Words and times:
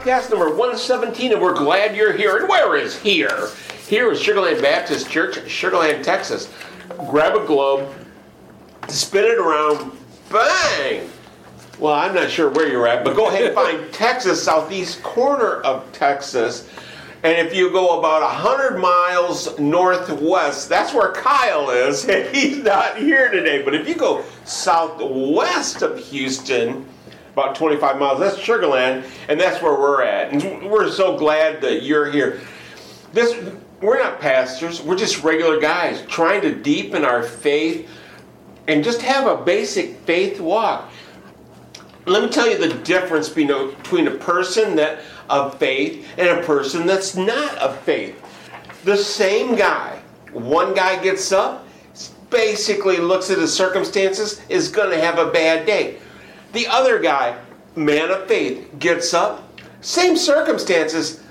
podcast 0.00 0.30
number 0.30 0.48
117, 0.48 1.32
and 1.32 1.42
we're 1.42 1.52
glad 1.52 1.94
you're 1.94 2.14
here. 2.14 2.38
And 2.38 2.48
where 2.48 2.74
is 2.74 2.98
here? 2.98 3.50
Here 3.86 4.10
is 4.10 4.18
Sugarland 4.18 4.62
Baptist 4.62 5.10
Church, 5.10 5.36
Sugarland, 5.40 6.02
Texas. 6.02 6.50
Grab 7.10 7.36
a 7.36 7.44
globe, 7.44 7.92
spin 8.88 9.26
it 9.26 9.38
around, 9.38 9.92
bang! 10.30 11.06
Well, 11.78 11.92
I'm 11.92 12.14
not 12.14 12.30
sure 12.30 12.48
where 12.48 12.66
you're 12.66 12.86
at, 12.86 13.04
but 13.04 13.14
go 13.14 13.28
ahead 13.28 13.44
and 13.44 13.54
find 13.54 13.92
Texas, 13.92 14.42
southeast 14.42 15.02
corner 15.02 15.56
of 15.56 15.90
Texas. 15.92 16.66
And 17.22 17.46
if 17.46 17.54
you 17.54 17.70
go 17.70 17.98
about 17.98 18.22
100 18.22 18.78
miles 18.78 19.58
northwest, 19.58 20.70
that's 20.70 20.94
where 20.94 21.12
Kyle 21.12 21.68
is, 21.68 22.04
and 22.08 22.34
he's 22.34 22.56
not 22.56 22.96
here 22.96 23.30
today. 23.30 23.60
But 23.62 23.74
if 23.74 23.86
you 23.86 23.96
go 23.96 24.24
southwest 24.46 25.82
of 25.82 25.98
Houston, 25.98 26.86
about 27.40 27.56
25 27.56 27.98
miles, 27.98 28.20
that's 28.20 28.36
Sugarland, 28.36 29.08
and 29.28 29.40
that's 29.40 29.62
where 29.62 29.72
we're 29.72 30.02
at. 30.02 30.32
And 30.32 30.70
we're 30.70 30.90
so 30.90 31.16
glad 31.16 31.60
that 31.62 31.82
you're 31.82 32.10
here. 32.10 32.40
This 33.12 33.52
we're 33.80 33.98
not 33.98 34.20
pastors, 34.20 34.82
we're 34.82 34.96
just 34.96 35.22
regular 35.24 35.58
guys 35.58 36.04
trying 36.06 36.42
to 36.42 36.54
deepen 36.54 37.04
our 37.04 37.22
faith 37.22 37.88
and 38.68 38.84
just 38.84 39.00
have 39.00 39.26
a 39.26 39.42
basic 39.42 39.96
faith 40.00 40.38
walk 40.38 40.90
let 42.06 42.22
me 42.22 42.28
tell 42.28 42.48
you 42.48 42.58
the 42.58 42.74
difference 42.82 43.28
between 43.28 44.08
a 44.08 44.10
person 44.12 44.76
that 44.76 45.00
of 45.28 45.58
faith 45.58 46.06
and 46.18 46.28
a 46.28 46.42
person 46.42 46.86
that's 46.86 47.14
not 47.14 47.56
of 47.58 47.78
faith. 47.80 48.16
The 48.84 48.96
same 48.96 49.54
guy, 49.54 50.00
one 50.32 50.74
guy 50.74 51.02
gets 51.02 51.30
up, 51.30 51.66
basically 52.30 52.96
looks 52.96 53.30
at 53.30 53.38
his 53.38 53.54
circumstances, 53.54 54.40
is 54.48 54.68
going 54.68 54.90
to 54.90 55.00
have 55.00 55.18
a 55.18 55.30
bad 55.30 55.66
day. 55.66 55.98
The 56.52 56.66
other 56.66 56.98
guy, 56.98 57.38
man 57.76 58.10
of 58.10 58.26
faith, 58.26 58.78
gets 58.78 59.14
up, 59.14 59.60
same 59.80 60.16
circumstances, 60.16 61.22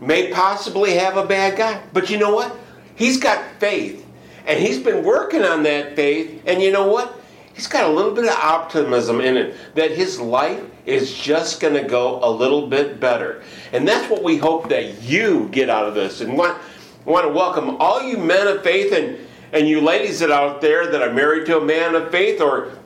may 0.00 0.32
possibly 0.32 0.94
have 0.94 1.16
a 1.16 1.26
bad 1.26 1.56
guy, 1.56 1.82
but 1.92 2.10
you 2.10 2.18
know 2.18 2.34
what? 2.34 2.56
He's 2.94 3.18
got 3.18 3.44
faith, 3.58 4.06
and 4.46 4.58
he's 4.58 4.78
been 4.78 5.04
working 5.04 5.42
on 5.42 5.62
that 5.64 5.96
faith, 5.96 6.42
and 6.46 6.62
you 6.62 6.72
know 6.72 6.88
what? 6.88 7.18
he's 7.58 7.66
got 7.66 7.90
a 7.90 7.92
little 7.92 8.12
bit 8.12 8.24
of 8.24 8.30
optimism 8.30 9.20
in 9.20 9.36
it 9.36 9.56
that 9.74 9.90
his 9.90 10.20
life 10.20 10.62
is 10.86 11.12
just 11.12 11.58
going 11.58 11.74
to 11.74 11.82
go 11.82 12.20
a 12.22 12.30
little 12.30 12.68
bit 12.68 13.00
better. 13.00 13.42
And 13.72 13.86
that's 13.86 14.08
what 14.08 14.22
we 14.22 14.36
hope 14.36 14.68
that 14.68 15.02
you 15.02 15.48
get 15.50 15.68
out 15.68 15.84
of 15.84 15.96
this. 15.96 16.20
And 16.20 16.38
want, 16.38 16.56
want 17.04 17.26
to 17.26 17.32
welcome 17.32 17.76
all 17.80 18.00
you 18.00 18.16
men 18.16 18.46
of 18.46 18.62
faith 18.62 18.92
and, 18.92 19.18
and 19.52 19.66
you 19.66 19.80
ladies 19.80 20.20
that 20.20 20.30
out 20.30 20.60
there 20.60 20.86
that 20.86 21.02
are 21.02 21.12
married 21.12 21.46
to 21.46 21.58
a 21.58 21.64
man 21.64 21.96
of 21.96 22.12
faith 22.12 22.40
or 22.40 22.78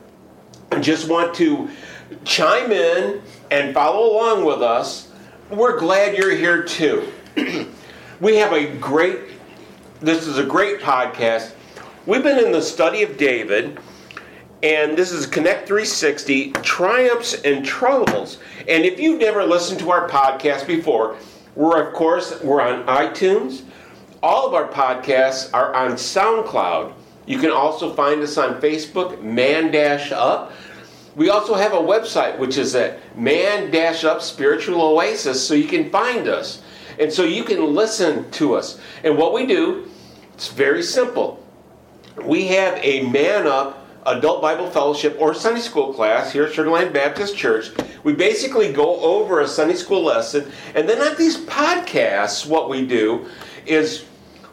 just 0.81 1.09
want 1.09 1.33
to 1.35 1.69
chime 2.25 2.71
in 2.71 3.21
and 3.51 3.73
follow 3.73 4.11
along 4.11 4.45
with 4.45 4.61
us. 4.61 5.11
We're 5.49 5.77
glad 5.77 6.17
you're 6.17 6.35
here 6.35 6.63
too. 6.63 7.11
we 8.19 8.37
have 8.37 8.53
a 8.53 8.73
great, 8.77 9.19
this 10.01 10.27
is 10.27 10.37
a 10.37 10.45
great 10.45 10.79
podcast. 10.79 11.53
We've 12.05 12.23
been 12.23 12.43
in 12.43 12.51
the 12.51 12.61
study 12.61 13.03
of 13.03 13.17
David 13.17 13.79
and 14.63 14.97
this 14.97 15.11
is 15.11 15.25
Connect 15.25 15.67
360 15.67 16.51
Triumphs 16.63 17.33
and 17.43 17.65
Troubles. 17.65 18.37
And 18.69 18.85
if 18.85 18.97
you've 18.97 19.19
never 19.19 19.43
listened 19.43 19.81
to 19.81 19.91
our 19.91 20.07
podcast 20.07 20.65
before, 20.65 21.17
we're 21.55 21.85
of 21.85 21.93
course 21.93 22.41
we're 22.41 22.61
on 22.61 22.85
iTunes. 22.85 23.63
All 24.23 24.47
of 24.47 24.53
our 24.53 24.69
podcasts 24.69 25.49
are 25.53 25.73
on 25.75 25.91
SoundCloud. 25.91 26.93
You 27.25 27.39
can 27.39 27.51
also 27.51 27.93
find 27.93 28.21
us 28.21 28.37
on 28.37 28.61
Facebook, 28.61 29.21
Man 29.21 29.69
Dash 29.69 30.13
Up. 30.13 30.53
We 31.15 31.29
also 31.29 31.53
have 31.53 31.73
a 31.73 31.77
website 31.77 32.37
which 32.39 32.57
is 32.57 32.73
at 32.75 32.99
Man 33.17 33.73
Up 34.05 34.21
Spiritual 34.21 34.81
Oasis, 34.81 35.45
so 35.45 35.53
you 35.53 35.67
can 35.67 35.89
find 35.89 36.27
us. 36.27 36.61
And 36.99 37.11
so 37.11 37.23
you 37.23 37.43
can 37.43 37.73
listen 37.73 38.29
to 38.31 38.55
us. 38.55 38.79
And 39.03 39.17
what 39.17 39.33
we 39.33 39.45
do, 39.45 39.89
it's 40.33 40.47
very 40.47 40.83
simple. 40.83 41.43
We 42.23 42.47
have 42.47 42.79
a 42.83 43.07
Man 43.09 43.47
Up 43.47 43.87
adult 44.05 44.41
Bible 44.41 44.69
fellowship 44.69 45.15
or 45.19 45.33
Sunday 45.33 45.61
school 45.61 45.93
class 45.93 46.31
here 46.31 46.43
at 46.43 46.53
Sugarland 46.53 46.93
Baptist 46.93 47.37
Church. 47.37 47.71
We 48.03 48.13
basically 48.13 48.71
go 48.73 48.99
over 48.99 49.39
a 49.39 49.47
Sunday 49.47 49.75
school 49.75 50.03
lesson, 50.03 50.51
and 50.75 50.87
then 50.89 51.01
on 51.01 51.15
these 51.17 51.37
podcasts, 51.37 52.45
what 52.45 52.69
we 52.69 52.85
do 52.85 53.27
is 53.65 54.05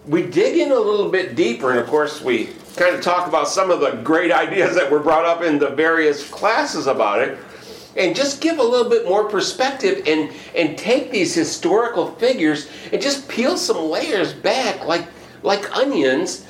we 0.07 0.23
dig 0.23 0.57
in 0.59 0.71
a 0.71 0.79
little 0.79 1.11
bit 1.11 1.35
deeper, 1.35 1.71
and 1.71 1.81
of 1.81 1.87
course, 1.87 2.23
we 2.23 2.51
kind 2.77 2.95
of 2.95 3.03
talk 3.03 3.27
about 3.27 3.49
some 3.49 3.71
of 3.71 3.81
the 3.81 3.93
great 4.03 4.33
ideas 4.33 4.75
that 4.75 4.91
were 4.91 5.01
brought 5.01 5.25
up 5.25 5.43
in 5.43 5.59
the 5.59 5.71
various 5.71 6.29
classes 6.31 6.87
about 6.87 7.21
it. 7.21 7.39
And 7.97 8.15
just 8.15 8.41
give 8.41 8.59
a 8.59 8.63
little 8.63 8.89
bit 8.89 9.05
more 9.05 9.29
perspective 9.29 10.05
and, 10.07 10.31
and 10.55 10.79
take 10.79 11.11
these 11.11 11.35
historical 11.35 12.13
figures 12.13 12.69
and 12.93 13.03
just 13.03 13.29
peel 13.29 13.57
some 13.57 13.91
layers 13.91 14.33
back 14.33 14.87
like, 14.87 15.07
like 15.43 15.77
onions 15.77 16.47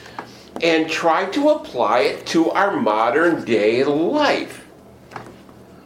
and 0.62 0.90
try 0.90 1.24
to 1.30 1.50
apply 1.50 2.00
it 2.00 2.26
to 2.26 2.50
our 2.50 2.78
modern 2.78 3.44
day 3.44 3.82
life. 3.84 4.66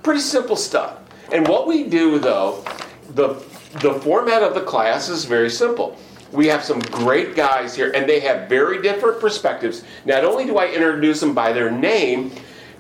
Pretty 0.03 0.21
simple 0.21 0.57
stuff. 0.57 0.99
And 1.33 1.47
what 1.47 1.67
we 1.67 1.85
do 1.85 2.19
though, 2.19 2.65
the 3.11 3.43
the 3.81 3.95
format 3.95 4.43
of 4.43 4.55
the 4.55 4.61
class 4.61 5.09
is 5.09 5.25
very 5.25 5.51
simple. 5.51 5.97
We 6.35 6.49
have 6.49 6.65
some 6.65 6.81
great 6.81 7.37
guys 7.37 7.77
here 7.77 7.93
and 7.93 8.09
they 8.09 8.19
have 8.21 8.49
very 8.49 8.83
different 8.83 9.21
perspectives. 9.21 9.85
Not 10.05 10.25
only 10.25 10.45
do 10.45 10.59
I 10.59 10.67
introduce 10.67 11.21
them 11.21 11.33
by 11.33 11.53
their 11.53 11.71
name 11.71 12.33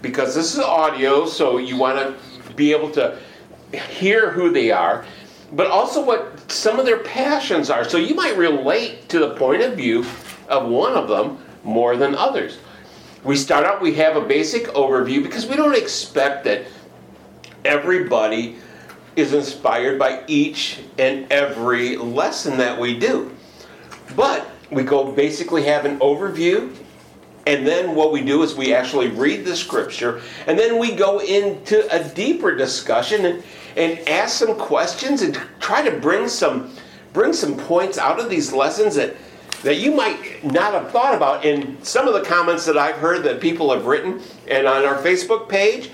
because 0.03 0.34
this 0.34 0.54
is 0.54 0.59
audio 0.59 1.25
so 1.25 1.59
you 1.59 1.76
want 1.76 1.98
to 1.98 2.53
be 2.54 2.72
able 2.72 2.91
to 2.91 3.16
hear 3.72 4.31
who 4.31 4.50
they 4.50 4.72
are, 4.72 5.06
but 5.53 5.69
also 5.69 6.04
what 6.04 6.50
some 6.50 6.81
of 6.81 6.84
their 6.84 6.98
passions 6.98 7.70
are. 7.70 7.88
So 7.88 7.97
you 7.97 8.16
might 8.16 8.37
relate 8.37 9.09
to 9.10 9.20
the 9.20 9.37
point 9.37 9.62
of 9.62 9.76
view 9.76 10.04
of 10.48 10.69
one 10.69 10.94
of 10.94 11.09
them 11.09 11.38
more 11.62 11.97
than 11.97 12.16
others. 12.16 12.59
We 13.22 13.37
start 13.37 13.64
out, 13.64 13.81
we 13.81 13.94
have 13.94 14.16
a 14.16 14.20
basic 14.20 14.64
overview 14.69 15.22
because 15.22 15.47
we 15.47 15.54
don't 15.54 15.76
expect 15.76 16.44
that 16.44 16.64
everybody 17.64 18.56
is 19.14 19.32
inspired 19.32 19.97
by 19.97 20.25
each 20.26 20.81
and 20.98 21.31
every 21.31 21.97
lesson 21.97 22.59
that 22.59 22.78
we 22.78 22.98
do. 22.98 23.34
But 24.16 24.48
we 24.70 24.82
go 24.82 25.12
basically 25.12 25.64
have 25.64 25.84
an 25.84 25.98
overview, 25.98 26.75
and 27.47 27.66
then 27.66 27.94
what 27.94 28.12
we 28.12 28.22
do 28.22 28.42
is 28.42 28.54
we 28.54 28.72
actually 28.72 29.08
read 29.08 29.44
the 29.44 29.56
scripture, 29.56 30.22
and 30.47 30.58
then 30.58 30.78
we 30.78 30.92
go 30.92 31.20
into 31.20 31.86
a 31.94 32.02
deeper 32.02 32.54
discussion 32.54 33.26
and, 33.26 33.42
and 33.76 34.08
ask 34.08 34.38
some 34.38 34.56
questions 34.56 35.22
and 35.22 35.38
try 35.60 35.88
to 35.88 35.98
bring 35.98 36.28
some 36.28 36.72
bring 37.12 37.32
some 37.32 37.56
points 37.56 37.97
out 37.97 38.19
of 38.19 38.28
these 38.28 38.52
lessons 38.52 38.97
that 38.97 39.14
that 39.62 39.76
you 39.76 39.94
might 39.94 40.44
not 40.44 40.75
have 40.75 40.91
thought 40.91 41.14
about. 41.14 41.44
In 41.44 41.82
some 41.82 42.06
of 42.06 42.14
the 42.14 42.22
comments 42.22 42.66
that 42.66 42.76
I've 42.76 42.96
heard 42.96 43.22
that 43.25 43.41
people 43.41 43.72
have 43.72 43.86
written, 43.86 44.20
and 44.48 44.66
on 44.66 44.84
our 44.84 44.96
Facebook 44.96 45.48
page, 45.48 45.91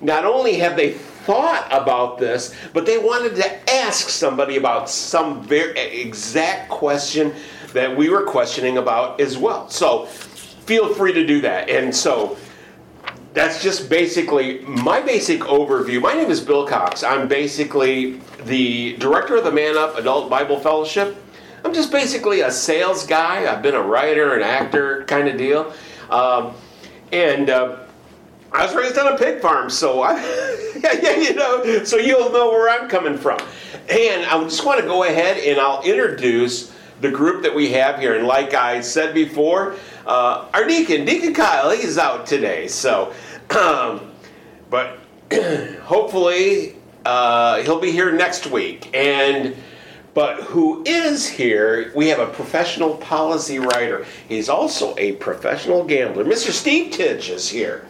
not 0.00 0.24
only 0.24 0.54
have 0.54 0.76
they 0.76 0.92
thought 1.30 1.68
about 1.70 2.18
this, 2.18 2.52
but 2.72 2.84
they 2.84 2.98
wanted 2.98 3.36
to 3.36 3.70
ask 3.72 4.08
somebody 4.08 4.56
about 4.56 4.90
some 4.90 5.44
very 5.44 5.78
exact 5.78 6.68
question 6.68 7.32
that 7.72 7.96
we 7.96 8.08
were 8.08 8.24
questioning 8.24 8.78
about 8.78 9.20
as 9.20 9.38
well. 9.38 9.68
So 9.70 10.06
feel 10.06 10.92
free 10.92 11.12
to 11.12 11.24
do 11.24 11.40
that. 11.42 11.70
And 11.70 11.94
so 11.94 12.36
that's 13.32 13.62
just 13.62 13.88
basically 13.88 14.58
my 14.62 15.00
basic 15.00 15.42
overview. 15.42 16.02
My 16.02 16.14
name 16.14 16.32
is 16.32 16.40
Bill 16.40 16.66
Cox. 16.66 17.04
I'm 17.04 17.28
basically 17.28 18.20
the 18.42 18.96
director 18.96 19.36
of 19.36 19.44
the 19.44 19.52
Man 19.52 19.76
Up 19.76 19.96
Adult 19.98 20.28
Bible 20.28 20.58
Fellowship. 20.58 21.16
I'm 21.64 21.72
just 21.72 21.92
basically 21.92 22.40
a 22.40 22.50
sales 22.50 23.06
guy. 23.06 23.48
I've 23.48 23.62
been 23.62 23.76
a 23.76 23.82
writer, 23.82 24.34
an 24.34 24.42
actor 24.42 25.04
kind 25.04 25.28
of 25.28 25.38
deal. 25.38 25.72
Um, 26.10 26.54
and 27.12 27.50
uh, 27.50 27.79
I 28.52 28.66
was 28.66 28.74
raised 28.74 28.98
on 28.98 29.12
a 29.12 29.16
pig 29.16 29.40
farm, 29.40 29.70
so 29.70 30.02
I, 30.02 30.16
you 31.20 31.34
know, 31.34 31.84
so 31.84 31.96
you'll 31.96 32.30
know 32.32 32.50
where 32.50 32.68
I'm 32.68 32.88
coming 32.88 33.16
from. 33.16 33.38
And 33.88 34.24
I 34.26 34.42
just 34.44 34.64
want 34.64 34.80
to 34.80 34.86
go 34.86 35.04
ahead 35.04 35.38
and 35.38 35.60
I'll 35.60 35.82
introduce 35.82 36.72
the 37.00 37.10
group 37.10 37.42
that 37.42 37.54
we 37.54 37.70
have 37.72 37.98
here. 37.98 38.16
And 38.16 38.26
like 38.26 38.54
I 38.54 38.80
said 38.80 39.14
before, 39.14 39.76
uh, 40.06 40.48
our 40.52 40.66
deacon, 40.66 41.04
Deacon 41.04 41.32
Kyle, 41.32 41.70
he's 41.70 41.96
out 41.96 42.26
today. 42.26 42.66
So, 42.68 43.14
um, 43.50 44.12
but 44.68 44.98
hopefully 45.82 46.76
uh, 47.04 47.62
he'll 47.62 47.80
be 47.80 47.92
here 47.92 48.12
next 48.12 48.46
week. 48.48 48.90
And 48.94 49.56
But 50.12 50.40
who 50.42 50.82
is 50.86 51.28
here? 51.28 51.92
We 51.94 52.08
have 52.08 52.18
a 52.18 52.26
professional 52.26 52.96
policy 52.96 53.60
writer. 53.60 54.04
He's 54.28 54.48
also 54.48 54.94
a 54.98 55.12
professional 55.12 55.84
gambler. 55.84 56.24
Mr. 56.24 56.50
Steve 56.50 56.92
Titch 56.92 57.30
is 57.30 57.48
here. 57.48 57.86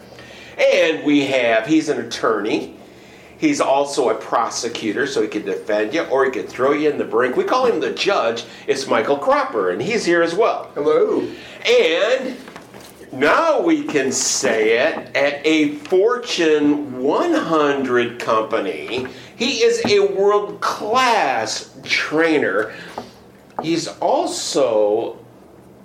And 0.57 1.03
we 1.03 1.25
have, 1.27 1.65
he's 1.65 1.89
an 1.89 1.99
attorney. 1.99 2.77
He's 3.37 3.59
also 3.59 4.09
a 4.09 4.15
prosecutor, 4.15 5.07
so 5.07 5.23
he 5.23 5.27
can 5.27 5.43
defend 5.43 5.95
you 5.95 6.03
or 6.03 6.25
he 6.25 6.31
can 6.31 6.45
throw 6.45 6.73
you 6.73 6.91
in 6.91 6.99
the 6.99 7.05
brink. 7.05 7.35
We 7.35 7.43
call 7.43 7.65
him 7.65 7.79
the 7.79 7.91
judge. 7.91 8.43
It's 8.67 8.85
Michael 8.85 9.17
Cropper, 9.17 9.71
and 9.71 9.81
he's 9.81 10.05
here 10.05 10.21
as 10.21 10.35
well. 10.35 10.69
Hello. 10.75 11.27
And 11.67 12.37
now 13.11 13.59
we 13.59 13.83
can 13.83 14.11
say 14.11 14.77
it 14.77 15.15
at 15.15 15.45
a 15.45 15.75
Fortune 15.77 17.01
100 17.01 18.19
company. 18.19 19.07
He 19.35 19.63
is 19.63 19.81
a 19.91 20.13
world 20.13 20.61
class 20.61 21.75
trainer. 21.83 22.73
He's 23.63 23.87
also 23.87 25.17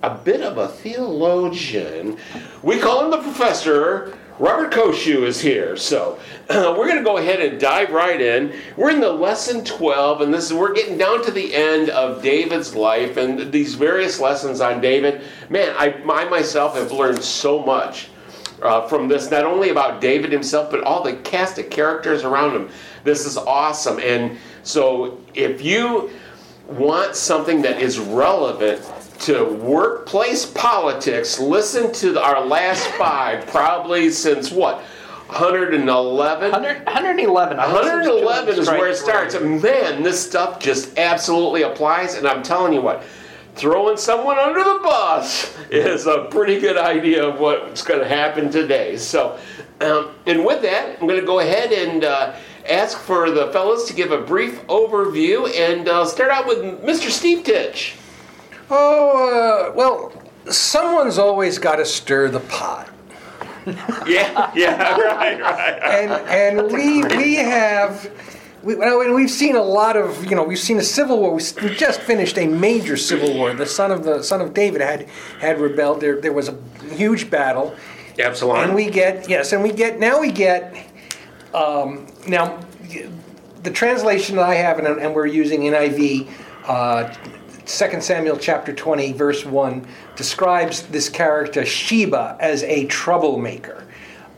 a 0.03 0.13
bit 0.15 0.41
of 0.41 0.59
a 0.59 0.67
theologian. 0.67 2.17
We 2.61 2.79
call 2.79 3.03
him 3.03 3.11
the 3.11 3.21
professor. 3.23 4.15
Robert 4.39 4.71
Koshu 4.71 5.23
is 5.23 5.41
here. 5.41 5.75
So 5.77 6.19
uh, 6.49 6.75
we're 6.77 6.85
going 6.85 6.97
to 6.97 7.03
go 7.03 7.17
ahead 7.17 7.41
and 7.41 7.59
dive 7.59 7.91
right 7.91 8.21
in. 8.21 8.53
We're 8.75 8.91
in 8.91 8.99
the 8.99 9.11
lesson 9.11 9.65
12, 9.65 10.21
and 10.21 10.33
this 10.33 10.45
is 10.45 10.53
we're 10.53 10.73
getting 10.73 10.97
down 10.97 11.23
to 11.25 11.31
the 11.31 11.55
end 11.55 11.89
of 11.89 12.21
David's 12.21 12.75
life 12.75 13.17
and 13.17 13.51
these 13.51 13.73
various 13.73 14.19
lessons 14.19 14.61
on 14.61 14.79
David. 14.79 15.21
Man, 15.49 15.75
I, 15.77 15.93
I 16.07 16.25
myself 16.25 16.75
have 16.75 16.91
learned 16.91 17.23
so 17.23 17.63
much. 17.63 18.09
Uh, 18.59 18.87
from 18.87 19.07
this, 19.07 19.29
not 19.29 19.45
only 19.45 19.69
about 19.69 20.01
David 20.01 20.31
himself, 20.31 20.71
but 20.71 20.81
all 20.81 21.03
the 21.03 21.13
cast 21.17 21.59
of 21.59 21.69
characters 21.69 22.23
around 22.23 22.55
him. 22.55 22.69
This 23.03 23.23
is 23.23 23.37
awesome. 23.37 23.99
And 23.99 24.35
so, 24.63 25.21
if 25.35 25.61
you 25.61 26.09
want 26.67 27.15
something 27.15 27.61
that 27.61 27.79
is 27.79 27.99
relevant 27.99 28.81
to 29.19 29.45
workplace 29.45 30.45
politics, 30.45 31.39
listen 31.39 31.91
to 31.93 32.21
our 32.21 32.45
last 32.45 32.87
five, 32.91 33.45
probably 33.47 34.09
since 34.09 34.51
what? 34.51 34.83
111? 35.27 36.51
100, 36.51 36.85
111. 36.85 37.59
I 37.59 37.65
think 37.65 37.77
it's 37.77 37.85
111 37.85 38.59
is 38.59 38.67
where 38.69 38.89
it 38.89 38.95
starts. 38.95 39.39
Man, 39.39 40.01
this 40.01 40.25
stuff 40.25 40.59
just 40.59 40.97
absolutely 40.97 41.63
applies. 41.63 42.15
And 42.15 42.25
I'm 42.25 42.41
telling 42.41 42.71
you 42.71 42.81
what, 42.81 43.03
throwing 43.55 43.97
someone 43.97 44.37
under 44.37 44.63
the 44.63 44.79
bus 44.81 45.53
is 45.69 46.07
a 46.07 46.27
pretty 46.31 46.59
good 46.59 46.77
idea 46.77 47.25
of 47.25 47.39
what's 47.39 47.83
going 47.83 47.99
to 47.99 48.07
happen 48.07 48.49
today. 48.49 48.95
So, 48.95 49.37
um, 49.81 50.11
and 50.25 50.45
with 50.45 50.61
that, 50.61 50.97
I'm 50.99 51.07
going 51.07 51.19
to 51.19 51.25
go 51.25 51.39
ahead 51.39 51.73
and 51.73 52.05
uh, 52.05 52.33
ask 52.67 52.97
for 52.97 53.29
the 53.29 53.51
fellas 53.51 53.85
to 53.87 53.93
give 53.93 54.11
a 54.11 54.21
brief 54.21 54.65
overview 54.67 55.53
and 55.59 55.89
uh, 55.89 56.05
start 56.05 56.31
out 56.31 56.47
with 56.47 56.59
Mr. 56.83 57.09
Steve 57.09 57.43
Titch. 57.43 57.95
Oh, 58.69 59.69
uh, 59.69 59.73
well, 59.75 60.11
someone's 60.51 61.17
always 61.17 61.57
got 61.59 61.77
to 61.77 61.85
stir 61.85 62.29
the 62.29 62.41
pot. 62.41 62.89
Yeah, 64.07 64.49
yeah, 64.55 64.97
right, 64.97 65.41
right. 65.41 65.79
and 65.81 66.11
and 66.29 66.71
we 66.71 67.03
we 67.17 67.35
have 67.35 68.09
we, 68.63 68.75
well, 68.75 69.01
and 69.01 69.13
we've 69.13 69.29
seen 69.29 69.57
a 69.57 69.61
lot 69.61 69.97
of 69.97 70.23
you 70.23 70.37
know 70.37 70.43
we've 70.43 70.57
seen 70.57 70.77
a 70.77 70.83
civil 70.83 71.19
war. 71.19 71.33
We 71.33 71.75
just 71.75 71.99
finished 71.99 72.37
a 72.37 72.47
major 72.47 72.95
civil 72.95 73.33
war. 73.33 73.53
The 73.53 73.65
son 73.65 73.91
of 73.91 74.05
the 74.05 74.23
son 74.23 74.39
of 74.39 74.53
David 74.53 74.79
had 74.79 75.09
had 75.41 75.59
rebelled. 75.59 75.99
There 75.99 76.21
there 76.21 76.31
was 76.31 76.47
a 76.47 76.57
huge 76.95 77.29
battle, 77.29 77.75
Absalom. 78.17 78.57
and 78.63 78.73
we 78.73 78.89
get 78.89 79.27
yes, 79.27 79.51
and 79.51 79.61
we 79.61 79.73
get 79.73 79.99
now 79.99 80.21
we 80.21 80.31
get 80.31 80.73
um, 81.53 82.07
now 82.25 82.57
the 83.63 83.71
translation 83.71 84.37
that 84.37 84.45
I 84.47 84.55
have 84.55 84.79
and, 84.79 84.87
and 84.87 85.13
we're 85.13 85.25
using 85.27 85.63
NIV. 85.63 86.29
Uh, 86.65 87.13
2 87.67 87.99
Samuel 87.99 88.37
chapter 88.37 88.73
20 88.73 89.11
verse 89.11 89.45
1 89.45 89.85
describes 90.15 90.83
this 90.83 91.09
character 91.09 91.65
Sheba 91.65 92.37
as 92.39 92.63
a 92.63 92.85
troublemaker. 92.85 93.85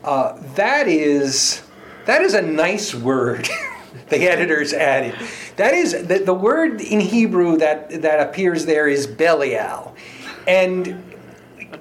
Uh, 0.03 0.41
that 0.55 0.87
is 0.87 1.61
that 2.05 2.23
is 2.23 2.33
a 2.33 2.41
nice 2.41 2.95
word. 2.95 3.47
the 4.09 4.27
editors 4.27 4.73
added. 4.73 5.15
That 5.57 5.75
is 5.75 6.07
the, 6.07 6.19
the 6.25 6.33
word 6.33 6.81
in 6.81 6.99
Hebrew 6.99 7.57
that 7.57 8.01
that 8.01 8.19
appears 8.19 8.65
there 8.65 8.87
is 8.87 9.05
Belial, 9.05 9.95
and 10.47 11.03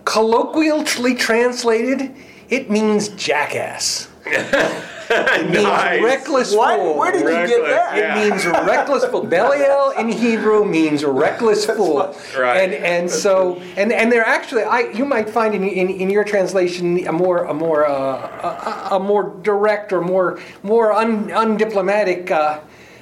colloquially 0.04 1.14
translated, 1.14 2.14
it 2.50 2.70
means 2.70 3.08
jackass. 3.08 4.08
It 5.10 5.44
means 5.46 5.62
Nice. 5.62 6.02
reckless 6.02 6.54
What? 6.54 6.78
fool. 6.78 6.98
Where 6.98 7.10
did 7.10 7.22
you 7.22 7.26
get 7.56 7.66
that? 7.66 7.96
It 7.96 8.00
Yeah. 8.00 8.28
means 8.28 8.44
reckless 8.68 9.04
fool. 9.06 9.24
Belial 9.24 9.90
in 9.92 10.08
Hebrew 10.10 10.66
means 10.66 11.02
reckless 11.02 11.64
fool. 11.64 12.14
Right. 12.38 12.58
And 12.60 12.74
and 12.74 13.10
so 13.10 13.58
and 13.78 13.90
and 13.90 14.12
they're 14.12 14.26
actually 14.26 14.64
I 14.64 14.80
you 14.92 15.06
might 15.06 15.30
find 15.30 15.54
in 15.54 15.64
in, 15.64 15.88
in 15.88 16.10
your 16.10 16.24
translation 16.24 17.06
a 17.06 17.12
more 17.12 17.44
a 17.44 17.54
more 17.54 17.88
uh, 17.88 18.90
a, 18.90 18.96
a 18.96 18.98
more 19.00 19.34
direct 19.42 19.94
or 19.94 20.02
more 20.02 20.40
more 20.62 20.92
un, 20.92 21.28
undiplomatic. 21.30 22.30
Uh, 22.30 22.60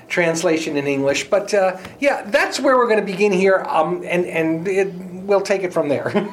Translation 0.08 0.76
in 0.76 0.86
English, 0.86 1.28
but 1.30 1.52
uh, 1.52 1.76
yeah, 1.98 2.22
that's 2.30 2.60
where 2.60 2.76
we're 2.76 2.86
going 2.86 3.00
to 3.00 3.04
begin 3.04 3.32
here, 3.32 3.64
um, 3.66 4.04
and 4.06 4.24
and 4.26 4.68
it, 4.68 4.94
we'll 5.26 5.40
take 5.40 5.64
it 5.64 5.72
from 5.72 5.88
there. 5.88 6.30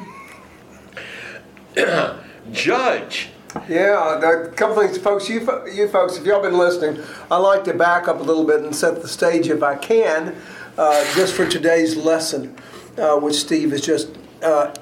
Judge. 2.52 3.30
Yeah, 3.68 4.18
a 4.18 4.48
couple 4.50 4.82
things, 4.82 4.98
folks. 4.98 5.28
You, 5.28 5.40
you 5.72 5.88
folks, 5.88 6.16
if 6.16 6.26
y'all 6.26 6.42
been 6.42 6.58
listening, 6.58 7.02
I 7.30 7.38
like 7.38 7.64
to 7.64 7.74
back 7.74 8.08
up 8.08 8.20
a 8.20 8.22
little 8.22 8.44
bit 8.44 8.60
and 8.60 8.74
set 8.74 9.00
the 9.00 9.08
stage 9.08 9.48
if 9.48 9.62
I 9.62 9.76
can, 9.76 10.36
uh, 10.76 11.14
just 11.14 11.34
for 11.34 11.48
today's 11.48 11.96
lesson, 11.96 12.56
uh, 12.98 13.16
which 13.16 13.36
Steve 13.36 13.70
has 13.70 13.80
just 13.80 14.10
uh, 14.42 14.74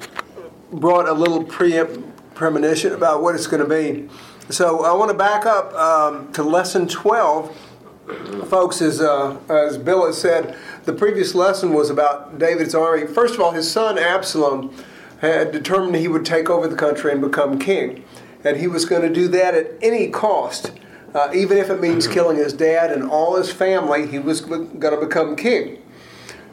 brought 0.72 1.06
a 1.06 1.12
little 1.12 1.44
pre- 1.44 1.84
premonition 2.34 2.92
about 2.92 3.22
what 3.22 3.34
it's 3.34 3.46
going 3.46 3.62
to 3.62 3.68
be. 3.68 4.08
So 4.48 4.84
I 4.84 4.92
want 4.92 5.10
to 5.10 5.16
back 5.16 5.46
up 5.46 5.72
um, 5.74 6.32
to 6.32 6.42
lesson 6.42 6.88
12. 6.88 7.56
Folks, 8.48 8.82
as, 8.82 9.00
uh, 9.00 9.38
as 9.48 9.78
Bill 9.78 10.06
has 10.06 10.18
said, 10.18 10.56
the 10.84 10.92
previous 10.92 11.34
lesson 11.34 11.72
was 11.72 11.88
about 11.88 12.38
David's 12.38 12.74
army. 12.74 13.06
First 13.06 13.34
of 13.34 13.40
all, 13.40 13.52
his 13.52 13.70
son 13.70 13.96
Absalom 13.96 14.74
had 15.20 15.52
determined 15.52 15.94
he 15.94 16.08
would 16.08 16.26
take 16.26 16.50
over 16.50 16.66
the 16.66 16.74
country 16.74 17.12
and 17.12 17.20
become 17.20 17.58
king. 17.58 18.04
And 18.44 18.56
he 18.56 18.66
was 18.66 18.84
going 18.84 19.02
to 19.02 19.12
do 19.12 19.28
that 19.28 19.54
at 19.54 19.72
any 19.80 20.08
cost. 20.08 20.72
Uh, 21.14 21.30
even 21.34 21.58
if 21.58 21.68
it 21.68 21.80
means 21.80 22.06
killing 22.08 22.36
his 22.36 22.52
dad 22.52 22.90
and 22.90 23.08
all 23.08 23.36
his 23.36 23.52
family, 23.52 24.06
he 24.06 24.18
was 24.18 24.40
going 24.40 24.80
to 24.80 24.96
become 24.96 25.36
king. 25.36 25.82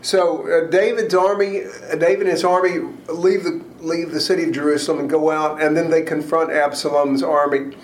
So 0.01 0.47
uh, 0.47 0.69
David's 0.69 1.13
army, 1.13 1.63
uh, 1.63 1.95
David 1.95 2.21
and 2.21 2.29
his 2.29 2.43
army 2.43 2.79
leave 3.07 3.43
the 3.43 3.63
leave 3.79 4.11
the 4.11 4.19
city 4.19 4.43
of 4.43 4.51
Jerusalem 4.51 4.99
and 4.99 5.09
go 5.09 5.31
out, 5.31 5.61
and 5.61 5.75
then 5.75 5.89
they 5.89 6.01
confront 6.01 6.51
Absalom's 6.51 7.23
army. 7.23 7.75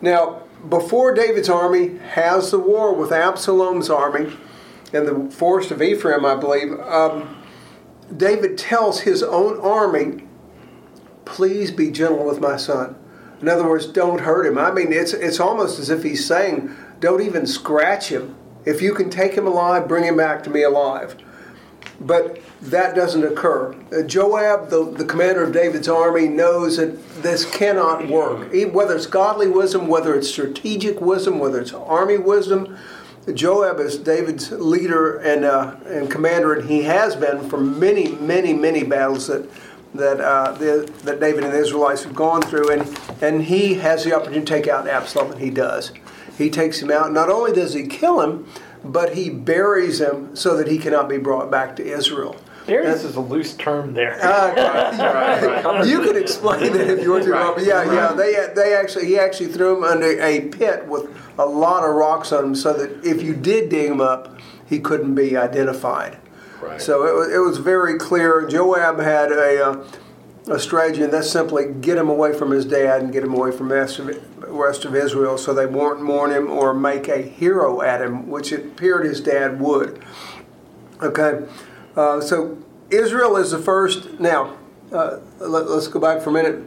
Now, 0.00 0.42
before 0.68 1.12
David's 1.14 1.48
army 1.48 1.98
has 1.98 2.50
the 2.50 2.58
war 2.58 2.94
with 2.94 3.12
Absalom's 3.12 3.90
army 3.90 4.32
in 4.92 5.06
the 5.06 5.30
forest 5.30 5.70
of 5.70 5.82
Ephraim, 5.82 6.24
I 6.24 6.34
believe, 6.34 6.78
um, 6.80 7.42
David 8.14 8.58
tells 8.58 9.00
his 9.00 9.22
own 9.22 9.58
army, 9.60 10.26
"Please 11.24 11.70
be 11.70 11.90
gentle 11.90 12.24
with 12.24 12.40
my 12.40 12.56
son." 12.56 12.96
In 13.42 13.48
other 13.48 13.68
words, 13.68 13.86
don't 13.86 14.20
hurt 14.20 14.46
him. 14.46 14.56
I 14.56 14.70
mean, 14.70 14.92
it's 14.92 15.12
it's 15.12 15.40
almost 15.40 15.78
as 15.78 15.90
if 15.90 16.04
he's 16.04 16.24
saying, 16.24 16.74
"Don't 17.00 17.20
even 17.20 17.46
scratch 17.46 18.08
him. 18.08 18.36
If 18.64 18.80
you 18.80 18.94
can 18.94 19.10
take 19.10 19.34
him 19.34 19.46
alive, 19.46 19.88
bring 19.88 20.04
him 20.04 20.16
back 20.16 20.44
to 20.44 20.50
me 20.50 20.62
alive." 20.62 21.16
But 22.00 22.40
that 22.62 22.94
doesn't 22.94 23.24
occur. 23.24 23.74
Uh, 23.92 24.02
Joab, 24.02 24.70
the, 24.70 24.84
the 24.84 25.04
commander 25.04 25.42
of 25.42 25.52
David's 25.52 25.88
army, 25.88 26.28
knows 26.28 26.76
that 26.76 27.22
this 27.22 27.44
cannot 27.44 28.08
work. 28.08 28.50
Whether 28.72 28.96
it's 28.96 29.06
godly 29.06 29.48
wisdom, 29.48 29.88
whether 29.88 30.14
it's 30.14 30.28
strategic 30.28 31.00
wisdom, 31.00 31.38
whether 31.38 31.60
it's 31.60 31.72
army 31.72 32.18
wisdom, 32.18 32.76
Joab 33.32 33.78
is 33.78 33.98
David's 33.98 34.50
leader 34.50 35.18
and, 35.18 35.44
uh, 35.44 35.76
and 35.86 36.10
commander, 36.10 36.54
and 36.54 36.68
he 36.68 36.82
has 36.82 37.14
been 37.14 37.48
for 37.48 37.58
many, 37.58 38.12
many, 38.12 38.52
many 38.52 38.82
battles 38.82 39.28
that 39.28 39.48
that 39.94 40.20
uh, 40.20 40.52
the, 40.52 40.92
that 41.04 41.20
David 41.20 41.44
and 41.44 41.52
the 41.52 41.58
Israelites 41.58 42.04
have 42.04 42.14
gone 42.14 42.42
through, 42.42 42.70
and 42.70 42.98
and 43.22 43.44
he 43.44 43.74
has 43.74 44.04
the 44.04 44.14
opportunity 44.14 44.40
to 44.40 44.46
take 44.46 44.68
out 44.68 44.88
Absalom, 44.88 45.32
and 45.32 45.40
he 45.40 45.50
does. 45.50 45.92
He 46.36 46.50
takes 46.50 46.80
him 46.80 46.90
out. 46.90 47.12
Not 47.12 47.28
only 47.28 47.52
does 47.52 47.74
he 47.74 47.86
kill 47.86 48.20
him, 48.20 48.46
but 48.84 49.14
he 49.14 49.30
buries 49.30 50.00
him 50.00 50.34
so 50.34 50.56
that 50.56 50.66
he 50.66 50.78
cannot 50.78 51.08
be 51.08 51.18
brought 51.18 51.50
back 51.50 51.76
to 51.76 51.84
Israel. 51.84 52.36
Darius 52.66 53.02
is 53.04 53.16
a 53.16 53.20
loose 53.20 53.54
term 53.54 53.92
there. 53.92 54.18
Uh, 54.22 55.82
you 55.86 56.00
could 56.00 56.16
explain 56.16 56.62
it 56.62 56.76
if 56.76 57.00
you 57.00 57.10
want 57.10 57.24
to, 57.24 57.32
Robert. 57.32 57.64
Yeah, 57.64 57.92
yeah. 57.92 58.12
They 58.12 58.52
they 58.54 58.74
actually 58.74 59.06
he 59.06 59.18
actually 59.18 59.48
threw 59.48 59.78
him 59.78 59.84
under 59.84 60.20
a 60.20 60.42
pit 60.48 60.86
with 60.86 61.10
a 61.38 61.46
lot 61.46 61.82
of 61.84 61.94
rocks 61.94 62.32
on 62.32 62.44
him, 62.44 62.54
so 62.54 62.72
that 62.72 63.04
if 63.04 63.22
you 63.22 63.34
did 63.34 63.68
dig 63.68 63.90
him 63.90 64.00
up, 64.00 64.38
he 64.68 64.78
couldn't 64.78 65.14
be 65.14 65.36
identified. 65.36 66.18
So 66.78 67.06
it 67.06 67.14
was, 67.14 67.32
it 67.32 67.38
was 67.38 67.58
very 67.58 67.98
clear. 67.98 68.46
Joab 68.46 68.98
had 69.00 69.32
a, 69.32 69.64
uh, 69.64 69.86
a 70.48 70.58
strategy, 70.58 71.02
and 71.02 71.12
that's 71.12 71.30
simply 71.30 71.66
get 71.72 71.98
him 71.98 72.08
away 72.08 72.36
from 72.36 72.50
his 72.50 72.64
dad 72.64 73.02
and 73.02 73.12
get 73.12 73.22
him 73.22 73.34
away 73.34 73.52
from 73.52 73.68
the 73.68 73.74
rest 73.74 73.98
of, 73.98 74.08
rest 74.48 74.84
of 74.84 74.94
Israel 74.94 75.38
so 75.38 75.54
they 75.54 75.66
won't 75.66 76.02
mourn 76.02 76.30
him 76.30 76.50
or 76.50 76.74
make 76.74 77.08
a 77.08 77.18
hero 77.18 77.82
at 77.82 78.00
him, 78.00 78.28
which 78.28 78.52
it 78.52 78.66
appeared 78.66 79.04
his 79.04 79.20
dad 79.20 79.60
would. 79.60 80.02
Okay, 81.00 81.46
uh, 81.96 82.20
so 82.20 82.58
Israel 82.90 83.36
is 83.36 83.50
the 83.50 83.58
first. 83.58 84.20
Now, 84.20 84.56
uh, 84.92 85.18
let, 85.38 85.66
us 85.66 85.88
go 85.88 85.98
back 85.98 86.22
for 86.22 86.30
a 86.30 86.32
minute. 86.32 86.64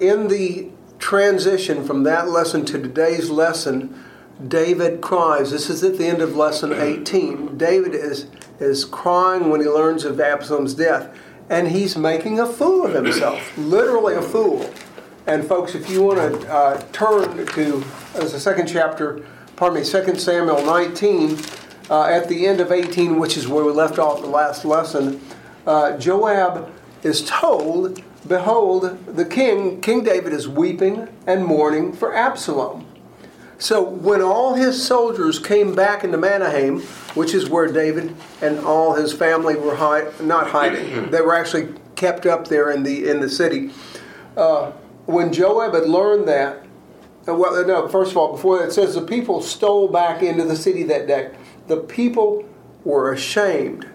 In 0.00 0.28
the 0.28 0.70
transition 0.98 1.84
from 1.84 2.04
that 2.04 2.28
lesson 2.28 2.64
to 2.66 2.80
today's 2.80 3.28
lesson, 3.30 4.02
David 4.48 5.00
cries. 5.00 5.50
This 5.50 5.70
is 5.70 5.82
at 5.84 5.98
the 5.98 6.06
end 6.06 6.20
of 6.20 6.36
lesson 6.36 6.72
18. 6.76 7.56
David 7.56 7.94
is, 7.94 8.26
is 8.60 8.84
crying 8.84 9.50
when 9.50 9.60
he 9.60 9.68
learns 9.68 10.04
of 10.04 10.20
Absalom's 10.20 10.74
death, 10.74 11.16
and 11.48 11.68
he's 11.68 11.96
making 11.96 12.40
a 12.40 12.46
fool 12.46 12.86
of 12.86 12.94
himself, 12.94 13.40
literally 13.58 14.14
a 14.14 14.22
fool. 14.22 14.68
And 15.26 15.46
folks, 15.46 15.74
if 15.74 15.88
you 15.88 16.02
want 16.02 16.18
to 16.18 16.52
uh, 16.52 16.82
turn 16.92 17.46
to 17.46 17.84
as 18.14 18.32
the 18.32 18.40
second 18.40 18.66
chapter, 18.66 19.24
pardon 19.54 19.80
me, 19.80 19.88
2 19.88 20.16
Samuel 20.18 20.64
19, 20.64 21.38
uh, 21.90 22.04
at 22.04 22.28
the 22.28 22.46
end 22.46 22.60
of 22.60 22.72
18, 22.72 23.18
which 23.18 23.36
is 23.36 23.46
where 23.46 23.64
we 23.64 23.72
left 23.72 23.98
off 23.98 24.20
the 24.20 24.26
last 24.26 24.64
lesson, 24.64 25.20
uh, 25.66 25.96
Joab 25.96 26.72
is 27.04 27.24
told, 27.24 28.02
Behold, 28.26 28.98
the 29.06 29.24
king, 29.24 29.80
King 29.80 30.02
David, 30.02 30.32
is 30.32 30.48
weeping 30.48 31.08
and 31.26 31.44
mourning 31.44 31.92
for 31.92 32.14
Absalom. 32.14 32.86
So 33.62 33.80
when 33.80 34.20
all 34.20 34.54
his 34.54 34.84
soldiers 34.84 35.38
came 35.38 35.72
back 35.72 36.02
into 36.02 36.18
Mahanaim, 36.18 36.80
which 37.14 37.32
is 37.32 37.48
where 37.48 37.68
David 37.72 38.12
and 38.40 38.58
all 38.58 38.94
his 38.94 39.12
family 39.12 39.54
were 39.54 39.76
not 40.20 40.48
hiding, 40.48 41.10
they 41.12 41.20
were 41.20 41.36
actually 41.36 41.72
kept 41.94 42.26
up 42.26 42.48
there 42.48 42.72
in 42.72 42.82
the 42.82 43.08
in 43.08 43.20
the 43.20 43.28
city. 43.28 43.70
Uh, 44.36 44.72
when 45.06 45.32
Joab 45.32 45.74
had 45.74 45.88
learned 45.88 46.26
that, 46.26 46.64
uh, 47.28 47.36
well, 47.36 47.64
no, 47.64 47.86
first 47.86 48.10
of 48.10 48.16
all, 48.16 48.32
before 48.32 48.58
that, 48.58 48.70
it 48.70 48.72
says 48.72 48.96
the 48.96 49.00
people 49.00 49.40
stole 49.40 49.86
back 49.86 50.24
into 50.24 50.42
the 50.42 50.56
city 50.56 50.82
that 50.82 51.06
day. 51.06 51.32
The 51.68 51.76
people 51.76 52.44
were 52.82 53.12
ashamed. 53.12 53.86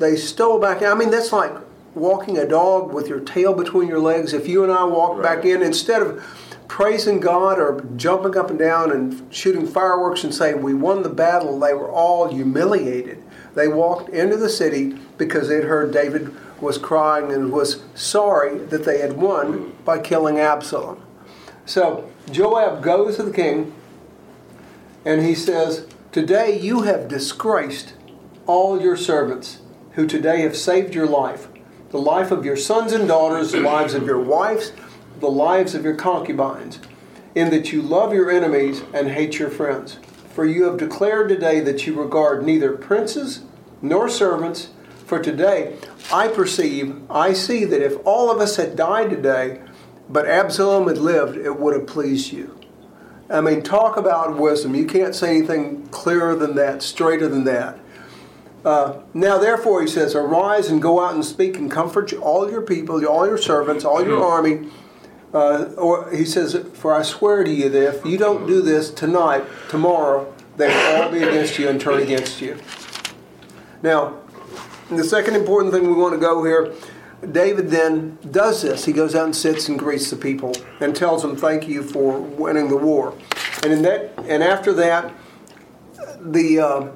They 0.00 0.16
stole 0.16 0.58
back. 0.58 0.82
I 0.82 0.94
mean, 0.94 1.12
that's 1.12 1.32
like 1.32 1.52
walking 1.94 2.38
a 2.38 2.48
dog 2.48 2.92
with 2.92 3.06
your 3.06 3.20
tail 3.20 3.54
between 3.54 3.86
your 3.86 4.00
legs. 4.00 4.32
If 4.32 4.48
you 4.48 4.64
and 4.64 4.72
I 4.72 4.82
walk 4.82 5.12
right. 5.12 5.36
back 5.36 5.44
in, 5.44 5.62
instead 5.62 6.02
of 6.02 6.24
praising 6.72 7.20
God 7.20 7.58
or 7.58 7.84
jumping 7.98 8.34
up 8.34 8.48
and 8.48 8.58
down 8.58 8.90
and 8.90 9.30
shooting 9.30 9.66
fireworks 9.66 10.24
and 10.24 10.34
saying, 10.34 10.62
We 10.62 10.72
won 10.72 11.02
the 11.02 11.10
battle, 11.10 11.60
they 11.60 11.74
were 11.74 11.90
all 11.90 12.32
humiliated. 12.32 13.22
They 13.54 13.68
walked 13.68 14.08
into 14.08 14.38
the 14.38 14.48
city 14.48 14.98
because 15.18 15.48
they'd 15.48 15.64
heard 15.64 15.92
David 15.92 16.34
was 16.62 16.78
crying 16.78 17.30
and 17.30 17.52
was 17.52 17.82
sorry 17.94 18.56
that 18.56 18.86
they 18.86 19.00
had 19.00 19.18
won 19.18 19.74
by 19.84 19.98
killing 19.98 20.38
Absalom. 20.38 21.02
So 21.66 22.10
Joab 22.30 22.82
goes 22.82 23.16
to 23.16 23.22
the 23.22 23.34
king 23.34 23.74
and 25.04 25.20
he 25.20 25.34
says, 25.34 25.86
Today 26.10 26.58
you 26.58 26.84
have 26.84 27.06
disgraced 27.06 27.92
all 28.46 28.80
your 28.80 28.96
servants 28.96 29.60
who 29.92 30.06
today 30.06 30.40
have 30.40 30.56
saved 30.56 30.94
your 30.94 31.06
life, 31.06 31.48
the 31.90 31.98
life 31.98 32.30
of 32.30 32.46
your 32.46 32.56
sons 32.56 32.94
and 32.94 33.06
daughters, 33.06 33.52
the 33.52 33.60
lives 33.60 33.92
of 33.92 34.06
your 34.06 34.20
wives, 34.20 34.72
the 35.22 35.30
lives 35.30 35.74
of 35.74 35.84
your 35.84 35.94
concubines, 35.94 36.80
in 37.34 37.48
that 37.50 37.72
you 37.72 37.80
love 37.80 38.12
your 38.12 38.30
enemies 38.30 38.82
and 38.92 39.08
hate 39.08 39.38
your 39.38 39.48
friends. 39.48 39.98
For 40.34 40.44
you 40.44 40.64
have 40.64 40.76
declared 40.76 41.28
today 41.28 41.60
that 41.60 41.86
you 41.86 41.94
regard 41.94 42.44
neither 42.44 42.72
princes 42.72 43.42
nor 43.80 44.08
servants. 44.08 44.70
For 45.06 45.22
today 45.22 45.76
I 46.12 46.28
perceive, 46.28 47.00
I 47.08 47.32
see 47.32 47.64
that 47.64 47.82
if 47.82 47.96
all 48.04 48.30
of 48.30 48.40
us 48.40 48.56
had 48.56 48.76
died 48.76 49.10
today, 49.10 49.62
but 50.08 50.26
Absalom 50.26 50.88
had 50.88 50.98
lived, 50.98 51.38
it 51.38 51.58
would 51.58 51.74
have 51.74 51.86
pleased 51.86 52.32
you. 52.32 52.58
I 53.30 53.40
mean, 53.40 53.62
talk 53.62 53.96
about 53.96 54.36
wisdom. 54.36 54.74
You 54.74 54.86
can't 54.86 55.14
say 55.14 55.36
anything 55.36 55.86
clearer 55.88 56.34
than 56.34 56.56
that, 56.56 56.82
straighter 56.82 57.28
than 57.28 57.44
that. 57.44 57.78
Uh, 58.64 59.00
now, 59.14 59.38
therefore, 59.38 59.80
he 59.80 59.88
says, 59.88 60.14
Arise 60.14 60.68
and 60.68 60.82
go 60.82 61.04
out 61.04 61.14
and 61.14 61.24
speak 61.24 61.56
and 61.56 61.70
comfort 61.70 62.12
all 62.12 62.50
your 62.50 62.62
people, 62.62 63.04
all 63.06 63.26
your 63.26 63.38
servants, 63.38 63.84
all 63.84 64.04
your 64.04 64.22
army 64.22 64.68
uh, 65.34 65.64
or 65.76 66.10
he 66.10 66.24
says, 66.24 66.54
For 66.74 66.94
I 66.94 67.02
swear 67.02 67.44
to 67.44 67.50
you 67.50 67.68
that 67.68 67.96
if 67.96 68.04
you 68.04 68.18
don't 68.18 68.46
do 68.46 68.62
this 68.62 68.90
tonight, 68.90 69.44
tomorrow, 69.68 70.32
they 70.56 70.68
will 70.68 71.02
all 71.02 71.10
be 71.10 71.22
against 71.22 71.58
you 71.58 71.68
and 71.68 71.80
turn 71.80 72.02
against 72.02 72.40
you. 72.40 72.58
Now, 73.82 74.18
the 74.90 75.04
second 75.04 75.36
important 75.36 75.72
thing 75.72 75.86
we 75.86 75.94
want 75.94 76.14
to 76.14 76.20
go 76.20 76.44
here 76.44 76.74
David 77.30 77.70
then 77.70 78.18
does 78.30 78.62
this. 78.62 78.84
He 78.84 78.92
goes 78.92 79.14
out 79.14 79.26
and 79.26 79.36
sits 79.36 79.68
and 79.68 79.78
greets 79.78 80.10
the 80.10 80.16
people 80.16 80.54
and 80.80 80.94
tells 80.94 81.22
them, 81.22 81.36
Thank 81.36 81.68
you 81.68 81.82
for 81.82 82.18
winning 82.20 82.68
the 82.68 82.76
war. 82.76 83.14
And, 83.62 83.72
in 83.72 83.82
that, 83.82 84.12
and 84.26 84.42
after 84.42 84.72
that, 84.72 85.14
the 86.18 86.58
uh, 86.58 86.88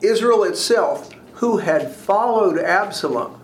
Israel 0.00 0.44
itself, 0.44 1.12
who 1.34 1.58
had 1.58 1.94
followed 1.94 2.58
Absalom, 2.58 3.38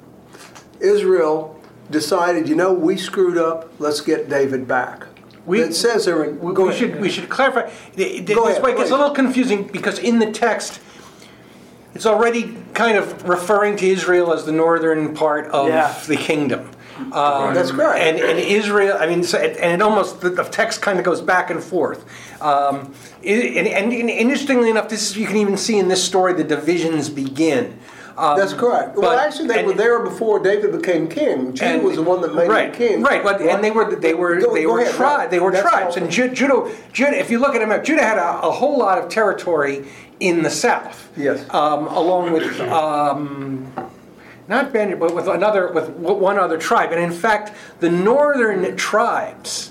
Israel 0.80 1.62
decided, 1.92 2.49
you 2.49 2.56
know, 2.56 2.72
we 2.72 2.96
screwed 2.96 3.38
up. 3.38 3.70
Let's 3.78 4.00
get 4.00 4.28
David 4.28 4.66
back. 4.66 5.06
We, 5.46 5.61
it 5.61 5.75
says 5.75 6.04
there. 6.04 6.25
In, 6.25 6.40
we, 6.40 6.52
we 6.52 6.72
should 6.72 7.00
we 7.00 7.08
should 7.08 7.28
clarify. 7.28 7.70
This 7.94 8.20
go 8.34 8.49
ahead, 8.49 8.62
way 8.62 8.76
gets 8.76 8.90
a 8.90 8.96
little 8.96 9.11
confusing 9.11 9.64
because 9.64 9.99
in 9.99 10.18
the 10.18 10.30
text, 10.30 10.80
it's 11.94 12.06
already 12.06 12.56
kind 12.75 12.96
of 12.96 13.28
referring 13.28 13.76
to 13.76 13.87
Israel 13.87 14.32
as 14.32 14.44
the 14.44 14.52
northern 14.52 15.14
part 15.14 15.46
of 15.46 15.68
yeah. 15.68 15.99
the 16.06 16.16
kingdom. 16.16 16.70
Um, 17.12 17.54
That's 17.54 17.70
correct. 17.70 17.99
And, 17.99 18.18
and, 18.18 18.38
Israel, 18.38 18.96
I 19.00 19.06
mean, 19.06 19.25
and 19.34 19.72
it 19.72 19.82
almost 19.82 20.20
the, 20.20 20.30
the 20.30 20.44
text 20.44 20.82
kind 20.82 20.99
of 20.99 21.04
goes 21.04 21.20
back 21.20 21.50
and 21.50 21.62
forth. 21.62 22.04
Um, 22.40 22.94
and, 23.25 23.66
and, 23.66 23.92
and, 23.92 24.11
interestingly 24.11 24.70
enough, 24.70 24.88
this 24.88 25.11
is, 25.11 25.16
you 25.16 25.26
can 25.26 25.37
even 25.37 25.56
see 25.56 25.78
in 25.78 25.88
this 25.88 26.04
story 26.04 26.34
the 26.34 26.44
divisions 26.44 27.08
begin. 27.08 27.78
Um, 28.16 28.38
That's 28.38 28.52
correct. 28.52 28.97
Well, 28.97 29.19
actually, 29.19 29.49
they 29.49 29.61
and, 29.61 29.66
were 29.66 29.75
there 29.75 30.00
before 30.00 30.38
David 30.38 30.73
became 30.73 31.09
king. 31.09 31.54
Judah 31.54 31.66
and, 31.66 31.83
was 31.83 31.97
the 31.97 32.02
one 32.02 32.21
that 32.21 32.35
made 32.35 32.49
right, 32.49 32.69
him 32.69 32.75
king. 32.75 33.02
Right, 33.02 33.23
but, 33.23 33.40
and 33.40 33.64
they 33.64 33.71
were 33.71 33.95
they 33.95 34.14
were 34.14 34.38
go, 34.38 34.54
they 34.54 34.64
go 34.64 34.73
were 34.73 34.90
tribes. 34.90 35.31
They 35.31 35.40
were 35.40 35.50
That's 35.50 35.69
tribes, 35.69 35.97
and 35.97 36.11
Judah, 36.11 36.35
Judah. 36.35 37.19
If 37.19 37.31
you 37.31 37.38
look 37.38 37.54
at 37.54 37.62
him, 37.62 37.85
Judah 37.85 38.02
had 38.02 38.19
a, 38.19 38.42
a 38.42 38.50
whole 38.50 38.78
lot 38.78 38.99
of 38.99 39.09
territory 39.09 39.87
in 40.21 40.42
the 40.42 40.50
south. 40.50 41.11
Yes. 41.16 41.49
Um, 41.50 41.87
along 41.88 42.33
with. 42.33 42.61
Um, 42.61 43.73
not 44.49 44.73
Benjamin, 44.73 44.99
but 44.99 45.14
with 45.14 45.28
another, 45.28 45.73
with 45.73 45.88
one 45.90 46.37
other 46.37 46.59
tribe, 46.59 46.90
and 46.90 47.00
in 47.00 47.12
fact, 47.12 47.57
the 47.78 47.88
northern 47.88 48.76
tribes, 48.76 49.71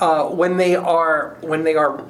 uh, 0.00 0.24
when 0.24 0.56
they 0.56 0.74
are 0.74 1.36
when 1.42 1.62
they 1.62 1.76
are 1.76 2.02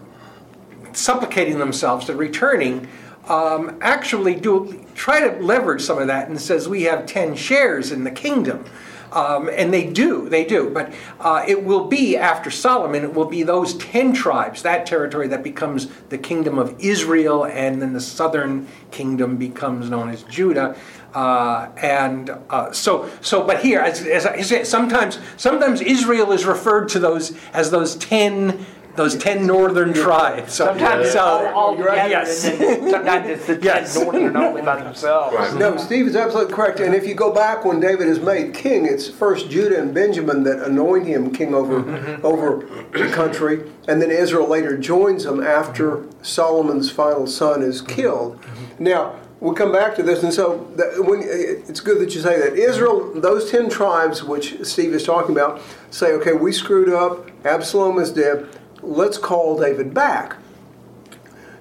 supplicating 0.92 1.58
themselves 1.58 2.06
to 2.06 2.14
returning, 2.14 2.88
um, 3.26 3.76
actually 3.82 4.34
do 4.34 4.85
try 4.96 5.20
to 5.20 5.40
leverage 5.42 5.82
some 5.82 5.98
of 5.98 6.08
that 6.08 6.28
and 6.28 6.40
says 6.40 6.68
we 6.68 6.82
have 6.84 7.06
10 7.06 7.36
shares 7.36 7.92
in 7.92 8.02
the 8.02 8.10
kingdom. 8.10 8.64
Um, 9.12 9.48
and 9.48 9.72
they 9.72 9.86
do, 9.86 10.28
they 10.28 10.44
do. 10.44 10.68
But 10.70 10.92
uh, 11.20 11.44
it 11.46 11.64
will 11.64 11.86
be 11.86 12.16
after 12.16 12.50
Solomon, 12.50 13.04
it 13.04 13.14
will 13.14 13.26
be 13.26 13.44
those 13.44 13.74
10 13.74 14.12
tribes, 14.12 14.62
that 14.62 14.84
territory 14.84 15.28
that 15.28 15.44
becomes 15.44 15.86
the 16.08 16.18
kingdom 16.18 16.58
of 16.58 16.74
Israel, 16.80 17.44
and 17.46 17.80
then 17.80 17.92
the 17.92 18.00
southern 18.00 18.66
kingdom 18.90 19.36
becomes 19.36 19.88
known 19.88 20.08
as 20.08 20.24
Judah. 20.24 20.76
Uh, 21.14 21.70
and 21.78 22.30
uh, 22.50 22.70
so, 22.72 23.08
so, 23.22 23.46
but 23.46 23.60
here, 23.60 23.80
as, 23.80 24.02
as 24.02 24.26
I 24.26 24.42
said, 24.42 24.66
sometimes, 24.66 25.18
sometimes 25.36 25.80
Israel 25.80 26.32
is 26.32 26.44
referred 26.44 26.88
to 26.90 26.98
those 26.98 27.34
as 27.54 27.70
those 27.70 27.94
ten 27.96 28.66
those 28.96 29.16
ten 29.16 29.46
northern 29.46 29.92
tribes. 29.92 30.54
So, 30.54 30.66
sometimes 30.66 31.10
so, 31.10 31.20
all, 31.20 31.46
all 31.46 31.76
together, 31.76 32.08
yes. 32.08 32.42
sometimes 32.42 33.28
it's 33.28 33.46
the 33.46 33.60
yes. 33.62 33.94
ten 33.94 34.04
northern 34.04 34.36
only 34.36 34.62
by 34.62 34.82
themselves. 34.82 35.36
Right. 35.36 35.54
No, 35.54 35.76
Steve 35.76 36.06
is 36.06 36.16
absolutely 36.16 36.54
correct. 36.54 36.80
And 36.80 36.94
if 36.94 37.06
you 37.06 37.14
go 37.14 37.32
back 37.32 37.64
when 37.64 37.80
David 37.80 38.08
is 38.08 38.20
made 38.20 38.54
king, 38.54 38.86
it's 38.86 39.08
first 39.08 39.50
Judah 39.50 39.80
and 39.80 39.94
Benjamin 39.94 40.42
that 40.44 40.62
anoint 40.62 41.06
him 41.06 41.30
king 41.32 41.54
over 41.54 41.82
mm-hmm. 41.82 42.24
over 42.26 42.66
the 42.92 43.08
country, 43.12 43.70
and 43.88 44.00
then 44.00 44.10
Israel 44.10 44.48
later 44.48 44.76
joins 44.76 45.24
them 45.24 45.42
after 45.42 46.06
Solomon's 46.22 46.90
final 46.90 47.26
son 47.26 47.62
is 47.62 47.82
killed. 47.82 48.40
Mm-hmm. 48.40 48.84
Now. 48.84 49.20
We'll 49.38 49.52
come 49.52 49.70
back 49.70 49.94
to 49.96 50.02
this, 50.02 50.22
and 50.22 50.32
so 50.32 50.66
that, 50.76 51.04
when, 51.04 51.20
it's 51.22 51.80
good 51.80 52.00
that 52.00 52.14
you 52.14 52.22
say 52.22 52.38
that. 52.40 52.54
Israel, 52.54 53.12
those 53.20 53.50
ten 53.50 53.68
tribes 53.68 54.24
which 54.24 54.64
Steve 54.64 54.94
is 54.94 55.04
talking 55.04 55.32
about, 55.36 55.60
say, 55.90 56.12
okay, 56.14 56.32
we 56.32 56.52
screwed 56.52 56.88
up. 56.88 57.28
Absalom 57.44 57.98
is 57.98 58.10
dead 58.10 58.48
let's 58.86 59.18
call 59.18 59.58
David 59.58 59.92
back. 59.92 60.36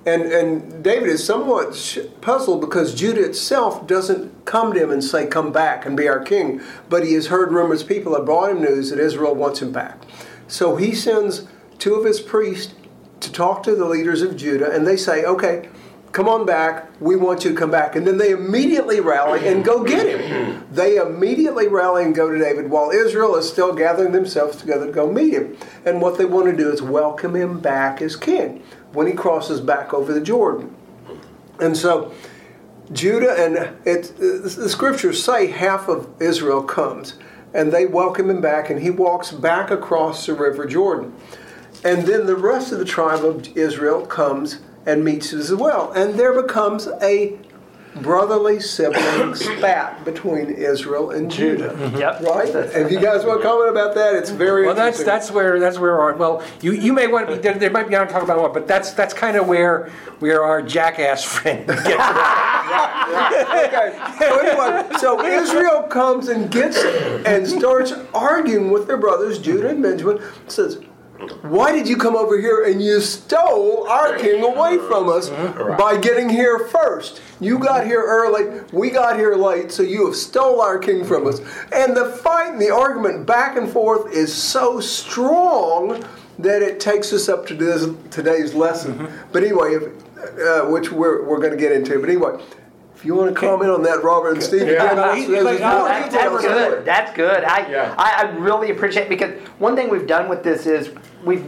And, 0.06 0.22
and 0.22 0.84
David 0.84 1.10
is 1.10 1.24
somewhat 1.24 1.98
puzzled 2.22 2.62
because 2.62 2.94
Judah 2.94 3.26
itself 3.26 3.88
doesn't 3.88 4.46
come 4.46 4.72
to 4.74 4.84
him 4.84 4.92
and 4.92 5.04
say, 5.04 5.26
Come 5.26 5.52
back 5.52 5.86
and 5.86 5.98
be 5.98 6.08
our 6.08 6.20
king. 6.20 6.62
But 6.90 7.06
he 7.06 7.14
has 7.14 7.28
heard 7.28 7.52
rumors, 7.52 7.84
people 7.84 8.16
have 8.16 8.26
brought 8.26 8.52
him 8.52 8.62
news 8.62 8.92
that 8.92 9.00
Israel 9.00 9.34
wants 9.34 9.62
him 9.62 9.72
back. 9.72 9.98
So 10.48 10.76
he 10.76 10.94
sends 10.94 11.48
two 11.80 11.96
of 11.96 12.06
his 12.06 12.22
priests 12.22 12.76
to 13.22 13.32
talk 13.32 13.64
to 13.64 13.76
the 13.76 13.86
leaders 13.86 14.22
of 14.22 14.38
Judah, 14.38 14.72
and 14.72 14.86
they 14.86 14.96
say, 14.96 15.26
Okay, 15.26 15.70
come 16.16 16.30
on 16.30 16.46
back. 16.46 16.90
We 17.02 17.18
want 17.18 17.44
you 17.44 17.52
to 17.52 17.58
come 17.58 17.70
back. 17.70 17.98
And 17.98 18.08
then 18.08 18.18
they 18.18 18.32
immediately 18.32 19.02
rally 19.02 19.46
and 19.50 19.66
go 19.66 19.84
get 19.84 20.08
him. 20.08 20.66
They 20.72 20.96
immediately 20.96 21.68
rally 21.68 22.06
and 22.06 22.16
go 22.16 22.32
to 22.32 22.40
David 22.40 22.70
while 22.70 22.90
Israel 22.90 23.36
is 23.36 23.50
still 23.50 23.74
gathering 23.74 24.14
themselves 24.14 24.56
together 24.56 24.86
to 24.86 24.94
go 24.94 25.12
meet 25.12 25.34
him. 25.34 25.58
And 25.84 26.02
what 26.02 26.18
they 26.18 26.24
want 26.24 26.46
to 26.46 26.56
do 26.56 26.72
is 26.72 26.82
welcome 26.82 27.36
him 27.36 27.60
back 27.60 28.02
as 28.02 28.16
king 28.16 28.64
when 28.94 29.08
he 29.08 29.14
crosses 29.14 29.60
back 29.60 29.94
over 29.94 30.14
the 30.14 30.22
Jordan. 30.22 30.74
And 31.60 31.76
so 31.76 32.14
Judah 32.94 33.36
and 33.38 33.78
it, 33.86 34.16
the 34.16 34.70
scriptures 34.70 35.22
say 35.22 35.48
half 35.48 35.90
of 35.90 36.10
Israel 36.22 36.64
comes, 36.64 37.16
and 37.54 37.74
they 37.74 37.86
welcome 37.86 38.30
him 38.30 38.40
back, 38.40 38.70
and 38.70 38.82
he 38.82 38.90
walks 38.90 39.32
back 39.32 39.70
across 39.70 40.26
the 40.26 40.34
river 40.34 40.66
Jordan. 40.66 41.14
And 41.84 42.04
then 42.04 42.26
the 42.26 42.38
rest 42.38 42.72
of 42.72 42.80
the 42.80 42.86
tribe 42.86 43.26
of 43.26 43.58
Israel 43.58 44.06
comes 44.06 44.60
and 44.86 45.04
meets 45.04 45.34
as 45.34 45.54
well. 45.54 45.92
And 45.92 46.20
there 46.20 46.40
becomes 46.40 46.88
a 47.02 47.38
brotherly 48.02 48.60
sibling 48.60 49.36
spat 49.36 50.04
between 50.04 50.50
Israel 50.50 51.12
and 51.12 51.30
mm-hmm. 51.30 51.38
Judah. 51.38 51.70
Mm-hmm. 51.70 51.98
Yep. 51.98 52.22
Right? 52.22 52.50
If 52.50 52.92
you 52.92 53.00
guys 53.00 53.26
want 53.26 53.42
to 53.42 53.48
comment 53.48 53.70
about 53.70 53.96
that, 53.96 54.16
it's 54.16 54.30
very 54.30 54.66
Well, 54.66 54.76
that's 54.76 55.04
that's 55.04 55.32
where 55.32 55.60
that's 55.60 55.80
where 55.80 56.00
our 56.00 56.16
well 56.16 56.44
you, 56.62 56.74
you 56.74 56.94
may 56.94 57.08
want 57.08 57.28
to 57.28 57.36
be 57.36 57.42
there, 57.42 57.54
there 57.54 57.72
might 57.72 57.88
be 57.88 57.96
I'm 57.96 58.08
talk 58.08 58.24
about 58.24 58.40
what 58.40 58.54
but 58.54 58.68
that's 58.68 58.92
that's 58.92 59.14
kind 59.14 59.38
of 59.38 59.48
where 59.48 59.90
where 60.20 60.44
our 60.44 60.62
jackass 60.62 61.24
friend 61.34 61.66
gets 61.68 61.88
okay. 63.16 63.98
So 64.20 64.40
anyway, 64.40 64.98
so 65.00 65.26
Israel 65.26 65.84
comes 65.84 66.28
and 66.28 66.52
gets 66.52 66.84
and 67.26 67.48
starts 67.48 67.94
arguing 68.14 68.72
with 68.72 68.88
their 68.88 68.98
brothers 68.98 69.40
Judah 69.40 69.70
and 69.70 69.82
Benjamin. 69.82 70.22
Says, 70.48 70.82
"Why 71.42 71.72
did 71.72 71.88
you 71.88 71.98
come 71.98 72.16
over 72.16 72.38
here 72.40 72.64
and 72.64 72.82
you 72.82 73.00
stole 73.00 73.88
our 73.88 74.18
king 74.18 74.44
away 74.44 74.78
from 74.78 75.10
us 75.10 75.30
by 75.78 75.98
getting 75.98 76.30
here 76.30 76.60
first? 76.60 77.22
You 77.40 77.60
got 77.60 77.86
here 77.86 78.04
early, 78.06 78.62
we 78.72 78.90
got 78.90 79.18
here 79.18 79.36
late, 79.36 79.72
so 79.72 79.84
you 79.84 80.06
have 80.08 80.16
stole 80.16 80.62
our 80.62 80.78
king 80.78 81.06
from 81.06 81.28
us." 81.28 81.40
And 81.72 81.96
the 81.96 82.06
fight 82.06 82.52
and 82.52 82.62
the 82.62 82.74
argument 82.74 83.26
back 83.26 83.58
and 83.58 83.70
forth 83.70 84.14
is 84.14 84.34
so 84.34 84.80
strong 84.80 86.04
that 86.40 86.62
it 86.62 86.80
takes 86.80 87.14
us 87.14 87.30
up 87.30 87.46
to 87.48 87.54
this, 87.54 87.88
today's 88.12 88.54
lesson. 88.54 89.08
But 89.32 89.44
anyway, 89.44 89.76
if, 89.76 89.84
uh, 90.40 90.66
which 90.66 90.92
we're, 90.92 91.24
we're 91.24 91.40
going 91.40 91.52
to 91.52 91.58
get 91.58 91.72
into. 91.72 92.00
But 92.00 92.10
anyway, 92.10 92.42
if 93.06 93.10
you 93.10 93.14
want 93.14 93.36
to 93.36 93.40
comment 93.40 93.70
on 93.70 93.84
that, 93.84 94.04
Robert 94.04 94.32
and 94.34 94.42
Steve, 94.42 94.64
again, 94.64 94.96
there's- 94.96 95.28
there's 95.28 95.44
Like, 95.44 95.60
more 95.60 95.70
oh, 95.70 95.86
That's, 95.86 96.16
that's 96.16 96.42
good. 96.42 96.86
That's 96.86 97.14
good. 97.14 97.44
I, 97.44 97.70
Yeah. 97.70 97.94
I, 98.00 98.24
I 98.24 98.32
really 98.38 98.72
appreciate 98.72 99.10
because 99.10 99.40
one 99.60 99.76
thing 99.76 99.90
we've 99.90 100.08
done 100.08 100.28
with 100.28 100.42
this 100.42 100.66
is 100.66 100.90
we've 101.24 101.46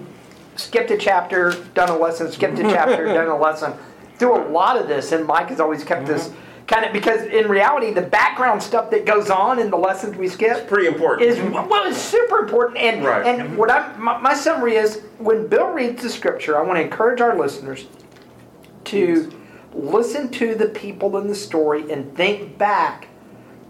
skipped 0.56 0.92
a 0.92 0.98
chapter, 0.98 1.56
done 1.74 1.90
a 1.90 1.98
lesson, 1.98 2.32
skipped 2.32 2.60
a 2.60 2.62
chapter, 2.62 3.06
done 3.12 3.28
a 3.28 3.36
lesson. 3.36 3.74
Through 4.20 4.38
a 4.38 4.46
lot 4.50 4.78
of 4.78 4.88
this, 4.88 5.12
and 5.14 5.26
Mike 5.26 5.50
has 5.50 5.60
always 5.60 5.84
kept 5.84 6.06
this 6.06 6.28
mm-hmm. 6.28 6.66
kind 6.68 6.86
of 6.86 6.94
because 6.94 7.24
in 7.24 7.50
reality, 7.50 7.92
the 7.92 8.04
background 8.04 8.62
stuff 8.62 8.92
that 8.92 9.08
goes 9.08 9.32
on 9.32 9.58
in 9.58 9.72
the 9.72 9.78
lessons 9.78 10.16
we 10.16 10.28
skip 10.28 10.68
Pretty 10.68 10.86
important. 10.86 11.28
is 11.28 11.40
well, 11.52 11.90
it's 11.90 11.98
super 11.98 12.38
important. 12.38 12.78
And 12.78 13.04
Right. 13.04 13.26
and 13.26 13.42
mm-hmm. 13.42 13.58
what 13.58 13.72
I 13.72 13.98
my, 13.98 14.20
my 14.20 14.36
summary 14.36 14.76
is 14.76 15.02
when 15.18 15.48
Bill 15.48 15.70
reads 15.70 16.04
the 16.04 16.10
scripture, 16.10 16.56
I 16.56 16.62
want 16.62 16.78
to 16.78 16.84
encourage 16.84 17.20
our 17.20 17.36
listeners 17.36 17.88
to 18.86 19.32
listen 19.74 20.30
to 20.30 20.56
the 20.56 20.70
people 20.70 21.18
in 21.18 21.28
the 21.28 21.36
story 21.36 21.92
and 21.92 22.16
think 22.16 22.58
back 22.58 23.08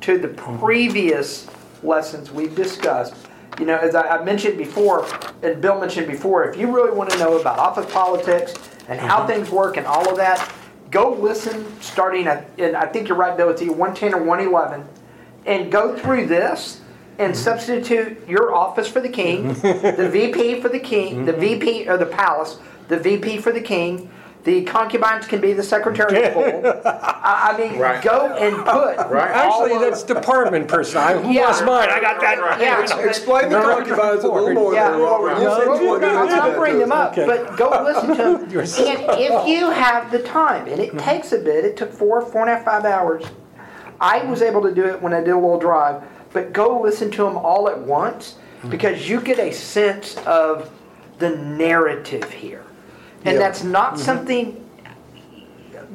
to 0.01 0.17
the 0.17 0.29
mm-hmm. 0.29 0.59
previous 0.59 1.47
lessons 1.83 2.31
we've 2.31 2.55
discussed. 2.55 3.15
You 3.59 3.65
know, 3.65 3.77
as 3.77 3.95
I, 3.95 4.17
I 4.17 4.23
mentioned 4.23 4.57
before, 4.57 5.07
and 5.41 5.61
Bill 5.61 5.79
mentioned 5.79 6.07
before, 6.07 6.47
if 6.49 6.57
you 6.57 6.73
really 6.73 6.91
want 6.91 7.09
to 7.11 7.17
know 7.17 7.39
about 7.39 7.57
office 7.57 7.91
politics 7.91 8.53
and 8.87 8.99
how 8.99 9.19
mm-hmm. 9.19 9.27
things 9.27 9.49
work 9.49 9.77
and 9.77 9.87
all 9.87 10.09
of 10.09 10.17
that, 10.17 10.53
go 10.91 11.13
listen 11.13 11.65
starting 11.81 12.27
at, 12.27 12.49
and 12.57 12.75
I 12.75 12.85
think 12.85 13.07
you're 13.07 13.17
right, 13.17 13.35
Bill, 13.35 13.49
it's 13.49 13.61
either 13.61 13.71
110 13.71 14.13
or 14.13 14.23
111, 14.23 14.87
and 15.45 15.71
go 15.71 15.97
through 15.97 16.27
this 16.27 16.81
and 17.19 17.33
mm-hmm. 17.33 17.41
substitute 17.41 18.27
your 18.27 18.53
office 18.53 18.87
for 18.87 18.99
the 18.99 19.09
king, 19.09 19.53
the 19.53 20.09
VP 20.11 20.61
for 20.61 20.69
the 20.69 20.79
king, 20.79 21.25
the 21.25 21.33
VP 21.33 21.89
or 21.89 21.97
the 21.97 22.05
palace, 22.05 22.59
the 22.87 22.97
VP 22.97 23.39
for 23.39 23.51
the 23.51 23.61
king. 23.61 24.09
The 24.43 24.63
concubines 24.63 25.27
can 25.27 25.41
be 25.41 25.51
the 25.51 25.63
secretary 25.63 26.23
of 26.23 26.33
the 26.33 26.81
I, 26.87 27.51
I 27.51 27.57
mean, 27.57 27.77
Right. 27.77 28.01
go 28.01 28.27
and 28.39 28.55
put 28.55 28.97
Right. 29.09 29.35
all 29.35 29.63
Actually, 29.63 29.75
of- 29.75 29.81
that's 29.81 30.03
department 30.03 30.67
person. 30.69 30.97
I, 30.99 31.17
who 31.17 31.31
Yeah. 31.31 31.47
lost 31.47 31.65
mine? 31.65 31.89
I 31.89 31.99
got 31.99 32.21
that. 32.21 32.39
Right. 32.39 32.61
yeah, 32.61 32.79
Ex- 32.79 32.91
Explain 32.93 33.49
the 33.49 33.59
concubines 33.59 34.23
a 34.23 34.29
little 34.29 34.53
more. 34.53 34.73
Yeah, 34.73 34.91
than 34.91 35.01
Robert. 35.01 35.37
You 35.39 35.43
Well, 35.43 35.57
said 35.75 35.83
you 35.83 35.93
I'll, 35.93 35.99
mention 35.99 36.39
I'll 36.39 36.57
bring 36.59 36.79
them 36.79 36.91
us. 36.93 37.17
up, 37.17 37.27
but 37.27 37.57
go 37.57 37.83
listen 37.83 38.09
to 38.09 38.15
them. 38.15 38.43
And 38.43 39.19
if 39.19 39.47
you 39.49 39.69
have 39.69 40.11
the 40.11 40.19
time, 40.19 40.67
and 40.67 40.79
it 40.79 40.91
hmm. 40.91 40.97
takes 40.97 41.33
a 41.33 41.39
bit, 41.39 41.65
it 41.65 41.75
took 41.75 41.91
four, 41.91 42.21
four 42.21 42.41
and 42.41 42.49
a 42.51 42.55
half, 42.55 42.63
five 42.65 42.85
hours. 42.85 43.25
I 43.99 44.19
was 44.23 44.41
able 44.41 44.61
to 44.61 44.73
do 44.73 44.85
it 44.85 45.01
when 45.01 45.13
I 45.13 45.19
did 45.19 45.31
a 45.31 45.35
little 45.35 45.59
drive, 45.59 46.03
but 46.31 46.53
go 46.53 46.79
listen 46.79 47.11
to 47.11 47.23
them 47.23 47.35
all 47.35 47.67
at 47.67 47.77
once 47.79 48.35
hmm. 48.61 48.69
because 48.69 49.09
you 49.09 49.19
get 49.19 49.39
a 49.39 49.51
sense 49.51 50.15
of 50.25 50.69
the 51.19 51.31
narrative 51.31 52.31
here. 52.31 52.63
And 53.25 53.35
Yeah. 53.35 53.39
that's 53.39 53.63
not 53.63 53.93
mm-hmm. 53.93 54.03
something 54.03 54.63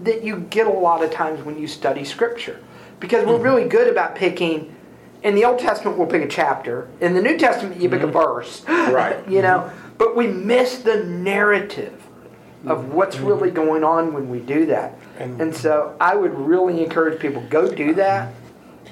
that 0.02 0.24
you 0.24 0.46
get 0.50 0.66
a 0.66 0.70
lot 0.70 1.02
of 1.02 1.10
times 1.10 1.44
when 1.44 1.58
you 1.58 1.66
study 1.66 2.04
scripture. 2.04 2.58
Because 3.00 3.26
we're 3.26 3.34
mm-hmm. 3.34 3.44
really 3.44 3.68
good 3.68 3.88
about 3.88 4.14
picking 4.14 4.74
in 5.22 5.36
the 5.36 5.44
old 5.44 5.60
testament 5.60 5.96
we'll 5.98 6.08
pick 6.08 6.22
a 6.22 6.28
chapter. 6.28 6.88
In 7.00 7.14
the 7.14 7.22
new 7.22 7.38
testament 7.38 7.80
you 7.80 7.88
pick 7.88 8.02
a 8.02 8.06
mm-hmm. 8.06 8.12
verse. 8.12 8.64
Right. 8.68 9.26
you 9.28 9.42
know? 9.42 9.70
But 9.98 10.16
we 10.16 10.26
miss 10.26 10.78
the 10.78 11.04
narrative 11.04 12.02
of 12.66 12.92
what's 12.92 13.18
really 13.18 13.50
going 13.50 13.82
on 13.84 14.12
when 14.12 14.28
we 14.28 14.38
do 14.38 14.66
that. 14.66 14.98
And 15.18 15.54
so 15.54 15.96
i 16.00 16.14
would 16.14 16.34
really 16.34 16.82
encourage 16.82 17.20
people 17.20 17.42
go 17.48 17.72
do 17.72 17.94
that 17.94 18.32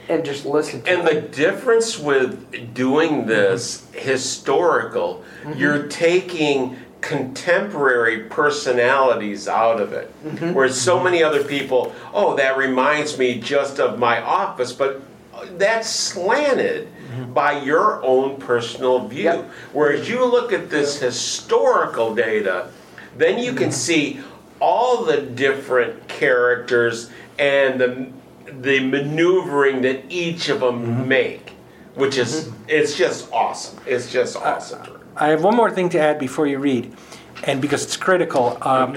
and 0.08 0.24
just 0.24 0.44
listen 0.44 0.82
to 0.82 0.90
And 0.90 1.08
it. 1.08 1.14
the 1.14 1.36
difference 1.36 1.98
with 1.98 2.74
doing 2.74 3.26
this 3.26 3.86
historical, 3.92 5.24
you're 5.56 5.86
taking 5.86 6.76
contemporary 7.00 8.24
personalities 8.24 9.48
out 9.48 9.80
of 9.80 9.92
it. 9.92 10.12
Mm-hmm. 10.24 10.52
Whereas 10.52 10.80
so 10.80 11.02
many 11.02 11.22
other 11.22 11.42
people, 11.44 11.94
oh, 12.12 12.36
that 12.36 12.56
reminds 12.56 13.18
me 13.18 13.40
just 13.40 13.78
of 13.78 13.98
my 13.98 14.20
office, 14.20 14.72
but 14.72 15.02
uh, 15.34 15.46
that's 15.56 15.88
slanted 15.88 16.88
mm-hmm. 16.88 17.32
by 17.32 17.60
your 17.60 18.02
own 18.04 18.38
personal 18.38 19.06
view. 19.08 19.24
Yep. 19.24 19.50
Whereas 19.72 20.08
you 20.08 20.24
look 20.24 20.52
at 20.52 20.70
this 20.70 21.00
historical 21.00 22.14
data, 22.14 22.70
then 23.16 23.38
you 23.38 23.52
can 23.52 23.68
mm-hmm. 23.68 23.72
see 23.72 24.20
all 24.60 25.04
the 25.04 25.22
different 25.22 26.06
characters 26.08 27.10
and 27.38 27.80
the 27.80 28.12
the 28.60 28.80
maneuvering 28.80 29.82
that 29.82 30.04
each 30.10 30.48
of 30.48 30.60
them 30.60 31.06
make, 31.08 31.50
which 31.94 32.18
is 32.18 32.50
it's 32.68 32.96
just 32.96 33.32
awesome. 33.32 33.78
It's 33.86 34.12
just 34.12 34.36
uh, 34.36 34.40
awesome. 34.40 34.99
I 35.16 35.28
have 35.28 35.42
one 35.44 35.56
more 35.56 35.70
thing 35.70 35.88
to 35.90 35.98
add 35.98 36.18
before 36.18 36.46
you 36.46 36.58
read, 36.58 36.94
and 37.44 37.60
because 37.60 37.84
it's 37.84 37.96
critical. 37.96 38.56
Um, 38.62 38.96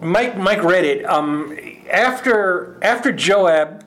Mike 0.00 0.36
Mike 0.36 0.62
read 0.62 0.84
it. 0.84 1.04
Um, 1.08 1.56
after 1.90 2.78
after 2.82 3.12
Joab, 3.12 3.84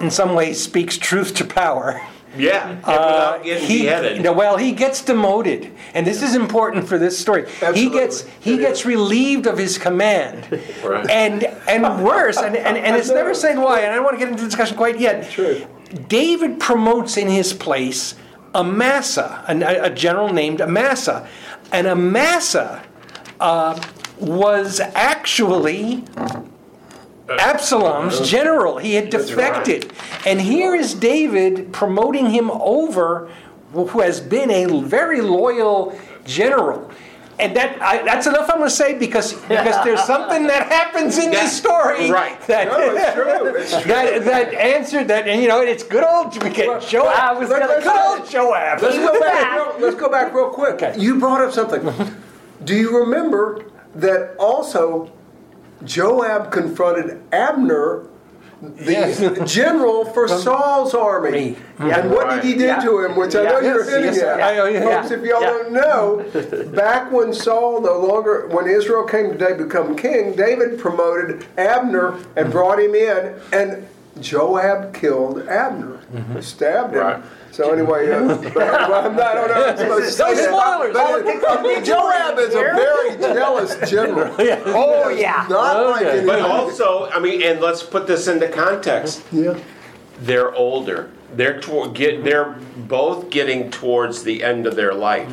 in 0.00 0.10
some 0.10 0.34
ways, 0.34 0.62
speaks 0.62 0.96
truth 0.98 1.34
to 1.34 1.44
power. 1.44 2.00
yeah, 2.36 2.76
Uh, 2.84 3.38
he, 3.40 3.82
beheaded. 3.84 4.22
no, 4.22 4.30
well, 4.32 4.58
he 4.58 4.72
gets 4.72 5.02
demoted, 5.02 5.72
and 5.94 6.06
this 6.06 6.22
is 6.22 6.34
important 6.34 6.86
for 6.86 6.98
this 6.98 7.18
story. 7.18 7.44
Absolutely. 7.62 7.80
He 7.80 7.90
gets 7.90 8.24
he 8.40 8.54
It 8.54 8.58
gets 8.60 8.80
is. 8.80 8.86
relieved 8.86 9.46
of 9.46 9.56
his 9.56 9.78
command, 9.78 10.46
Right. 10.84 11.08
and 11.10 11.44
and 11.68 12.04
worse, 12.04 12.36
and, 12.36 12.56
and, 12.56 12.76
and 12.76 12.96
it's 12.96 13.08
never 13.22 13.32
said 13.34 13.56
why, 13.58 13.80
and 13.80 13.92
I 13.92 13.94
don't 13.96 14.04
want 14.04 14.16
to 14.16 14.18
get 14.18 14.28
into 14.28 14.42
the 14.42 14.48
discussion 14.48 14.76
quite 14.76 14.98
yet. 15.00 15.30
True. 15.30 15.66
David 16.08 16.60
promotes 16.60 17.16
in 17.16 17.28
his 17.28 17.52
place 17.54 18.16
Amasa, 18.56 19.44
a, 19.48 19.84
a 19.84 19.90
general 19.90 20.32
named 20.32 20.60
Amasa, 20.60 21.28
and 21.72 21.86
Amasa 21.86 22.82
uh, 23.38 23.80
was 24.18 24.80
actually 24.80 26.04
Absalom's 27.28 28.28
general. 28.28 28.78
He 28.78 28.94
had 28.94 29.10
defected. 29.10 29.92
And 30.24 30.40
here 30.40 30.74
is 30.74 30.94
David 30.94 31.72
promoting 31.72 32.30
him 32.30 32.50
over, 32.50 33.30
who 33.72 34.00
has 34.00 34.20
been 34.20 34.50
a 34.50 34.80
very 34.80 35.20
loyal 35.20 35.98
general. 36.24 36.90
And 37.38 37.54
that 37.54 37.80
I, 37.82 38.02
that's 38.02 38.26
enough 38.26 38.48
I'm 38.48 38.56
going 38.58 38.70
to 38.70 38.74
say 38.74 38.94
because 38.98 39.34
because 39.34 39.84
there's 39.84 40.02
something 40.04 40.46
that 40.46 40.68
happens 40.68 41.18
in 41.18 41.32
Yeah, 41.32 41.40
this 41.42 41.56
story 41.56 42.10
right. 42.10 42.40
that 42.46 42.68
No, 42.68 42.78
it's 42.80 43.12
true. 43.14 43.56
It's 43.56 43.70
true. 43.82 43.92
that, 43.92 44.24
that 44.24 44.54
answered 44.54 45.08
that 45.08 45.28
and 45.28 45.42
you 45.42 45.48
know 45.48 45.60
it's 45.60 45.82
good 45.82 46.02
old 46.02 46.42
we 46.42 46.48
get 46.50 46.80
Joab. 46.88 47.14
I 47.14 47.32
was 47.34 47.50
Let- 47.50 47.60
gonna 47.60 47.72
let's- 47.74 47.84
good 47.84 48.20
old 48.20 48.30
Joab. 48.30 48.80
Let's 48.80 48.96
go 48.96 49.20
back. 49.20 49.54
real- 49.54 49.76
Let's 49.80 49.96
go 50.00 50.08
back 50.08 50.32
real 50.34 50.48
quick. 50.48 50.80
You 50.96 51.18
brought 51.20 51.42
up 51.42 51.52
something. 51.52 52.16
Do 52.64 52.74
you 52.74 52.98
remember 52.98 53.66
that 53.96 54.34
also 54.38 55.12
Joab 55.84 56.50
confronted 56.50 57.20
Abner, 57.32 58.06
the 58.62 58.92
Yes. 58.92 59.20
general 59.44 60.04
for 60.06 60.26
Saul's 60.28 60.94
army? 60.94 61.56
And 61.78 62.10
what 62.10 62.30
did 62.30 62.44
he 62.44 62.54
do 62.54 62.64
Yeah. 62.64 62.80
to 62.80 63.04
him? 63.04 63.16
Which 63.16 63.36
I 63.36 63.44
know 63.44 63.60
Yeah. 63.60 63.68
you're 63.68 63.84
Yes, 63.84 63.88
hitting 63.88 64.14
yes, 64.14 64.22
at. 64.22 64.40
I- 64.40 64.58
I- 64.58 64.68
yeah. 64.70 65.00
Folks, 65.02 65.10
if 65.10 65.22
y'all 65.22 65.42
Yeah. 65.42 65.50
don't 65.50 65.72
know, 65.72 66.22
back 66.74 67.12
when 67.12 67.32
Saul 67.34 67.80
no 67.82 67.98
longer, 67.98 68.46
when 68.50 68.66
Israel 68.66 69.04
came 69.04 69.36
to 69.36 69.54
become 69.54 69.94
king, 69.94 70.32
David 70.32 70.78
promoted 70.78 71.44
Abner 71.58 72.14
and 72.34 72.48
mm. 72.48 72.52
brought 72.52 72.80
him 72.80 72.94
in, 72.94 73.34
and 73.52 73.86
Joab 74.20 74.94
killed 74.94 75.46
Abner, 75.48 76.00
stabbed 76.40 76.94
him. 76.94 77.00
Right. 77.00 77.22
So 77.52 77.72
anyway, 77.72 78.10
uh, 78.10 78.36
but, 78.42 78.54
well, 78.54 79.06
I'm 79.06 79.16
not, 79.16 79.26
I 79.26 79.34
don't 79.34 79.48
know. 79.48 79.66
I'm 79.66 79.76
supposed 79.76 80.04
to 80.06 80.12
say 80.24 80.34
that. 80.34 80.44
spoilers. 80.44 80.92
But 80.94 81.66
it- 81.66 81.84
Joab 81.84 82.38
is 82.38 82.54
a 82.54 82.58
very 82.58 83.16
jealous 83.18 83.90
general. 83.90 84.34
Oh, 84.66 85.08
yeah. 85.08 85.46
Not 85.48 85.90
like 85.90 86.02
Okay. 86.06 86.18
any- 86.18 86.26
But 86.26 86.40
also, 86.42 87.08
I 87.10 87.18
mean, 87.18 87.42
and 87.42 87.60
let's 87.60 87.82
put 87.82 88.06
this 88.06 88.26
into 88.28 88.48
context. 88.48 89.22
yeah. 89.32 89.58
They're 90.20 90.54
older. 90.54 91.10
They're 91.34 91.60
toward, 91.60 91.92
get. 91.94 92.24
They're 92.24 92.56
both 92.76 93.28
getting 93.28 93.70
towards 93.70 94.22
the 94.22 94.42
end 94.42 94.66
of 94.66 94.74
their 94.76 94.94
life. 94.94 95.28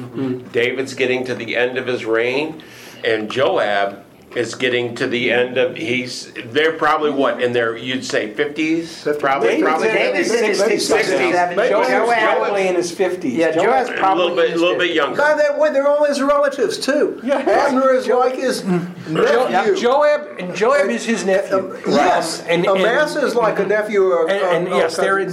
David's 0.52 0.94
getting 0.94 1.24
to 1.26 1.36
the 1.36 1.56
end 1.56 1.78
of 1.78 1.88
his 1.88 2.04
reign, 2.04 2.62
and 3.06 3.32
Joab 3.32 4.04
is 4.36 4.56
getting 4.56 4.96
to 4.96 5.08
the 5.08 5.32
end 5.32 5.58
of. 5.58 5.76
He's. 5.76 6.32
They're 6.46 6.74
probably 6.74 7.12
what 7.12 7.42
in 7.42 7.54
their. 7.54 7.76
You'd 7.78 8.06
say 8.06 8.34
fifties. 8.34 9.08
Probably. 9.20 9.50
David's 9.50 9.64
Probably. 9.68 9.90
in 9.90 10.16
his 10.16 10.32
David's 10.32 10.62
in 10.62 10.70
his 10.72 10.90
60s, 10.90 11.04
60s, 11.04 11.34
70s. 11.56 11.70
Joab's 11.70 11.90
Joab- 11.90 12.38
probably 12.38 12.68
in 12.68 12.76
his 12.76 12.92
50s. 12.92 13.34
Yeah, 13.34 13.52
Joab's 13.52 13.90
A 13.90 13.94
probably 13.94 14.24
little 14.24 14.36
bit. 14.38 14.52
in 14.52 14.58
A 14.58 14.62
little 14.62 14.78
bit 14.78 14.92
younger. 14.96 15.18
By 15.18 15.36
that 15.36 15.58
way, 15.60 15.72
they're 15.72 15.88
all 15.88 16.06
his 16.06 16.22
relatives 16.22 16.78
too. 16.78 17.20
Yeah. 17.24 17.38
Abner 17.40 17.94
is 17.94 18.08
like 18.08 18.36
his 18.36 18.64
nephew. 18.64 19.76
Joab 19.76 20.40
and 20.40 20.56
Joab 20.56 20.90
is 20.90 21.06
his 21.06 21.26
nephew. 21.26 21.58
Um, 21.58 21.78
yes, 21.88 22.42
Um, 22.42 22.46
and, 22.50 22.66
and, 22.66 22.78
Amasa 22.82 23.26
is 23.26 23.36
like 23.36 23.60
a 23.60 23.66
nephew 23.66 24.04
of. 24.12 24.30
and, 24.30 24.42
and 24.42 24.68
of- 24.68 24.74
yes, 24.78 24.98
of- 24.98 25.04
they're 25.04 25.20
in. 25.20 25.30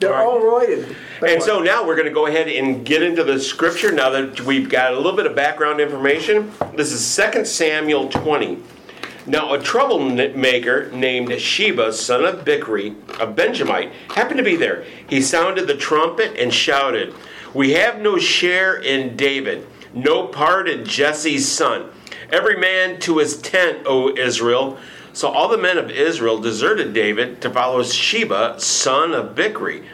They're 0.00 0.14
all 0.14 0.40
related. 0.40 0.96
And 1.26 1.42
so 1.42 1.60
now 1.60 1.86
we're 1.86 1.96
going 1.96 2.08
to 2.08 2.14
go 2.14 2.26
ahead 2.26 2.48
and 2.48 2.84
get 2.84 3.02
into 3.02 3.24
the 3.24 3.38
scripture 3.38 3.92
now 3.92 4.10
that 4.10 4.40
we've 4.42 4.68
got 4.68 4.92
a 4.92 4.96
little 4.96 5.16
bit 5.16 5.26
of 5.26 5.34
background 5.34 5.80
information. 5.80 6.52
This 6.74 6.92
is 6.92 7.32
2 7.32 7.44
Samuel 7.44 8.08
20. 8.08 8.58
Now, 9.26 9.54
a 9.54 9.58
troublemaker 9.58 10.90
named 10.92 11.40
Sheba, 11.40 11.94
son 11.94 12.24
of 12.24 12.44
Bichri, 12.44 12.94
a 13.18 13.26
Benjamite, 13.26 13.90
happened 14.10 14.36
to 14.36 14.44
be 14.44 14.56
there. 14.56 14.84
He 15.08 15.22
sounded 15.22 15.66
the 15.66 15.76
trumpet 15.76 16.36
and 16.38 16.52
shouted, 16.52 17.14
We 17.54 17.72
have 17.72 18.00
no 18.00 18.18
share 18.18 18.76
in 18.76 19.16
David, 19.16 19.66
no 19.94 20.26
part 20.26 20.68
in 20.68 20.84
Jesse's 20.84 21.50
son. 21.50 21.90
Every 22.30 22.58
man 22.58 23.00
to 23.00 23.18
his 23.18 23.40
tent, 23.40 23.86
O 23.86 24.14
Israel. 24.14 24.78
So 25.14 25.28
all 25.28 25.46
the 25.48 25.56
men 25.56 25.78
of 25.78 25.90
Israel 25.90 26.40
deserted 26.40 26.92
David 26.92 27.40
to 27.42 27.48
follow 27.48 27.84
Sheba, 27.84 28.56
son 28.58 29.14
of 29.14 29.36
Bichri. 29.36 29.84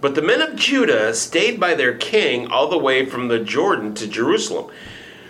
But 0.00 0.14
the 0.14 0.22
men 0.22 0.40
of 0.40 0.56
Judah 0.56 1.12
stayed 1.12 1.60
by 1.60 1.74
their 1.74 1.94
king 1.94 2.46
all 2.46 2.68
the 2.68 2.78
way 2.78 3.04
from 3.04 3.28
the 3.28 3.38
Jordan 3.38 3.94
to 3.96 4.06
Jerusalem. 4.06 4.72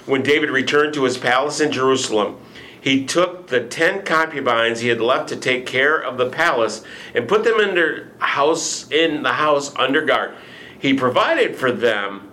When 0.06 0.22
David 0.22 0.50
returned 0.50 0.94
to 0.94 1.02
his 1.02 1.18
palace 1.18 1.60
in 1.60 1.72
Jerusalem, 1.72 2.38
he 2.80 3.04
took 3.04 3.48
the 3.48 3.64
ten 3.64 4.04
concubines 4.04 4.78
he 4.78 4.88
had 4.88 5.00
left 5.00 5.28
to 5.30 5.36
take 5.36 5.66
care 5.66 5.98
of 5.98 6.16
the 6.16 6.30
palace 6.30 6.84
and 7.12 7.28
put 7.28 7.42
them 7.42 7.58
in 7.58 7.74
their 7.74 8.12
house 8.20 8.88
in 8.92 9.24
the 9.24 9.32
house 9.32 9.74
under 9.74 10.04
guard. 10.04 10.32
He 10.78 10.94
provided 10.94 11.56
for 11.56 11.72
them, 11.72 12.30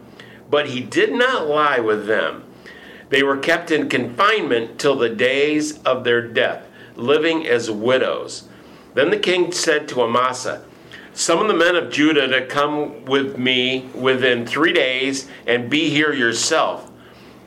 but 0.52 0.68
he 0.68 0.82
did 0.82 1.14
not 1.14 1.48
lie 1.48 1.80
with 1.80 2.06
them. 2.06 2.44
They 3.10 3.24
were 3.24 3.38
kept 3.38 3.72
in 3.72 3.90
confinement 3.90 4.80
till 4.80 4.96
the 4.96 5.10
days 5.10 5.80
of 5.80 6.04
their 6.04 6.22
death, 6.22 6.67
living 6.98 7.48
as 7.48 7.72
widows. 7.72 8.48
Then 8.94 9.10
the 9.10 9.18
king 9.18 9.52
said 9.52 9.88
to 9.90 10.02
Amasa, 10.02 10.64
Summon 11.14 11.48
the 11.48 11.54
men 11.54 11.76
of 11.76 11.92
Judah 11.92 12.28
to 12.28 12.46
come 12.46 13.06
with 13.06 13.38
me 13.38 13.90
within 13.96 14.46
three 14.46 14.74
days 14.74 15.28
and 15.48 15.70
be 15.70 15.90
here 15.90 16.14
yourself. 16.14 16.92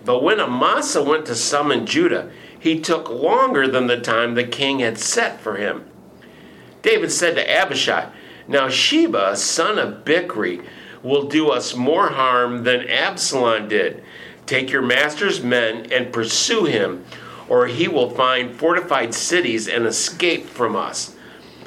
But 0.04 0.22
when 0.22 0.40
Amasa 0.40 1.02
went 1.02 1.26
to 1.26 1.34
summon 1.34 1.86
Judah, 1.86 2.30
he 2.58 2.80
took 2.80 3.08
longer 3.08 3.68
than 3.68 3.86
the 3.86 4.00
time 4.00 4.34
the 4.34 4.44
king 4.44 4.80
had 4.80 4.98
set 4.98 5.40
for 5.40 5.56
him. 5.56 5.88
David 6.82 7.12
said 7.12 7.36
to 7.36 7.50
Abishai, 7.50 8.10
Now 8.48 8.68
Sheba, 8.68 9.36
son 9.36 9.78
of 9.78 10.04
Bichri, 10.04 10.64
will 11.02 11.28
do 11.28 11.50
us 11.50 11.74
more 11.74 12.08
harm 12.08 12.64
than 12.64 12.88
Absalom 12.88 13.68
did. 13.68 14.02
Take 14.46 14.70
your 14.70 14.82
master's 14.82 15.42
men 15.42 15.90
and 15.92 16.12
pursue 16.12 16.64
him, 16.64 17.04
or 17.50 17.66
he 17.66 17.88
will 17.88 18.08
find 18.08 18.54
fortified 18.54 19.12
cities 19.12 19.68
and 19.68 19.84
escape 19.84 20.46
from 20.46 20.76
us. 20.76 21.16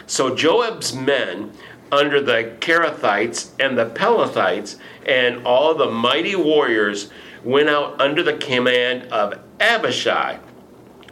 So 0.08 0.34
Joab's 0.34 0.96
men, 0.96 1.52
under 1.92 2.22
the 2.22 2.56
Kerethites 2.62 3.52
and 3.60 3.78
the 3.78 3.86
Pelethites, 3.86 4.78
and 5.06 5.46
all 5.46 5.76
the 5.76 5.92
mighty 5.92 6.36
warriors, 6.36 7.12
went 7.44 7.70
out 7.70 8.00
under 8.00 8.24
the 8.24 8.38
command 8.38 9.12
of 9.12 9.38
Abishai. 9.60 10.40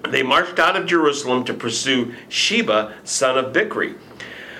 They 0.07 0.23
marched 0.23 0.57
out 0.57 0.77
of 0.77 0.87
Jerusalem 0.87 1.43
to 1.43 1.53
pursue 1.53 2.15
Sheba, 2.29 2.95
son 3.03 3.37
of 3.37 3.53
Bichri. 3.53 3.95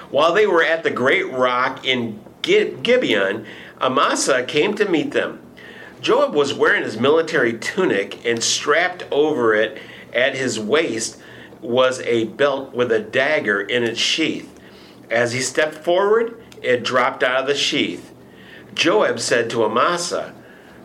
While 0.10 0.34
they 0.34 0.46
were 0.46 0.64
at 0.64 0.84
the 0.84 0.92
great 0.92 1.32
rock 1.32 1.88
in 1.88 2.22
Gi- 2.42 2.78
Gibeon, 2.84 3.46
Amasa 3.80 4.44
came 4.44 4.76
to 4.76 4.88
meet 4.88 5.12
them. 5.12 5.42
Joab 6.02 6.34
was 6.34 6.54
wearing 6.54 6.84
his 6.84 7.00
military 7.00 7.54
tunic, 7.54 8.26
and 8.26 8.44
strapped 8.44 9.04
over 9.10 9.54
it 9.54 9.80
at 10.14 10.36
his 10.36 10.60
waist 10.60 11.18
was 11.62 12.00
a 12.02 12.26
belt 12.26 12.74
with 12.74 12.92
a 12.92 13.00
dagger 13.00 13.62
in 13.62 13.84
its 13.84 14.00
sheath. 14.00 14.60
As 15.10 15.34
he 15.34 15.42
stepped 15.42 15.76
forward, 15.76 16.42
it 16.62 16.84
dropped 16.84 17.24
out 17.24 17.42
of 17.42 17.48
the 17.48 17.56
sheath. 17.56 18.12
Joab 18.74 19.20
said 19.20 19.50
to 19.50 19.64
Amasa, 19.64 20.34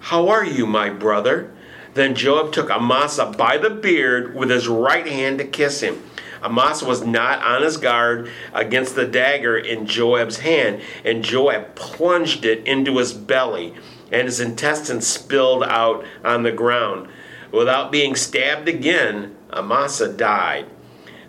How 0.01 0.29
are 0.29 0.45
you, 0.45 0.67
my 0.67 0.91
brother? 0.91 1.53
Then 1.95 2.15
Joab 2.15 2.53
took 2.53 2.71
Amasa 2.71 3.27
by 3.27 3.57
the 3.57 3.71
beard 3.71 4.35
with 4.35 4.51
his 4.51 4.69
right 4.69 5.07
hand 5.07 5.39
to 5.39 5.45
kiss 5.45 5.81
him. 5.81 6.03
Amasa 6.43 6.85
was 6.85 7.05
not 7.05 7.43
on 7.43 7.63
his 7.63 7.77
guard 7.77 8.31
against 8.53 8.95
the 8.95 9.07
dagger 9.07 9.57
in 9.57 9.87
Joab's 9.87 10.39
hand, 10.39 10.83
and 11.05 11.25
Joab 11.25 11.75
plunged 11.75 12.45
it 12.45 12.67
into 12.67 12.99
his 12.99 13.13
belly, 13.13 13.75
and 14.13 14.27
his 14.27 14.41
intestines 14.41 15.07
spilled 15.07 15.65
out 15.65 16.05
on 16.25 16.43
the 16.43 16.53
ground. 16.53 17.09
Without 17.57 17.91
being 17.91 18.15
stabbed 18.15 18.69
again, 18.69 19.35
Amasa 19.51 20.13
died. 20.13 20.67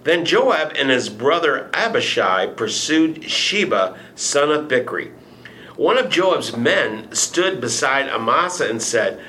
Then 0.03 0.25
Joab 0.25 0.73
and 0.75 0.89
his 0.89 1.07
brother 1.07 1.69
Abishai 1.73 2.47
pursued 2.47 3.23
Sheba, 3.31 3.97
son 4.13 4.51
of 4.51 4.67
Bichri. 4.67 5.11
One 5.77 5.97
of 5.97 6.09
Joab's 6.09 6.53
men 6.53 7.13
stood 7.13 7.61
beside 7.61 8.09
Amasa 8.09 8.69
and 8.69 8.81
said, 8.81 9.21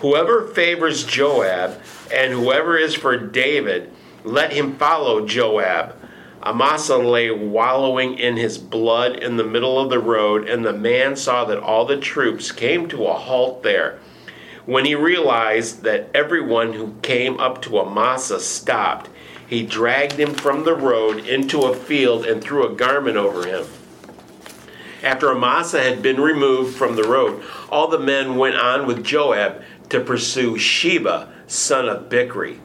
Whoever 0.00 0.48
favors 0.48 1.04
Joab 1.04 1.80
and 2.12 2.32
whoever 2.32 2.76
is 2.76 2.96
for 2.96 3.16
David, 3.16 3.88
let 4.24 4.52
him 4.52 4.74
follow 4.74 5.24
Joab. 5.24 5.94
Amasa 6.42 6.96
lay 6.96 7.30
wallowing 7.30 8.18
in 8.18 8.36
his 8.36 8.58
blood 8.58 9.14
in 9.14 9.36
the 9.36 9.44
middle 9.44 9.78
of 9.78 9.88
the 9.88 10.00
road, 10.00 10.48
and 10.48 10.64
the 10.64 10.72
man 10.72 11.14
saw 11.14 11.44
that 11.44 11.62
all 11.62 11.84
the 11.84 12.00
troops 12.00 12.50
came 12.50 12.88
to 12.88 13.06
a 13.06 13.14
halt 13.14 13.62
there. 13.62 14.00
When 14.70 14.84
he 14.84 14.94
realized 14.94 15.82
that 15.82 16.10
everyone 16.14 16.74
who 16.74 16.94
came 17.02 17.40
up 17.40 17.60
to 17.62 17.80
Amasa 17.80 18.38
stopped, 18.38 19.10
he 19.48 19.66
dragged 19.66 20.12
him 20.12 20.32
from 20.32 20.62
the 20.62 20.76
road 20.76 21.26
into 21.26 21.62
a 21.62 21.74
field 21.74 22.24
and 22.24 22.40
threw 22.40 22.64
a 22.64 22.76
garment 22.76 23.16
over 23.16 23.48
him. 23.48 23.66
After 25.02 25.32
Amasa 25.32 25.82
had 25.82 26.02
been 26.02 26.20
removed 26.20 26.76
from 26.76 26.94
the 26.94 27.02
road, 27.02 27.42
all 27.68 27.88
the 27.88 27.98
men 27.98 28.36
went 28.36 28.54
on 28.54 28.86
with 28.86 29.02
Joab 29.02 29.60
to 29.88 29.98
pursue 29.98 30.56
Sheba, 30.56 31.32
son 31.48 31.88
of 31.88 32.08
Bichri. 32.08 32.60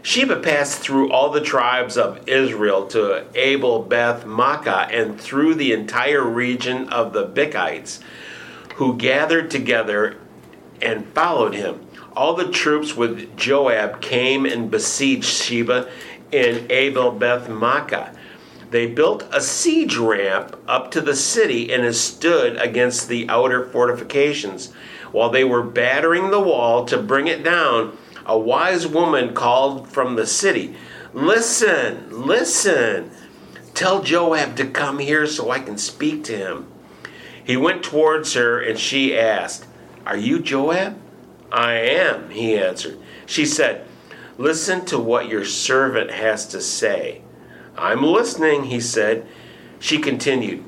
Sheba 0.00 0.40
passed 0.40 0.78
through 0.78 1.12
all 1.12 1.28
the 1.28 1.42
tribes 1.42 1.98
of 1.98 2.26
Israel 2.26 2.86
to 2.86 3.26
Abel 3.34 3.82
Beth 3.82 4.24
Makkah 4.24 4.88
and 4.90 5.20
through 5.20 5.56
the 5.56 5.74
entire 5.74 6.24
region 6.24 6.88
of 6.88 7.12
the 7.12 7.26
Bichites, 7.26 8.00
who 8.76 8.96
gathered 8.96 9.50
together 9.50 10.16
and 10.82 11.06
followed 11.08 11.54
him. 11.54 11.86
All 12.14 12.34
the 12.34 12.50
troops 12.50 12.96
with 12.96 13.36
Joab 13.36 14.00
came 14.02 14.44
and 14.44 14.70
besieged 14.70 15.24
Sheba 15.24 15.88
in 16.30 16.66
Abel 16.70 17.10
Beth 17.12 17.48
Makkah. 17.48 18.14
They 18.70 18.86
built 18.86 19.26
a 19.30 19.40
siege 19.40 19.96
ramp 19.96 20.56
up 20.66 20.90
to 20.92 21.00
the 21.00 21.14
city 21.14 21.72
and 21.72 21.84
it 21.84 21.94
stood 21.94 22.56
against 22.56 23.08
the 23.08 23.28
outer 23.28 23.66
fortifications. 23.66 24.72
While 25.12 25.30
they 25.30 25.44
were 25.44 25.62
battering 25.62 26.30
the 26.30 26.40
wall 26.40 26.86
to 26.86 26.96
bring 26.96 27.26
it 27.26 27.44
down, 27.44 27.96
a 28.24 28.38
wise 28.38 28.86
woman 28.86 29.34
called 29.34 29.88
from 29.88 30.16
the 30.16 30.26
city, 30.26 30.74
Listen, 31.12 32.26
listen. 32.26 33.10
Tell 33.74 34.02
Joab 34.02 34.56
to 34.56 34.66
come 34.66 34.98
here 34.98 35.26
so 35.26 35.50
I 35.50 35.58
can 35.58 35.76
speak 35.76 36.24
to 36.24 36.36
him. 36.36 36.66
He 37.44 37.56
went 37.56 37.82
towards 37.82 38.32
her 38.34 38.60
and 38.60 38.78
she 38.78 39.18
asked, 39.18 39.66
Are 40.06 40.16
you 40.16 40.40
Joab? 40.40 40.98
I 41.50 41.74
am, 41.74 42.30
he 42.30 42.56
answered. 42.56 42.98
She 43.26 43.44
said, 43.46 43.86
Listen 44.38 44.84
to 44.86 44.98
what 44.98 45.28
your 45.28 45.44
servant 45.44 46.10
has 46.10 46.46
to 46.48 46.60
say. 46.60 47.20
I'm 47.76 48.02
listening, 48.02 48.64
he 48.64 48.80
said. 48.80 49.26
She 49.78 49.98
continued, 49.98 50.64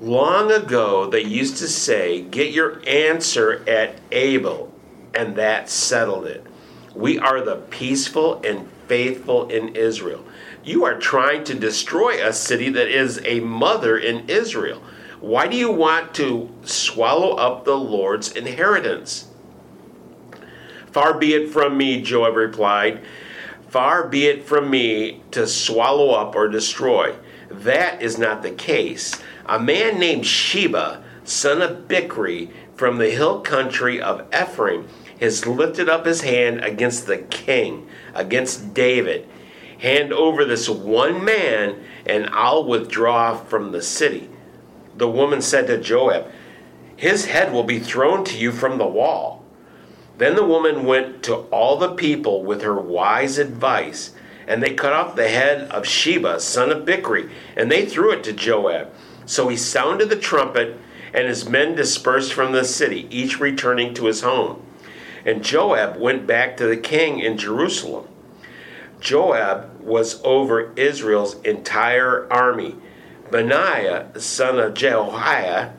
Long 0.00 0.50
ago 0.50 1.08
they 1.08 1.22
used 1.22 1.58
to 1.58 1.68
say, 1.68 2.22
Get 2.22 2.52
your 2.52 2.80
answer 2.86 3.68
at 3.68 3.96
Abel, 4.12 4.72
and 5.14 5.36
that 5.36 5.68
settled 5.68 6.26
it. 6.26 6.44
We 6.94 7.18
are 7.18 7.44
the 7.44 7.56
peaceful 7.56 8.40
and 8.44 8.68
faithful 8.86 9.48
in 9.50 9.76
Israel. 9.76 10.24
You 10.64 10.84
are 10.84 10.98
trying 10.98 11.44
to 11.44 11.54
destroy 11.54 12.26
a 12.26 12.32
city 12.32 12.70
that 12.70 12.88
is 12.88 13.20
a 13.24 13.40
mother 13.40 13.98
in 13.98 14.28
Israel. 14.28 14.82
Why 15.20 15.48
do 15.48 15.56
you 15.56 15.72
want 15.72 16.14
to 16.14 16.48
swallow 16.62 17.32
up 17.32 17.64
the 17.64 17.76
Lord's 17.76 18.30
inheritance? 18.30 19.26
Far 20.92 21.18
be 21.18 21.34
it 21.34 21.50
from 21.50 21.76
me, 21.76 22.00
Joab 22.00 22.36
replied. 22.36 23.02
Far 23.68 24.06
be 24.06 24.26
it 24.26 24.44
from 24.44 24.70
me 24.70 25.22
to 25.32 25.46
swallow 25.46 26.10
up 26.10 26.36
or 26.36 26.48
destroy. 26.48 27.16
That 27.50 28.00
is 28.00 28.16
not 28.16 28.42
the 28.42 28.52
case. 28.52 29.20
A 29.46 29.58
man 29.58 29.98
named 29.98 30.24
Sheba, 30.24 31.02
son 31.24 31.62
of 31.62 31.88
Bichri, 31.88 32.50
from 32.76 32.98
the 32.98 33.10
hill 33.10 33.40
country 33.40 34.00
of 34.00 34.26
Ephraim, 34.32 34.88
has 35.20 35.46
lifted 35.46 35.88
up 35.88 36.06
his 36.06 36.20
hand 36.20 36.60
against 36.60 37.06
the 37.06 37.18
king, 37.18 37.88
against 38.14 38.72
David. 38.72 39.28
Hand 39.80 40.12
over 40.12 40.44
this 40.44 40.68
one 40.68 41.24
man, 41.24 41.82
and 42.06 42.28
I'll 42.32 42.64
withdraw 42.64 43.36
from 43.36 43.72
the 43.72 43.82
city. 43.82 44.30
The 44.98 45.08
woman 45.08 45.40
said 45.40 45.68
to 45.68 45.78
Joab, 45.78 46.26
His 46.96 47.26
head 47.26 47.52
will 47.52 47.62
be 47.62 47.78
thrown 47.78 48.24
to 48.24 48.36
you 48.36 48.50
from 48.50 48.78
the 48.78 48.86
wall. 48.86 49.44
Then 50.18 50.34
the 50.34 50.44
woman 50.44 50.84
went 50.84 51.22
to 51.24 51.36
all 51.52 51.78
the 51.78 51.94
people 51.94 52.42
with 52.42 52.62
her 52.62 52.74
wise 52.74 53.38
advice, 53.38 54.12
and 54.48 54.60
they 54.60 54.74
cut 54.74 54.92
off 54.92 55.14
the 55.14 55.28
head 55.28 55.70
of 55.70 55.86
Sheba, 55.86 56.40
son 56.40 56.72
of 56.72 56.84
Bichri, 56.84 57.30
and 57.56 57.70
they 57.70 57.86
threw 57.86 58.12
it 58.12 58.24
to 58.24 58.32
Joab. 58.32 58.92
So 59.24 59.46
he 59.46 59.56
sounded 59.56 60.08
the 60.08 60.16
trumpet, 60.16 60.76
and 61.14 61.28
his 61.28 61.48
men 61.48 61.76
dispersed 61.76 62.32
from 62.32 62.50
the 62.50 62.64
city, 62.64 63.06
each 63.10 63.38
returning 63.38 63.94
to 63.94 64.06
his 64.06 64.22
home. 64.22 64.60
And 65.24 65.44
Joab 65.44 65.96
went 66.00 66.26
back 66.26 66.56
to 66.56 66.66
the 66.66 66.76
king 66.76 67.20
in 67.20 67.38
Jerusalem. 67.38 68.08
Joab 68.98 69.80
was 69.80 70.20
over 70.24 70.72
Israel's 70.74 71.40
entire 71.42 72.26
army. 72.32 72.74
Benaiah, 73.30 74.08
son 74.20 74.58
of 74.58 74.74
Jehoiah, 74.74 75.72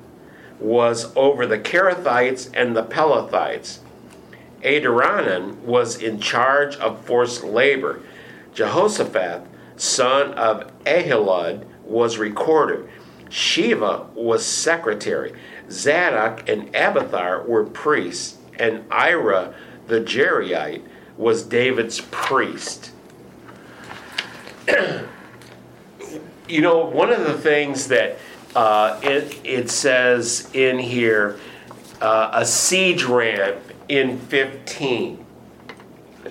was 0.59 1.15
over 1.15 1.45
the 1.45 1.59
Kerethites 1.59 2.49
and 2.53 2.75
the 2.75 2.83
Pelethites. 2.83 3.79
Adoniram 4.63 5.63
was 5.63 6.01
in 6.01 6.19
charge 6.19 6.75
of 6.77 7.05
forced 7.05 7.43
labor. 7.43 8.01
Jehoshaphat, 8.53 9.43
son 9.77 10.33
of 10.33 10.71
Ahilud, 10.83 11.65
was 11.85 12.17
recorder. 12.17 12.89
Sheva 13.29 14.09
was 14.13 14.45
secretary. 14.45 15.33
Zadok 15.71 16.49
and 16.49 16.67
Abiathar 16.75 17.43
were 17.43 17.63
priests, 17.65 18.37
and 18.57 18.83
Ira 18.91 19.53
the 19.87 20.01
Jairite 20.01 20.83
was 21.17 21.43
David's 21.43 22.01
priest. 22.11 22.91
you 26.49 26.61
know, 26.61 26.85
one 26.85 27.11
of 27.11 27.23
the 27.23 27.37
things 27.37 27.87
that 27.87 28.17
uh, 28.55 28.99
it, 29.03 29.39
it 29.43 29.69
says 29.69 30.49
in 30.53 30.79
here, 30.79 31.39
uh, 32.01 32.31
a 32.33 32.45
siege 32.45 33.03
ramp 33.03 33.59
in 33.87 34.17
15. 34.17 35.25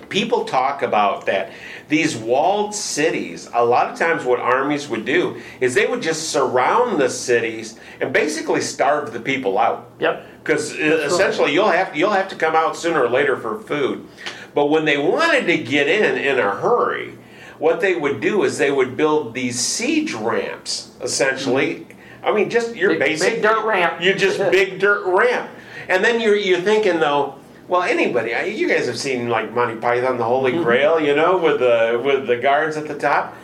People 0.09 0.45
talk 0.45 0.83
about 0.83 1.27
that. 1.27 1.53
These 1.89 2.17
walled 2.17 2.75
cities, 2.75 3.49
a 3.55 3.65
lot 3.65 3.91
of 3.91 3.99
times 3.99 4.25
what 4.25 4.39
armies 4.39 4.89
would 4.89 5.05
do 5.05 5.41
is 5.61 5.75
they 5.75 5.87
would 5.87 6.03
just 6.03 6.31
surround 6.31 7.01
the 7.01 7.09
cities 7.09 7.79
and 8.01 8.13
basically 8.13 8.61
starve 8.61 9.13
the 9.13 9.21
people 9.21 9.59
out. 9.59 9.91
Yep. 9.99 10.27
Because 10.43 10.73
essentially 10.73 11.53
you'll 11.53 11.71
have 11.71 11.95
you'll 11.97 12.11
have 12.11 12.29
to 12.29 12.37
come 12.37 12.55
out 12.55 12.77
sooner 12.77 13.05
or 13.05 13.09
later 13.09 13.37
for 13.37 13.59
food. 13.59 14.07
But 14.55 14.67
when 14.67 14.85
they 14.85 14.97
wanted 14.97 15.47
to 15.47 15.59
get 15.59 15.89
in 15.89 16.17
in 16.17 16.39
a 16.39 16.51
hurry, 16.55 17.19
what 17.59 17.81
they 17.81 17.94
would 17.94 18.21
do 18.21 18.44
is 18.44 18.59
they 18.59 18.71
would 18.71 18.97
build 18.97 19.35
these 19.35 19.59
siege 19.59 20.14
ramps, 20.14 20.90
essentially. 21.01 21.87
I 22.23 22.33
mean, 22.33 22.51
just 22.51 22.75
your 22.77 22.90
Big- 22.90 22.99
basic 23.01 23.35
big 23.35 23.42
dirt 23.42 23.64
ramp. 23.64 24.01
You 24.01 24.14
just 24.14 24.38
big 24.51 24.79
dirt 24.81 25.07
ramp, 25.07 25.51
and 25.88 26.05
then 26.05 26.21
you're 26.21 26.37
you're 26.37 26.61
thinking 26.61 26.99
though. 27.01 27.35
Well, 27.68 27.83
anybody, 27.83 28.35
I- 28.35 28.44
you 28.44 28.68
guys 28.68 28.87
have 28.87 28.99
seen 28.99 29.29
like 29.29 29.53
Monty 29.53 29.77
Python, 29.81 30.16
the 30.18 30.25
Holy. 30.25 30.53
Grail, 30.64 30.99
you 31.01 31.14
know, 31.14 31.37
with 31.38 31.61
the 31.61 32.01
with 32.05 32.27
the 32.27 32.37
guards 32.37 32.77
at 32.77 32.88
the 32.88 32.99
top. 32.99 33.35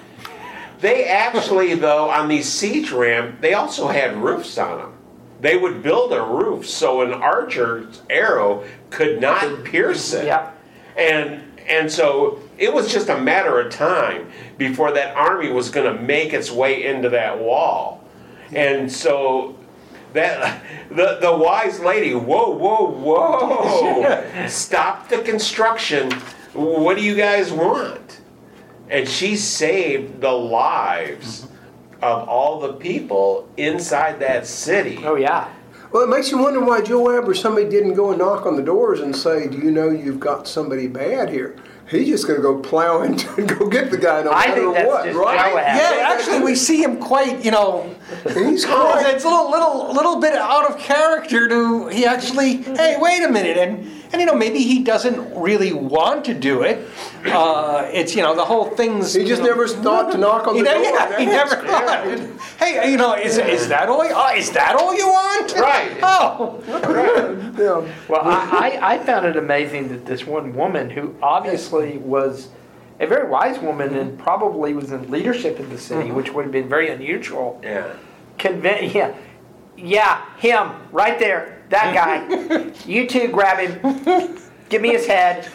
They 0.81 1.07
actually, 1.07 1.75
though, 1.75 2.11
on 2.11 2.29
these 2.29 2.51
siege 2.51 2.91
ramp, 2.91 3.41
they 3.41 3.55
also 3.55 3.89
had 3.89 4.17
roofs 4.19 4.59
on 4.59 4.79
them. 4.79 4.93
They 5.41 5.57
would 5.57 5.83
build 5.83 6.13
a 6.13 6.21
roof 6.23 6.67
so 6.69 7.01
an 7.03 7.13
archer's 7.15 8.03
arrow 8.11 8.65
could 8.91 9.21
not 9.21 9.65
pierce 9.65 10.13
it. 10.13 10.27
Yep. 10.27 10.63
And 10.99 11.43
and 11.67 11.91
so 11.91 12.41
it 12.59 12.73
was 12.73 12.93
just 12.93 13.09
a 13.09 13.21
matter 13.21 13.61
of 13.61 13.73
time 13.73 14.31
before 14.59 14.93
that 14.93 15.17
army 15.17 15.51
was 15.51 15.71
going 15.71 15.95
to 15.95 16.03
make 16.03 16.33
its 16.33 16.51
way 16.51 16.85
into 16.85 17.09
that 17.11 17.39
wall. 17.39 18.05
And 18.53 18.91
so 18.91 19.57
that 20.13 20.63
the 20.91 21.19
the 21.21 21.37
wise 21.37 21.81
lady, 21.81 22.15
whoa, 22.15 22.51
whoa, 22.51 22.91
whoa, 22.91 24.47
stop 24.49 25.09
the 25.09 25.19
construction. 25.23 26.11
What 26.53 26.97
do 26.97 27.03
you 27.03 27.17
guys 27.17 27.53
want? 27.53 28.21
And 28.89 29.09
she 29.09 29.37
saved 29.37 30.21
the 30.21 30.31
lives 30.31 31.49
of 32.01 32.29
all 32.29 32.61
the 32.61 32.75
people 32.75 33.49
inside 33.57 34.21
that 34.21 34.47
city. 34.47 35.01
Oh 35.05 35.17
yeah. 35.17 35.53
Well, 35.91 36.03
it 36.03 36.09
makes 36.09 36.31
you 36.31 36.39
wonder 36.39 36.61
why 36.61 36.83
Joab 36.83 37.29
or 37.29 37.35
somebody 37.35 37.69
didn't 37.69 37.95
go 37.95 38.11
and 38.11 38.19
knock 38.19 38.47
on 38.47 38.57
the 38.57 38.63
doors 38.63 39.01
and 39.01 39.15
say, 39.15 39.47
"Do 39.47 39.59
you 39.59 39.71
know 39.71 39.91
you've 39.91 40.21
got 40.21 40.47
somebody 40.47 40.87
bad 40.87 41.31
here?" 41.31 41.57
He's 41.89 42.09
just 42.09 42.27
going 42.27 42.39
to 42.39 42.43
go 42.43 42.59
plow 42.61 43.03
into 43.03 43.29
and 43.35 43.49
go 43.59 43.69
get 43.69 43.91
the 43.91 43.99
guy 43.99 44.23
no 44.23 44.31
I 44.33 44.49
matter 44.49 44.61
think 44.63 44.75
that's 44.75 44.89
what, 44.89 45.05
just 45.05 45.19
right? 45.19 45.51
Joab. 45.53 45.77
Yeah, 45.77 46.09
actually, 46.15 46.41
we 46.43 46.55
see 46.55 46.83
him 46.83 46.99
quite, 46.99 47.45
you 47.45 47.51
know, 47.51 47.95
He's 48.33 48.65
Oh, 48.67 48.91
quite. 48.93 49.15
it's 49.15 49.25
a 49.25 49.29
little, 49.29 49.51
little, 49.51 49.93
little 49.93 50.21
bit 50.21 50.35
out 50.35 50.71
of 50.71 50.79
character 50.79 51.49
to. 51.49 51.89
He 51.89 52.07
actually, 52.07 52.57
hey, 52.59 52.97
wait 52.99 53.23
a 53.23 53.29
minute, 53.31 53.57
and 53.59 53.87
and 54.13 54.21
you 54.21 54.27
know 54.27 54.35
maybe 54.35 54.59
he 54.61 54.83
doesn't 54.83 55.35
really 55.41 55.73
want 55.73 56.25
to 56.27 56.35
do 56.35 56.63
it. 56.63 56.89
Uh, 57.27 57.89
it's 57.93 58.15
you 58.15 58.23
know 58.23 58.35
the 58.35 58.45
whole 58.45 58.71
thing's. 58.71 59.15
He 59.15 59.25
just 59.25 59.43
you 59.43 59.49
know, 59.49 59.55
never 59.55 59.69
thought 59.69 60.13
to 60.13 60.19
knock 60.19 60.47
on 60.47 60.57
the 60.57 60.63
ne- 60.63 60.71
door. 60.73 60.83
yeah, 60.83 61.19
he 61.19 61.27
never 61.27 61.57
thought. 61.67 62.05
Hey, 62.59 62.91
you 62.91 62.97
know, 62.97 63.15
is, 63.15 63.39
is 63.39 63.69
that 63.69 63.89
all? 63.89 64.05
You, 64.05 64.13
oh, 64.15 64.35
is 64.37 64.51
that 64.53 64.77
all 64.77 64.95
you 64.95 65.07
want? 65.09 65.53
Right. 65.55 65.99
Oh, 66.03 66.63
Yeah. 67.59 67.93
Well, 68.09 68.21
I, 68.23 68.79
I, 68.81 68.95
I 68.95 68.99
found 68.99 69.27
it 69.27 69.37
amazing 69.37 69.89
that 69.89 70.07
this 70.07 70.27
one 70.27 70.55
woman, 70.55 70.91
who 70.91 71.15
obviously 71.23 71.99
was 71.99 72.49
a 73.01 73.07
very 73.07 73.29
wise 73.29 73.59
woman 73.59 73.95
and 73.95 74.19
probably 74.19 74.73
was 74.75 74.93
in 74.93 75.11
leadership 75.11 75.59
in 75.59 75.69
the 75.71 75.79
city, 75.79 76.11
which 76.11 76.33
would 76.33 76.45
have 76.45 76.53
been 76.53 76.69
very 76.69 76.89
unusual, 76.91 77.61
Yeah. 77.63 77.95
convinced, 78.39 78.95
yeah, 78.95 79.15
yeah, 79.77 80.25
him, 80.37 80.71
right 80.93 81.19
there, 81.19 81.54
that 81.71 81.95
guy. 81.95 82.73
you 82.87 83.07
two 83.07 83.29
grab 83.29 83.59
him, 83.59 84.39
give 84.69 84.83
me 84.83 84.91
his 84.91 85.07
head. 85.07 85.49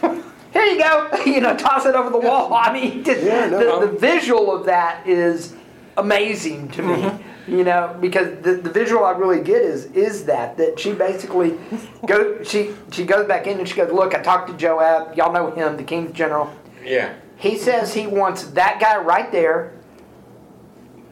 Here 0.54 0.64
you 0.64 0.80
go. 0.80 1.10
You 1.30 1.42
know, 1.42 1.56
toss 1.56 1.86
it 1.86 1.96
over 1.96 2.10
the 2.10 2.18
wall. 2.18 2.54
I 2.56 2.74
mean, 2.74 3.04
just, 3.04 3.24
Yeah, 3.24 3.50
no. 3.50 3.80
the, 3.80 3.88
the 3.88 3.98
visual 4.00 4.56
of 4.56 4.66
that 4.66 5.06
is 5.08 5.56
amazing 5.98 6.70
to 6.70 6.82
me. 6.82 6.94
Mm-hmm. 6.96 7.52
You 7.52 7.64
know, 7.64 7.98
because 8.00 8.42
the, 8.42 8.54
the 8.54 8.70
visual 8.70 9.04
I 9.04 9.12
really 9.12 9.44
get 9.44 9.62
is 9.62 9.86
is 9.86 10.26
that 10.26 10.58
that 10.58 10.80
she 10.80 10.94
basically 10.94 11.58
go 12.06 12.44
she 12.44 12.74
she 12.92 13.06
goes 13.06 13.28
back 13.28 13.48
in 13.48 13.58
and 13.58 13.68
she 13.68 13.76
goes, 13.76 13.92
look, 13.92 14.14
I 14.14 14.22
talked 14.22 14.50
to 14.50 14.58
Joab. 14.58 15.16
Y'all 15.16 15.34
know 15.34 15.50
him, 15.52 15.76
the 15.78 15.84
king's 15.84 16.12
general. 16.12 16.54
Yeah. 16.84 17.14
He 17.38 17.58
says 17.58 17.94
he 17.94 18.06
wants 18.06 18.44
that 18.52 18.80
guy 18.80 18.98
right 18.98 19.32
there. 19.32 19.74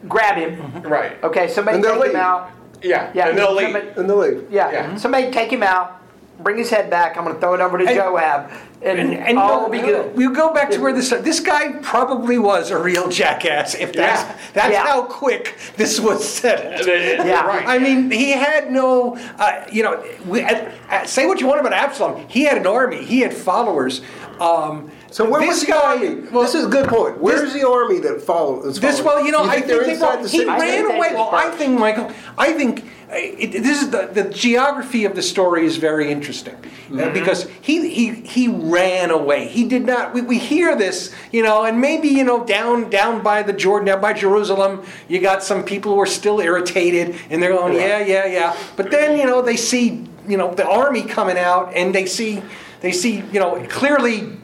Grab 0.06 0.36
him. 0.36 0.82
Right. 0.82 1.22
Okay, 1.24 1.48
somebody 1.48 1.76
And 1.76 1.84
they'll 1.84 2.00
take 2.00 2.10
him 2.10 2.16
out. 2.16 2.52
Yeah. 2.82 3.10
Yeah, 3.14 3.28
And 3.28 3.38
they'll 3.38 3.54
leave. 3.54 3.66
somebody- 3.72 3.88
And 3.96 4.08
the 4.10 4.14
leave. 4.16 4.44
yeah, 4.50 4.70
Yeah. 4.70 4.96
somebody 4.96 5.30
take 5.30 5.52
him 5.52 5.62
out. 5.62 5.97
Bring 6.40 6.56
his 6.56 6.70
head 6.70 6.88
back. 6.88 7.16
I'm 7.16 7.24
going 7.24 7.34
to 7.34 7.40
throw 7.40 7.54
it 7.54 7.60
over 7.60 7.78
to 7.78 7.84
And- 7.86 7.94
Joab, 7.96 8.50
and, 8.80 8.98
and, 9.00 9.12
and 9.14 9.38
all 9.38 9.56
you 9.56 9.62
will 9.64 9.70
be 9.70 9.80
good. 9.80 10.14
we'll 10.16 10.30
go 10.30 10.52
back 10.54 10.70
to 10.70 10.78
where 10.80 10.92
this 10.92 11.10
this 11.10 11.40
guy 11.40 11.72
probably 11.82 12.38
was 12.38 12.70
a 12.70 12.78
real 12.78 13.08
jackass. 13.08 13.74
If 13.74 13.92
that's 13.92 14.22
Yeah. 14.22 14.36
that's 14.54 14.72
Yeah. 14.72 14.86
how 14.86 15.02
quick 15.02 15.56
this 15.76 15.98
was 15.98 16.26
said. 16.28 16.86
Yeah. 17.26 17.44
Right. 17.44 17.66
I 17.66 17.78
mean, 17.78 18.10
he 18.12 18.30
had 18.30 18.70
no, 18.70 19.16
uh, 19.38 19.64
you 19.72 19.82
know, 19.82 20.04
we, 20.26 20.42
uh, 20.42 20.70
uh, 20.90 21.04
say 21.06 21.26
what 21.26 21.40
you 21.40 21.48
want 21.48 21.58
about 21.60 21.72
Absalom. 21.72 22.24
He 22.28 22.44
had 22.44 22.56
an 22.56 22.66
army. 22.68 23.04
He 23.04 23.18
had 23.20 23.34
followers. 23.34 24.00
Um, 24.40 24.92
So 25.10 25.28
where 25.28 25.40
this 25.40 25.48
was 25.50 25.60
the 25.62 25.72
guy? 25.72 25.94
army? 25.94 26.14
Well, 26.30 26.42
this 26.44 26.54
is 26.54 26.66
a 26.66 26.68
good 26.68 26.88
point. 26.88 27.18
Where's 27.20 27.52
the 27.52 27.66
army 27.68 27.98
that 28.00 28.22
followed? 28.22 28.62
this 28.64 28.78
following? 28.78 29.04
well, 29.04 29.26
you 29.26 29.32
know, 29.32 29.42
You 29.42 29.50
I 29.50 29.54
think 29.54 29.66
think 29.66 29.80
they're 29.80 29.90
inside 29.90 30.06
brought, 30.06 30.22
the 30.22 30.28
he 30.28 30.38
city? 30.38 30.50
I 30.50 30.58
ran 30.60 30.84
think 30.86 30.96
away. 30.96 31.10
Well, 31.14 31.30
I 31.32 31.50
think, 31.50 31.80
Michael, 31.80 32.12
I 32.36 32.52
think 32.52 32.84
it, 33.10 33.62
this 33.62 33.82
is 33.82 33.90
the, 33.90 34.10
the 34.12 34.28
geography 34.28 35.04
of 35.04 35.14
the 35.14 35.22
story 35.22 35.64
is 35.64 35.76
very 35.76 36.10
interesting 36.10 36.54
uh, 36.92 37.10
because 37.10 37.48
he, 37.62 37.88
he 37.88 38.14
he 38.14 38.48
ran 38.48 39.10
away. 39.10 39.48
He 39.48 39.66
did 39.66 39.86
not. 39.86 40.12
We, 40.12 40.20
we 40.20 40.38
hear 40.38 40.76
this, 40.76 41.14
you 41.32 41.42
know, 41.42 41.64
and 41.64 41.80
maybe 41.80 42.08
you 42.08 42.24
know 42.24 42.44
down 42.44 42.90
down 42.90 43.22
by 43.22 43.42
the 43.42 43.52
Jordan, 43.52 43.86
down 43.86 44.00
by 44.00 44.12
Jerusalem, 44.12 44.84
you 45.08 45.20
got 45.20 45.42
some 45.42 45.64
people 45.64 45.94
who 45.94 46.00
are 46.00 46.06
still 46.06 46.40
irritated 46.40 47.16
and 47.30 47.42
they're 47.42 47.52
going, 47.52 47.74
yeah, 47.74 48.00
yeah, 48.00 48.26
yeah. 48.26 48.56
But 48.76 48.90
then 48.90 49.18
you 49.18 49.24
know 49.26 49.40
they 49.42 49.56
see 49.56 50.04
you 50.26 50.36
know 50.36 50.52
the 50.54 50.66
army 50.68 51.02
coming 51.02 51.38
out 51.38 51.74
and 51.74 51.94
they 51.94 52.04
see 52.06 52.42
they 52.80 52.92
see 52.92 53.24
you 53.32 53.40
know 53.40 53.64
clearly 53.70 54.36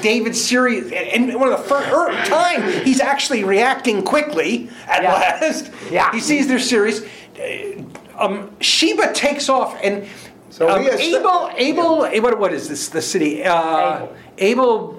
David's 0.00 0.42
serious, 0.42 0.90
and 0.92 1.34
one 1.38 1.52
of 1.52 1.58
the 1.58 1.64
first 1.68 2.28
time 2.28 2.62
he's 2.84 3.00
actually 3.00 3.44
reacting 3.44 4.02
quickly 4.02 4.70
at 4.86 5.02
Yeah. 5.02 5.12
last. 5.12 5.70
Yeah. 5.90 6.12
He 6.12 6.20
sees 6.20 6.46
they're 6.48 6.58
serious. 6.58 7.02
Um, 8.22 8.50
Sheba 8.60 9.12
takes 9.12 9.48
off, 9.48 9.76
and 9.82 10.06
So 10.50 10.68
um, 10.68 10.80
he 10.82 10.86
has- 10.90 11.00
Abel, 11.00 11.50
Abel, 11.56 12.04
eh, 12.04 12.18
what, 12.20 12.38
what 12.38 12.52
is 12.52 12.68
this? 12.68 12.88
The 12.88 13.02
city? 13.02 13.42
Uh, 13.44 14.06
Abel. 14.38 14.96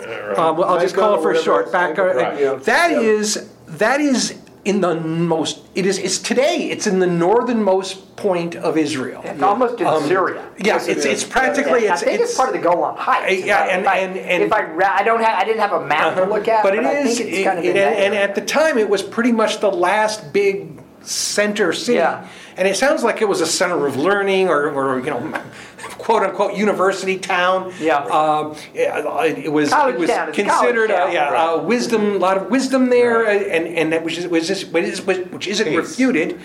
uh, 0.00 0.52
well, 0.56 0.64
I'll 0.64 0.80
just 0.80 0.94
call 0.96 1.14
it 1.18 1.22
for 1.22 1.30
or 1.32 1.36
short. 1.36 1.66
whatever. 1.66 1.94
Back. 1.94 1.98
uh, 1.98 2.14
Right. 2.14 2.40
Yeah. 2.40 2.54
That 2.54 2.90
Yeah. 2.90 3.00
is 3.00 3.48
that 3.68 4.00
is 4.00 4.38
in 4.64 4.80
the 4.80 4.94
most. 5.00 5.60
It 5.74 5.86
is. 5.86 5.98
It's 5.98 6.18
today. 6.18 6.68
It's 6.72 6.86
in 6.86 6.98
the 6.98 7.06
northernmost 7.06 8.16
point 8.16 8.56
of 8.56 8.76
Israel. 8.76 9.20
It's 9.24 9.42
almost 9.42 9.80
in 9.80 9.86
Syria. 10.08 10.42
Yeah, 10.58 10.66
Yes, 10.74 10.88
it's 10.88 11.04
it's 11.04 11.24
practically 11.24 11.88
I 11.88 11.92
it's 11.94 12.02
think 12.02 12.20
it's, 12.20 12.34
part 12.36 12.48
of 12.48 12.54
the 12.54 12.60
Golan 12.68 12.96
Heights. 12.96 13.42
Uh, 13.42 13.46
yeah, 13.46 13.64
If 13.64 13.68
I- 13.68 13.72
and- 13.74 13.82
if 13.82 13.88
I, 13.88 13.96
and- 13.98 14.16
and- 14.18 14.42
if 14.44 14.52
I, 14.52 14.96
I 15.00 15.02
don't 15.04 15.22
have, 15.22 15.38
I 15.40 15.44
didn't 15.44 15.60
have 15.60 15.72
a 15.72 15.84
map 15.86 16.14
to 16.16 16.24
look 16.24 16.48
at, 16.48 16.62
but 16.62 16.70
but, 16.74 16.78
it 16.78 16.86
I 16.86 16.92
is, 17.00 17.18
think 17.18 17.28
it's 17.30 17.38
it- 17.38 17.44
kind 17.44 17.58
of 17.58 17.64
it- 17.64 17.68
in 17.68 17.74
that 17.76 17.92
and 18.04 18.14
at 18.14 18.34
the 18.34 18.40
time 18.40 18.76
it 18.78 18.88
was 18.88 19.02
pretty 19.02 19.32
much 19.32 19.60
the 19.60 19.70
last 19.70 20.32
big 20.32 20.75
center 21.06 21.72
city. 21.72 21.98
Yeah. 21.98 22.28
And 22.56 22.66
it 22.66 22.76
sounds 22.76 23.02
like 23.02 23.20
it 23.20 23.28
was 23.28 23.40
a 23.40 23.46
center 23.46 23.86
of 23.86 23.96
learning 23.96 24.48
or, 24.48 24.70
or 24.70 24.98
you 24.98 25.10
know, 25.10 25.42
quote 25.98 26.22
unquote 26.22 26.54
university 26.54 27.18
town. 27.18 27.72
Yeah. 27.80 27.98
Uh, 27.98 28.56
it, 28.74 29.44
it 29.46 29.52
was 29.52 29.70
College 29.70 29.94
it 29.94 30.00
was 30.00 30.10
town, 30.10 30.28
it's 30.28 30.38
a 30.38 30.42
considered 30.42 30.90
college 30.90 31.14
a, 31.14 31.18
town. 31.18 31.32
yeah, 31.34 31.52
uh, 31.52 31.62
wisdom, 31.62 32.16
a 32.16 32.18
lot 32.18 32.36
of 32.36 32.50
wisdom 32.50 32.88
there, 32.88 33.26
uh, 33.26 33.30
and 33.30 33.66
and 33.66 33.92
that 33.92 34.04
which 34.04 34.18
is 34.18 34.26
which 34.26 34.48
is 34.50 34.64
which, 34.66 34.84
is, 34.84 35.00
which 35.02 35.46
isn't 35.46 35.66
Peace. 35.66 35.76
refuted. 35.76 36.40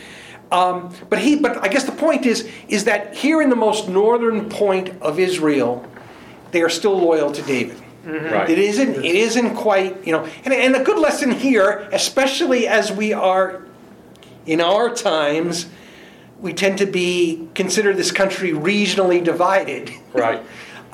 Um, 0.52 0.94
but 1.10 1.20
he, 1.20 1.38
but 1.38 1.64
I 1.64 1.70
guess 1.70 1.86
the 1.86 1.94
point 1.94 2.26
is, 2.26 2.48
is 2.68 2.84
that 2.84 3.16
here 3.16 3.42
in 3.42 3.50
the 3.50 3.56
most 3.56 3.88
northern 3.88 4.50
point 4.50 4.90
of 5.02 5.18
Israel, 5.18 5.88
they 6.52 6.62
are 6.62 6.70
still 6.70 6.98
loyal 6.98 7.32
to 7.32 7.42
David. 7.44 7.82
Right. 8.04 8.50
It 8.50 8.60
isn't. 8.60 8.96
It 8.96 9.16
isn't 9.16 9.56
quite. 9.56 10.06
You 10.06 10.14
know, 10.14 10.28
and, 10.44 10.54
and 10.54 10.76
a 10.76 10.84
good 10.84 11.00
lesson 11.00 11.32
here, 11.32 11.88
especially 11.94 12.68
as 12.68 12.92
we 12.92 13.14
are 13.14 13.64
in 14.46 14.62
our 14.62 14.94
times, 14.94 15.68
we 16.40 16.54
tend 16.54 16.78
to 16.80 16.86
be 16.86 17.48
consider 17.54 17.94
this 17.94 18.12
country 18.12 18.52
regionally 18.52 19.24
divided. 19.24 19.92
Right. 20.14 20.42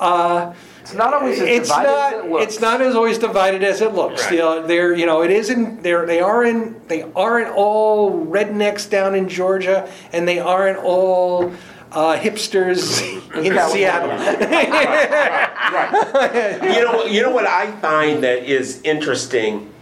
it's 0.00 0.94
not 0.94 1.14
always 1.14 1.40
as 1.40 1.48
It's 1.48 1.68
divided 1.68 1.88
not. 1.88 2.14
as 2.14 2.24
it 2.24 2.30
looks. 2.30 2.44
It's 2.44 2.60
not 2.60 2.80
as 2.82 2.94
always 2.94 3.18
divided 3.18 3.64
as 3.64 3.80
it 3.80 3.94
looks. 3.94 4.24
Right. 4.24 4.32
You 4.32 4.38
know, 4.38 4.66
they're. 4.66 4.94
You 4.94 5.06
know, 5.06 5.22
it 5.22 5.30
isn't. 5.30 5.82
They're. 5.82 6.06
They 6.06 6.20
aren't. 6.20 6.88
They 6.88 7.02
aren't 7.16 7.48
all 7.54 8.26
rednecks 8.26 8.88
down 8.88 9.14
in 9.14 9.28
Georgia, 9.28 9.90
and 10.12 10.28
they 10.28 10.38
aren't 10.38 10.78
all. 10.78 11.52
Uh, 11.90 12.18
hipsters 12.18 13.00
in 13.34 13.70
Seattle. 13.70 14.10
you 16.68 16.84
know, 16.84 17.04
you 17.06 17.22
know 17.22 17.30
what 17.30 17.46
I 17.46 17.72
find 17.80 18.22
that 18.24 18.44
is 18.44 18.82
interesting. 18.82 19.72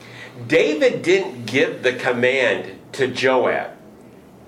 David 0.46 1.02
didn't 1.02 1.46
give 1.46 1.82
the 1.82 1.94
command 1.94 2.75
to 2.96 3.06
Joab. 3.08 3.72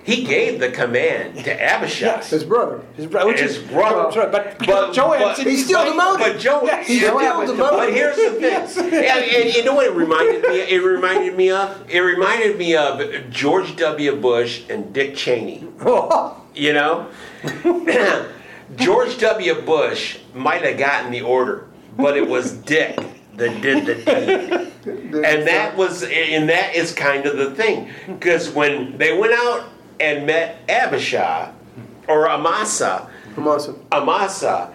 He 0.01 0.23
gave 0.23 0.59
the 0.59 0.71
command 0.71 1.43
to 1.43 1.61
Abishai. 1.61 2.05
Yes. 2.07 2.29
His 2.31 2.43
brother. 2.43 2.81
His 2.95 3.05
bro- 3.05 3.27
which 3.27 3.41
His 3.41 3.57
is 3.57 3.63
brother. 3.63 4.09
But, 4.31 4.57
But- 4.65 4.93
Joab 4.93 5.19
but- 5.19 5.37
He's 5.37 5.65
still 5.65 5.85
demoted. 5.85 6.19
But 6.19 6.39
Joab, 6.39 6.63
Yes, 6.65 6.87
He 6.87 6.99
Joab 6.99 7.43
still 7.43 7.55
demoted. 7.55 7.77
But 7.79 7.93
here's 7.93 8.15
the 8.15 8.31
thing, 8.31 8.93
and, 8.93 8.95
and 9.05 9.53
you 9.53 9.63
know 9.63 9.75
what 9.75 9.85
it 9.87 9.93
reminded 9.93 10.41
me? 10.49 10.61
It 10.61 10.81
reminded 10.81 11.35
me 11.35 11.51
of. 11.51 11.85
It 11.89 11.99
reminded 11.99 12.57
me 12.57 12.75
of 12.75 13.29
George 13.29 13.75
W. 13.75 14.15
Bush 14.15 14.63
and 14.69 14.91
Dick 14.93 15.15
Cheney. 15.15 15.67
You 16.55 16.73
know, 16.73 17.07
George 18.75 19.17
W. 19.19 19.61
Bush 19.61 20.17
might 20.33 20.61
have 20.63 20.77
gotten 20.77 21.11
the 21.11 21.21
order, 21.21 21.67
but 21.95 22.17
it 22.17 22.27
was 22.27 22.51
Dick 22.51 22.99
that 23.35 23.61
did 23.61 23.85
the 23.85 23.95
deed. 24.83 25.13
And 25.13 25.47
that 25.47 25.75
was, 25.77 26.03
and 26.03 26.49
that 26.49 26.75
is 26.75 26.93
kind 26.93 27.25
of 27.25 27.37
the 27.37 27.51
thing, 27.51 27.89
because 28.07 28.49
when 28.49 28.97
they 28.97 29.17
went 29.17 29.33
out 29.33 29.65
and 29.99 30.25
met 30.25 30.59
Abishai 30.69 31.51
or 32.07 32.29
Amasa, 32.29 33.09
Amasa. 33.37 33.75
Amasa, 33.91 34.73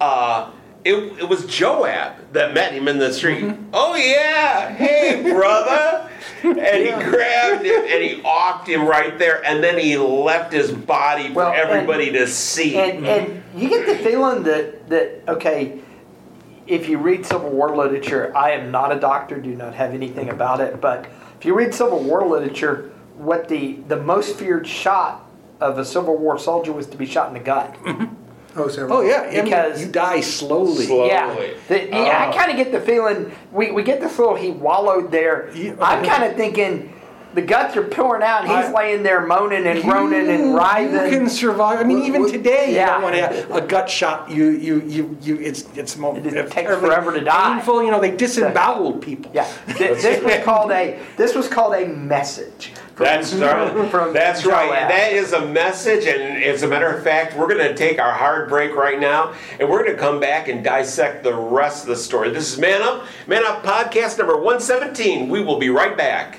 uh, 0.00 0.50
it, 0.84 0.94
it 1.18 1.28
was 1.28 1.46
Joab 1.46 2.14
that 2.32 2.52
met 2.52 2.72
him 2.72 2.88
in 2.88 2.98
the 2.98 3.12
street. 3.12 3.54
Oh 3.72 3.94
yeah, 3.96 4.68
hey 4.74 5.22
brother, 5.32 6.10
and 6.42 6.56
he 6.84 6.90
grabbed 7.10 7.64
him 7.64 7.84
and 7.88 8.02
he 8.02 8.20
offed 8.22 8.66
him 8.66 8.86
right 8.86 9.18
there, 9.18 9.42
and 9.46 9.64
then 9.64 9.78
he 9.78 9.96
left 9.96 10.52
his 10.52 10.70
body 10.70 11.28
for 11.28 11.34
Well, 11.36 11.52
and- 11.52 11.56
everybody 11.70 12.12
to 12.12 12.26
see. 12.26 12.76
And 12.76 13.06
and 13.06 13.42
you 13.56 13.68
get 13.70 13.86
the 13.86 13.96
feeling 14.04 14.42
that 14.42 14.88
that 14.90 15.22
okay, 15.28 15.80
if 16.66 16.88
you 16.88 16.98
read 16.98 17.26
Civil 17.26 17.50
War 17.50 17.74
literature, 17.76 18.32
I 18.36 18.52
am 18.52 18.70
not 18.70 18.92
a 18.92 18.98
doctor, 19.00 19.38
do 19.40 19.54
not 19.54 19.74
have 19.74 19.92
anything 19.94 20.30
about 20.30 20.60
it, 20.60 20.80
but 20.80 21.06
if 21.38 21.44
you 21.44 21.54
read 21.54 21.74
Civil 21.74 22.02
War 22.02 22.26
literature, 22.26 22.90
what 23.16 23.48
the 23.48 23.74
the 23.88 23.96
most 23.96 24.36
feared 24.36 24.66
shot 24.66 25.28
of 25.60 25.78
a 25.78 25.84
Civil 25.84 26.16
War 26.16 26.38
soldier 26.38 26.72
was 26.72 26.86
to 26.88 26.96
be 26.96 27.06
shot 27.06 27.28
in 27.28 27.34
the 27.34 27.40
gut. 27.40 27.76
Oh, 28.56 28.68
so 28.68 28.86
Oh 28.88 29.00
yeah, 29.00 29.22
I 29.22 29.30
mean, 29.34 29.44
Because- 29.46 29.84
you 29.84 29.90
die 29.90 30.20
slowly. 30.20 30.84
Slow. 30.86 31.06
Yeah, 31.06 31.34
The- 31.66 31.88
yeah, 31.88 32.24
I 32.24 32.32
Oh. 32.32 32.38
kind 32.38 32.52
of 32.52 32.56
get 32.56 32.70
the 32.70 32.80
feeling 32.80 33.32
we, 33.50 33.72
we 33.72 33.82
get 33.82 34.00
this 34.00 34.16
little 34.16 34.36
he 34.36 34.52
wallowed 34.52 35.10
there. 35.10 35.50
You- 35.56 35.76
I'm 35.80 36.04
kind 36.04 36.22
of 36.22 36.36
thinking 36.36 36.94
the 37.34 37.42
guts 37.42 37.76
are 37.76 37.82
pouring 37.82 38.22
out, 38.22 38.42
and 38.42 38.48
he's 38.48 38.70
I- 38.70 38.72
laying 38.72 39.02
there 39.02 39.26
moaning 39.26 39.66
and 39.66 39.82
groaning 39.82 40.28
and 40.28 40.54
writhing. 40.54 40.92
You 40.92 40.98
writhing. 40.98 41.18
can 41.20 41.28
survive. 41.28 41.80
I 41.80 41.84
mean, 41.84 41.98
What- 42.00 42.06
even 42.08 42.22
what- 42.22 42.32
today, 42.32 42.70
you 42.70 42.76
Yeah. 42.76 42.86
don't 42.94 43.02
want 43.02 43.14
to 43.16 43.20
have 43.22 43.50
a 43.50 43.60
gut 43.60 43.90
shot. 43.90 44.30
You, 44.30 44.50
you, 44.50 44.82
you, 44.86 45.16
you. 45.22 45.38
It's, 45.40 45.64
it's 45.74 45.96
mo- 45.96 46.16
It 46.16 46.50
takes 46.50 46.70
forever 46.76 47.12
to 47.12 47.20
die. 47.20 47.54
Painful. 47.56 47.82
You 47.82 47.90
know, 47.90 48.00
they 48.00 48.12
disembowel 48.12 48.92
people. 48.94 49.30
Yeah, 49.34 49.46
Th- 49.76 50.00
this 50.00 50.22
was 50.22 50.44
called 50.44 50.70
a 50.72 50.98
this 51.16 51.34
was 51.34 51.48
called 51.48 51.74
a 51.74 51.86
message. 51.86 52.72
from- 52.94 53.06
That's 53.06 53.32
right. 53.34 53.90
from 53.90 54.12
That's 54.12 54.46
right. 54.46 54.68
Joab. 54.68 54.88
That 54.88 55.12
is 55.12 55.32
a 55.32 55.44
message, 55.46 56.06
and 56.06 56.44
as 56.44 56.62
a 56.62 56.68
matter 56.68 56.86
of 56.86 57.02
fact, 57.02 57.36
we're 57.36 57.48
going 57.48 57.58
to 57.58 57.74
take 57.74 58.00
our 58.00 58.12
hard 58.12 58.48
break 58.48 58.76
right 58.76 59.00
now, 59.00 59.32
and 59.58 59.68
we're 59.68 59.82
going 59.82 59.96
to 59.96 60.00
come 60.00 60.20
back 60.20 60.46
and 60.46 60.62
dissect 60.62 61.24
the 61.24 61.34
rest 61.34 61.82
of 61.82 61.88
the 61.88 61.96
story. 61.96 62.30
This 62.30 62.52
is 62.52 62.58
Man 62.60 62.82
Up, 62.82 63.04
Man 63.26 63.44
Up 63.44 63.64
podcast 63.64 64.18
number 64.18 64.36
117. 64.36 65.28
We 65.28 65.42
will 65.42 65.58
be 65.58 65.70
right 65.70 65.96
back. 65.96 66.38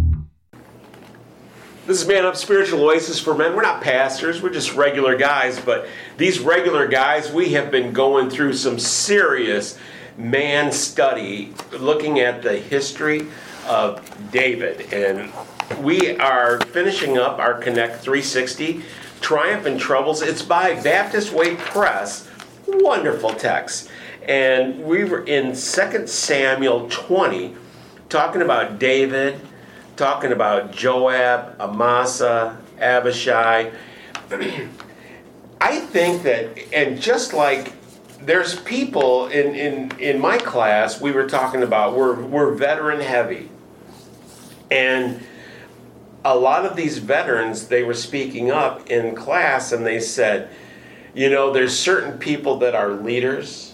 This 1.87 1.99
is 1.99 2.07
Man 2.07 2.25
Up 2.25 2.35
Spiritual 2.35 2.83
Oasis 2.83 3.19
for 3.19 3.33
Men. 3.33 3.55
We're 3.55 3.63
not 3.63 3.81
pastors, 3.81 4.39
we're 4.39 4.51
just 4.51 4.75
regular 4.75 5.17
guys, 5.17 5.59
but 5.59 5.87
these 6.15 6.39
regular 6.39 6.87
guys, 6.87 7.31
we 7.31 7.53
have 7.53 7.71
been 7.71 7.91
going 7.91 8.29
through 8.29 8.53
some 8.53 8.77
serious 8.77 9.79
man 10.15 10.71
study 10.71 11.55
looking 11.71 12.19
at 12.19 12.43
the 12.43 12.55
history 12.55 13.25
of 13.67 13.99
David. 14.31 14.93
And 14.93 15.33
we 15.83 16.17
are 16.19 16.59
finishing 16.67 17.17
up 17.17 17.39
our 17.39 17.55
Connect 17.55 18.03
360 18.03 18.83
Triumph 19.19 19.65
and 19.65 19.79
Troubles. 19.79 20.21
It's 20.21 20.43
by 20.43 20.79
Baptist 20.83 21.33
Way 21.33 21.55
Press. 21.55 22.29
Wonderful 22.67 23.31
text. 23.31 23.89
And 24.27 24.83
we 24.83 25.03
were 25.03 25.23
in 25.25 25.53
2 25.53 25.55
Samuel 26.05 26.87
20 26.91 27.55
talking 28.07 28.43
about 28.43 28.77
David 28.77 29.39
talking 30.01 30.31
about 30.31 30.71
Joab, 30.71 31.61
Amasa, 31.61 32.57
Abishai. 32.79 33.71
I 35.61 35.79
think 35.79 36.23
that, 36.23 36.57
and 36.73 36.99
just 36.99 37.33
like 37.33 37.71
there's 38.19 38.59
people 38.61 39.27
in, 39.27 39.53
in, 39.53 39.99
in 39.99 40.19
my 40.19 40.39
class 40.39 40.99
we 40.99 41.11
were 41.11 41.27
talking 41.27 41.61
about 41.61 41.95
we're, 41.95 42.19
we're 42.19 42.51
veteran 42.55 42.99
heavy 42.99 43.49
and 44.71 45.21
a 46.25 46.35
lot 46.35 46.65
of 46.65 46.75
these 46.75 46.99
veterans 46.99 47.67
they 47.67 47.83
were 47.83 47.95
speaking 47.95 48.51
up 48.51 48.89
in 48.89 49.15
class 49.15 49.71
and 49.71 49.85
they 49.85 49.99
said 49.99 50.49
you 51.15 51.31
know 51.31 51.51
there's 51.51 51.77
certain 51.77 52.17
people 52.19 52.57
that 52.57 52.75
are 52.75 52.91
leaders 52.91 53.73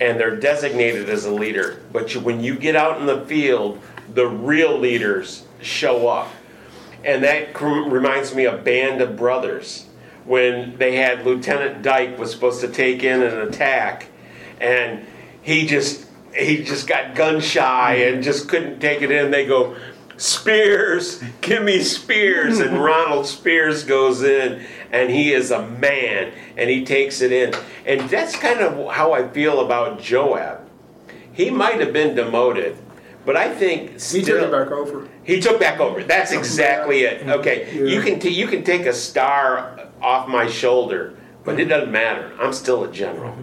and 0.00 0.20
they're 0.20 0.36
designated 0.36 1.08
as 1.08 1.24
a 1.24 1.32
leader 1.32 1.82
but 1.92 2.14
you, 2.14 2.20
when 2.20 2.42
you 2.42 2.54
get 2.54 2.76
out 2.76 3.00
in 3.00 3.06
the 3.06 3.24
field 3.24 3.80
the 4.12 4.26
real 4.26 4.78
leaders 4.78 5.44
show 5.60 6.08
up. 6.08 6.28
And 7.04 7.24
that 7.24 7.52
cr- 7.52 7.66
reminds 7.66 8.34
me 8.34 8.44
of 8.44 8.64
band 8.64 9.00
of 9.00 9.16
brothers 9.16 9.86
when 10.24 10.76
they 10.78 10.96
had 10.96 11.24
lieutenant 11.26 11.82
dike 11.82 12.18
was 12.18 12.30
supposed 12.30 12.60
to 12.60 12.68
take 12.68 13.02
in 13.02 13.22
an 13.22 13.40
attack 13.40 14.06
and 14.60 15.04
he 15.42 15.66
just 15.66 16.06
he 16.34 16.62
just 16.62 16.86
got 16.86 17.14
gun 17.14 17.40
shy 17.40 17.94
and 17.94 18.22
just 18.22 18.48
couldn't 18.48 18.80
take 18.80 19.02
it 19.02 19.10
in. 19.10 19.30
They 19.30 19.44
go 19.44 19.76
speirs 20.16 21.22
give 21.40 21.62
me 21.62 21.78
speirs. 21.80 22.64
And 22.64 22.78
ronald 22.82 23.26
speirs 23.26 23.86
goes 23.86 24.22
in 24.22 24.64
and 24.92 25.10
he 25.10 25.32
is 25.32 25.50
a 25.50 25.68
man 25.68 26.32
and 26.56 26.70
he 26.70 26.84
takes 26.84 27.20
it 27.20 27.32
in. 27.32 27.52
And 27.84 28.08
that's 28.08 28.36
kind 28.36 28.60
of 28.60 28.94
how 28.94 29.12
i 29.12 29.26
feel 29.28 29.60
about 29.60 30.00
joab. 30.00 30.60
He 31.32 31.50
might 31.50 31.80
have 31.80 31.92
been 31.92 32.14
demoted 32.14 32.78
but 33.24 33.36
i 33.36 33.52
think 33.54 33.98
still, 34.00 34.20
He 34.20 34.26
took 34.26 34.42
it 34.42 34.50
back 34.50 34.70
over. 34.70 35.08
he 35.24 35.40
took 35.40 35.60
back 35.60 35.80
over. 35.80 36.02
That's 36.02 36.32
exactly 36.32 37.02
it. 37.02 37.26
Okay, 37.28 37.72
you 37.88 38.00
can 38.02 38.18
t- 38.18 38.30
you 38.30 38.46
can 38.46 38.62
take 38.64 38.86
a 38.86 38.92
star 38.92 39.88
off 40.00 40.28
my 40.28 40.48
shoulder, 40.48 41.14
but 41.44 41.60
it 41.60 41.66
doesn't 41.66 41.92
matter. 41.92 42.32
I'm 42.40 42.52
still 42.52 42.84
a 42.84 42.90
general. 42.92 43.34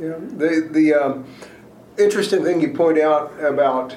Yeah, 0.00 0.14
the 0.18 0.68
the 0.70 0.94
um, 0.94 1.26
interesting 1.98 2.42
thing 2.42 2.60
you 2.60 2.72
point 2.72 2.98
out 2.98 3.32
about 3.42 3.96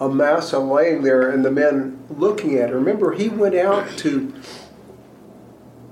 Amasa 0.00 0.58
laying 0.58 1.02
there 1.02 1.30
and 1.30 1.44
the 1.44 1.50
men 1.50 1.98
looking 2.10 2.56
at 2.58 2.70
her. 2.70 2.76
Remember, 2.76 3.12
he 3.12 3.28
went 3.28 3.54
out 3.54 3.88
to 3.98 4.32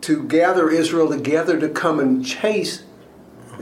to 0.03 0.23
gather 0.29 0.71
Israel 0.71 1.09
together 1.09 1.59
to 1.61 1.69
come 1.69 2.01
and 2.01 2.25
chase 2.25 2.83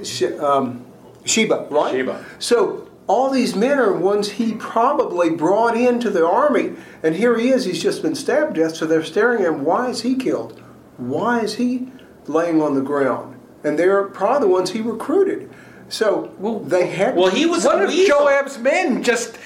She- 0.02 0.34
um, 0.38 0.84
Sheba, 1.24 1.66
right? 1.70 1.92
Sheba. 1.92 2.24
So 2.38 2.88
all 3.06 3.30
these 3.30 3.54
men 3.54 3.78
are 3.78 3.92
ones 3.92 4.32
he 4.32 4.54
probably 4.54 5.30
brought 5.30 5.76
into 5.76 6.10
the 6.10 6.26
army, 6.26 6.72
and 7.02 7.14
here 7.14 7.38
he 7.38 7.50
is. 7.50 7.64
He's 7.64 7.82
just 7.82 8.02
been 8.02 8.14
stabbed 8.14 8.54
to 8.56 8.62
death. 8.62 8.76
So 8.76 8.86
they're 8.86 9.04
staring 9.04 9.42
at 9.42 9.48
him. 9.48 9.64
Why 9.64 9.88
is 9.88 10.02
he 10.02 10.16
killed? 10.16 10.60
Why 10.96 11.40
is 11.40 11.54
he 11.54 11.88
laying 12.26 12.60
on 12.60 12.74
the 12.74 12.80
ground? 12.80 13.38
And 13.62 13.78
they're 13.78 14.04
probably 14.04 14.48
the 14.48 14.52
ones 14.52 14.70
he 14.70 14.80
recruited. 14.80 15.50
So 15.88 16.32
they 16.66 16.88
had. 16.88 17.16
Well, 17.16 17.30
he 17.30 17.46
was 17.46 17.64
a 17.64 17.84
if. 17.84 18.08
Joab's 18.08 18.58
men 18.58 19.02
just 19.02 19.38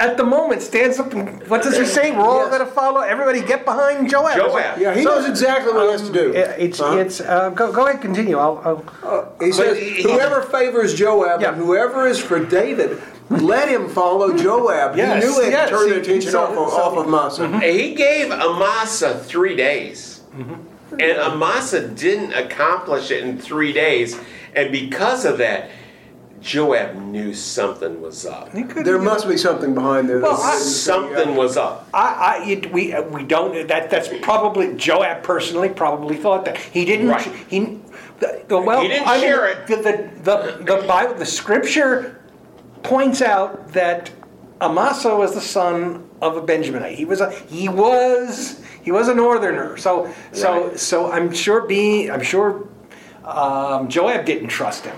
at 0.00 0.16
the 0.16 0.24
moment 0.24 0.60
stands 0.60 0.98
up 0.98 1.12
and 1.12 1.46
what 1.48 1.62
does 1.62 1.76
he 1.78 1.84
say? 1.84 2.10
We're 2.10 2.22
all 2.24 2.40
Yes. 2.48 2.56
going 2.56 2.66
to 2.68 2.72
follow. 2.74 3.00
Everybody 3.00 3.40
get 3.42 3.64
behind 3.64 4.10
Joab. 4.10 4.36
Joab. 4.36 4.78
Yeah, 4.78 4.92
he 4.94 5.04
knows 5.04 5.28
exactly 5.28 5.72
what 5.72 5.86
he 5.86 5.92
has 5.92 6.02
to 6.02 6.12
do. 6.12 6.32
It- 6.32 6.56
It's 6.58 6.78
Huh? 6.80 6.96
it's 6.98 7.20
uh, 7.20 7.50
go 7.50 7.70
go 7.72 7.86
ahead 7.86 8.00
continue. 8.00 8.36
I'll, 8.38 8.60
I'll 8.64 8.84
uh, 9.08 9.24
He 9.44 9.52
says, 9.52 9.78
he- 9.78 10.02
whoever 10.02 10.42
favors 10.42 10.94
Joab 10.94 11.40
Yeah. 11.40 11.48
and 11.52 11.56
whoever 11.58 12.06
is 12.08 12.18
for 12.18 12.40
David, 12.44 13.00
let 13.30 13.68
him 13.68 13.88
follow 13.88 14.36
Joab. 14.36 14.96
Yes, 14.96 15.22
he 15.22 15.28
knew 15.30 15.38
he 15.40 15.44
had 15.46 15.52
yes, 15.52 15.70
to 15.70 15.76
turn 15.76 15.86
he- 15.86 15.94
the 15.94 16.00
attention 16.00 16.30
so- 16.32 16.40
off, 16.42 16.50
of, 16.50 16.70
so- 16.70 16.76
off 16.82 16.96
of 16.98 17.08
Massa. 17.08 17.42
Mm-hmm. 17.42 17.60
He 17.60 17.94
gave 17.94 18.32
Amasa 18.32 19.18
three 19.24 19.54
days, 19.54 20.22
and 20.36 21.18
Amasa 21.18 21.86
didn't 21.88 22.32
accomplish 22.32 23.10
it 23.12 23.22
in 23.22 23.38
three 23.38 23.72
days, 23.72 24.18
and 24.56 24.72
because 24.72 25.24
of 25.24 25.38
that, 25.38 25.70
Joab 26.44 26.96
knew 26.96 27.32
something 27.32 28.02
was 28.02 28.26
up. 28.26 28.52
There 28.52 28.98
must 28.98 29.26
be 29.26 29.38
something 29.38 29.72
behind 29.74 30.10
there. 30.10 30.18
Well, 30.20 30.38
I- 30.40 30.56
Something 30.58 31.36
was 31.36 31.56
up. 31.56 31.88
I, 31.94 32.38
I, 32.40 32.44
you- 32.44 32.68
we, 32.70 32.92
uh, 32.92 33.00
we 33.02 33.24
don't. 33.24 33.66
That 33.66 33.88
that's 33.88 34.08
probably 34.20 34.74
Joab 34.76 35.22
personally 35.22 35.70
probably 35.70 36.16
thought 36.18 36.44
that 36.44 36.58
he 36.58 36.84
didn't. 36.84 37.08
Right. 37.08 37.26
He, 37.48 37.80
the, 38.20 38.44
the, 38.46 38.58
well, 38.58 38.82
He 38.82 38.88
didn't 38.88 39.08
I 39.08 39.12
mean, 39.14 39.20
share 39.22 39.46
it. 39.48 39.66
The, 39.66 39.76
the 39.76 40.10
the 40.22 40.64
the 40.80 40.86
Bible, 40.86 41.14
the 41.14 41.24
Scripture 41.24 42.20
points 42.82 43.22
out 43.22 43.72
that 43.72 44.10
Amasa 44.60 45.16
was 45.16 45.32
the 45.34 45.40
son 45.40 46.08
of 46.20 46.36
a 46.36 46.42
Benjaminite. 46.42 46.94
He 46.94 47.06
was 47.06 47.22
a 47.22 47.30
he 47.30 47.70
was 47.70 48.62
he 48.82 48.92
was 48.92 49.08
a 49.08 49.14
northerner. 49.14 49.78
So 49.78 50.12
so 50.32 50.68
Right. 50.68 50.78
so 50.78 51.10
I'm 51.10 51.32
sure 51.32 51.66
being 51.66 52.10
I'm 52.10 52.22
sure 52.22 52.68
um, 53.24 53.88
Joab 53.88 54.26
didn't 54.26 54.48
trust 54.48 54.84
him. 54.84 54.96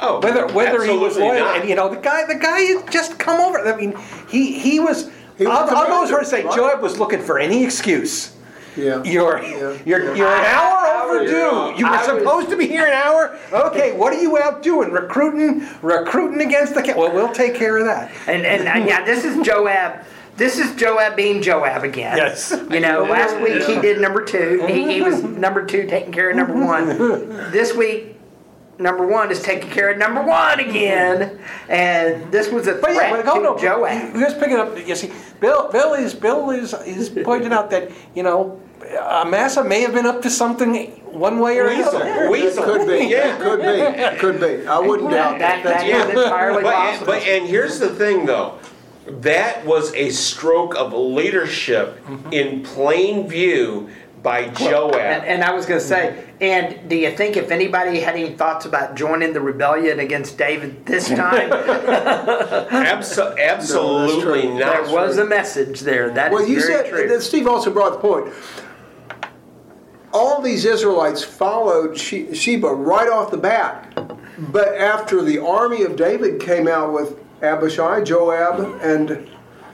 Oh, 0.00 0.20
Whether 0.20 0.46
whether 0.52 0.84
he 0.84 0.96
was 0.96 1.16
loyal, 1.16 1.44
not. 1.44 1.60
and 1.60 1.68
you 1.68 1.74
know 1.76 1.88
the 1.88 2.00
guy 2.00 2.26
the 2.26 2.34
guy 2.34 2.60
had 2.60 2.90
just 2.90 3.18
come 3.18 3.40
over. 3.40 3.58
I 3.60 3.76
mean 3.76 3.96
he 4.28 4.58
he 4.58 4.80
was. 4.80 5.10
He 5.38 5.46
was 5.46 5.70
I'll, 5.70 5.76
I'll 5.76 5.86
go 5.86 6.04
as 6.04 6.10
far 6.10 6.20
as 6.20 6.30
say 6.30 6.44
right? 6.44 6.54
Joab 6.54 6.80
was 6.80 6.98
looking 6.98 7.20
for 7.20 7.38
any 7.38 7.64
excuse. 7.64 8.36
Yeah. 8.76 9.02
You're 9.04 9.42
Yeah. 9.42 9.78
you're 9.84 10.16
you're 10.16 10.28
an 10.28 10.44
hour 10.44 11.04
overdue. 11.04 11.32
Yeah. 11.32 11.76
You 11.76 11.84
were 11.84 11.90
I 11.90 11.96
was- 12.12 12.18
supposed 12.18 12.50
to 12.50 12.56
be 12.56 12.66
here 12.66 12.86
an 12.86 12.92
hour. 12.92 13.38
Okay, 13.52 13.96
what 13.96 14.12
are 14.12 14.20
you 14.20 14.38
out 14.38 14.62
doing? 14.62 14.90
Recruiting 14.90 15.66
recruiting 15.82 16.40
against 16.40 16.74
the 16.74 16.82
cat. 16.82 16.96
Well, 16.96 17.12
we'll 17.12 17.32
take 17.32 17.54
care 17.54 17.78
of 17.78 17.84
that. 17.84 18.10
And, 18.26 18.44
and, 18.44 18.66
and 18.66 18.86
yeah, 18.86 19.04
this 19.04 19.24
is 19.24 19.44
Joab. 19.46 20.04
This 20.36 20.58
is 20.58 20.74
Joab 20.74 21.14
being 21.14 21.40
Joab 21.42 21.84
again. 21.84 22.16
Yes. 22.16 22.52
You 22.70 22.80
know, 22.80 23.04
last 23.04 23.40
week 23.40 23.62
he 23.62 23.80
did 23.80 24.00
number 24.00 24.24
two. 24.24 24.66
He, 24.66 24.94
he 24.94 25.02
was 25.02 25.20
mm-hmm. 25.22 25.40
number 25.40 25.64
two 25.64 25.86
taking 25.86 26.12
care 26.12 26.30
of 26.30 26.36
number 26.36 26.54
one. 26.54 26.86
Mm-hmm. 26.86 27.52
This 27.52 27.72
week, 27.74 28.13
number 28.78 29.06
one 29.06 29.30
is 29.30 29.42
taking 29.42 29.70
care 29.70 29.90
of 29.90 29.98
number 29.98 30.22
one 30.22 30.60
again. 30.60 31.38
And 31.68 32.30
this 32.32 32.50
was 32.50 32.66
a 32.66 32.72
But 32.74 32.92
threat 32.92 33.10
yeah, 33.10 33.16
but 33.16 33.26
hold 33.26 33.44
to 33.44 33.50
on. 33.50 33.58
Joab. 33.58 34.14
You 34.14 34.20
just 34.20 34.38
picking 34.38 34.56
up. 34.56 34.76
You 34.86 34.94
see, 34.94 35.12
Bill. 35.40 35.70
Bill 35.70 35.94
is 35.94 36.14
Bill 36.14 36.50
is 36.50 36.74
is 36.86 37.10
pointing 37.24 37.52
out 37.52 37.70
that 37.70 37.90
you 38.14 38.22
know, 38.22 38.60
uh, 38.82 39.22
Amasa 39.24 39.64
may 39.64 39.80
have 39.80 39.94
been 39.94 40.06
up 40.06 40.22
to 40.22 40.30
something 40.30 40.86
one 41.12 41.38
way 41.38 41.58
or 41.58 41.68
Weasel. 41.68 42.00
another. 42.00 42.30
Weasel. 42.30 42.64
Could 42.64 42.86
be. 42.88 43.04
Yeah. 43.14 43.38
Could 43.38 43.60
be. 43.60 44.18
Could 44.18 44.40
be. 44.40 44.66
I 44.66 44.78
wouldn't 44.78 45.10
doubt 45.10 45.38
That, 45.38 45.62
that. 45.62 45.86
that 45.86 45.86
That's 45.86 46.12
is 46.16 46.24
entirely 46.24 46.62
but, 46.62 46.74
possible. 46.74 47.06
but 47.06 47.22
and 47.22 47.46
here's 47.46 47.78
the 47.78 47.90
thing 47.90 48.26
though 48.26 48.58
that 49.06 49.64
was 49.66 49.92
a 49.94 50.10
stroke 50.10 50.74
of 50.76 50.92
leadership 50.92 52.02
mm-hmm. 52.06 52.32
in 52.32 52.62
plain 52.62 53.28
view 53.28 53.88
by 54.24 54.48
Joab. 54.48 54.94
And, 54.94 55.24
and 55.24 55.44
I 55.44 55.52
was 55.52 55.66
going 55.66 55.78
to 55.78 55.86
say, 55.86 56.24
and 56.40 56.88
do 56.88 56.96
you 56.96 57.10
think 57.14 57.36
if 57.36 57.50
anybody 57.52 58.00
had 58.00 58.16
any 58.16 58.30
thoughts 58.30 58.64
about 58.64 58.96
joining 58.96 59.34
the 59.34 59.40
rebellion 59.40 60.00
against 60.00 60.36
David 60.38 60.84
this 60.86 61.08
time, 61.22 61.50
Abso- 61.50 63.38
absolutely 63.40 64.42
true. 64.42 64.58
not. 64.58 64.86
there 64.86 64.94
was 64.94 65.18
a 65.18 65.24
message 65.26 65.80
there. 65.80 66.10
That 66.10 66.32
Well, 66.32 66.48
you 66.48 66.58
very 66.58 66.72
said 66.84 66.88
true. 66.90 67.06
that 67.08 67.22
Steve 67.22 67.46
also 67.46 67.70
brought 67.70 67.92
the 67.92 67.98
point. 67.98 68.32
All 70.12 70.40
these 70.40 70.64
Israelites 70.64 71.22
followed 71.22 71.98
She- 71.98 72.34
Sheba 72.34 72.68
right 72.68 73.08
off 73.10 73.30
the 73.30 73.36
bat, 73.36 73.92
but 74.38 74.68
after 74.74 75.22
the 75.22 75.38
army 75.38 75.82
of 75.82 75.96
David 75.96 76.40
came 76.40 76.66
out 76.66 76.92
with 76.94 77.18
Abishai, 77.42 78.02
Joab, 78.04 78.80
and 78.80 79.28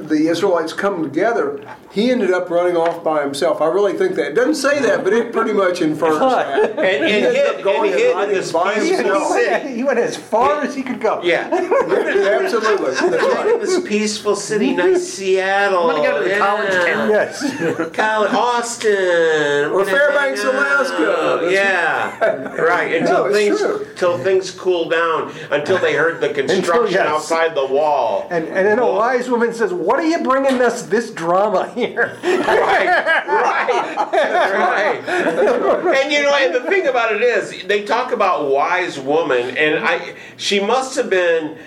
the 0.08 0.28
Israelites 0.28 0.72
come 0.72 1.02
together, 1.02 1.60
he 1.92 2.10
ended 2.10 2.30
up 2.30 2.50
running 2.50 2.76
off 2.76 3.02
by 3.04 3.22
himself. 3.22 3.60
I 3.60 3.66
really 3.66 3.94
think 3.94 4.14
that. 4.16 4.28
It 4.28 4.34
doesn't 4.34 4.54
say 4.56 4.80
that, 4.80 5.02
but 5.04 5.12
it 5.12 5.32
pretty 5.32 5.52
much 5.52 5.80
infers 5.80 6.18
that. 6.18 6.70
And, 6.70 6.78
and 6.78 7.04
He 7.06 7.12
ended 7.12 7.34
hid, 7.34 7.56
up 7.56 7.62
going 7.62 7.90
and 7.90 8.00
hid 8.00 8.10
in 8.10 8.16
hiding 8.16 8.34
this 8.34 8.52
by 8.52 8.74
peaceful 8.74 8.96
himself. 8.96 9.32
city. 9.32 9.74
He 9.74 9.84
went 9.84 9.98
as 9.98 10.16
far 10.16 10.62
as 10.62 10.74
he 10.74 10.82
could 10.82 11.00
go. 11.00 11.22
Yeah. 11.22 11.48
Absolutely. 11.52 12.94
That's 12.94 13.22
right. 13.34 13.54
In 13.54 13.60
this 13.66 13.80
peaceful 13.88 14.36
city, 14.36 14.74
nice 14.74 15.06
Seattle. 15.12 15.90
I'm 15.90 15.96
gonna 15.96 16.08
go 16.08 16.22
to 16.22 16.28
the 16.28 16.38
college 16.38 16.72
town. 16.72 17.10
Yes. 17.10 17.40
College, 17.94 18.32
Austin, 18.32 19.70
Or 19.70 19.84
Fairbanks, 19.84 20.42
Alaska. 20.44 21.48
Yeah, 21.50 22.54
right. 22.54 22.94
Until 22.94 23.26
No, 23.26 23.32
things, 23.32 23.58
true. 23.58 23.84
until 23.90 24.18
things 24.18 24.50
cooled 24.50 24.90
down, 24.90 25.32
until 25.50 25.78
they 25.78 25.94
heard 25.94 26.20
the 26.20 26.32
construction 26.32 26.94
yes. 26.94 27.06
outside 27.06 27.54
the 27.54 27.66
wall. 27.66 28.28
And 28.30 28.46
and 28.48 28.66
then 28.66 28.78
a 28.78 28.86
wise 28.86 29.28
woman 29.28 29.52
says, 29.52 29.72
"What 29.90 29.98
are 29.98 30.06
you 30.06 30.22
bringing 30.22 30.62
us 30.62 30.82
this 30.82 31.10
drama 31.10 31.68
here?" 31.74 32.16
right, 32.22 32.86
right, 33.26 35.02
right. 35.02 35.96
And 35.96 36.12
you 36.12 36.22
know, 36.22 36.32
and 36.34 36.54
the 36.54 36.60
thing 36.70 36.86
about 36.86 37.12
it 37.12 37.22
is, 37.22 37.64
they 37.66 37.84
talk 37.84 38.12
about 38.12 38.48
wise 38.48 39.00
woman, 39.00 39.56
and 39.56 39.84
I, 39.84 40.14
she 40.36 40.60
must 40.60 40.94
have 40.94 41.10
been 41.10 41.58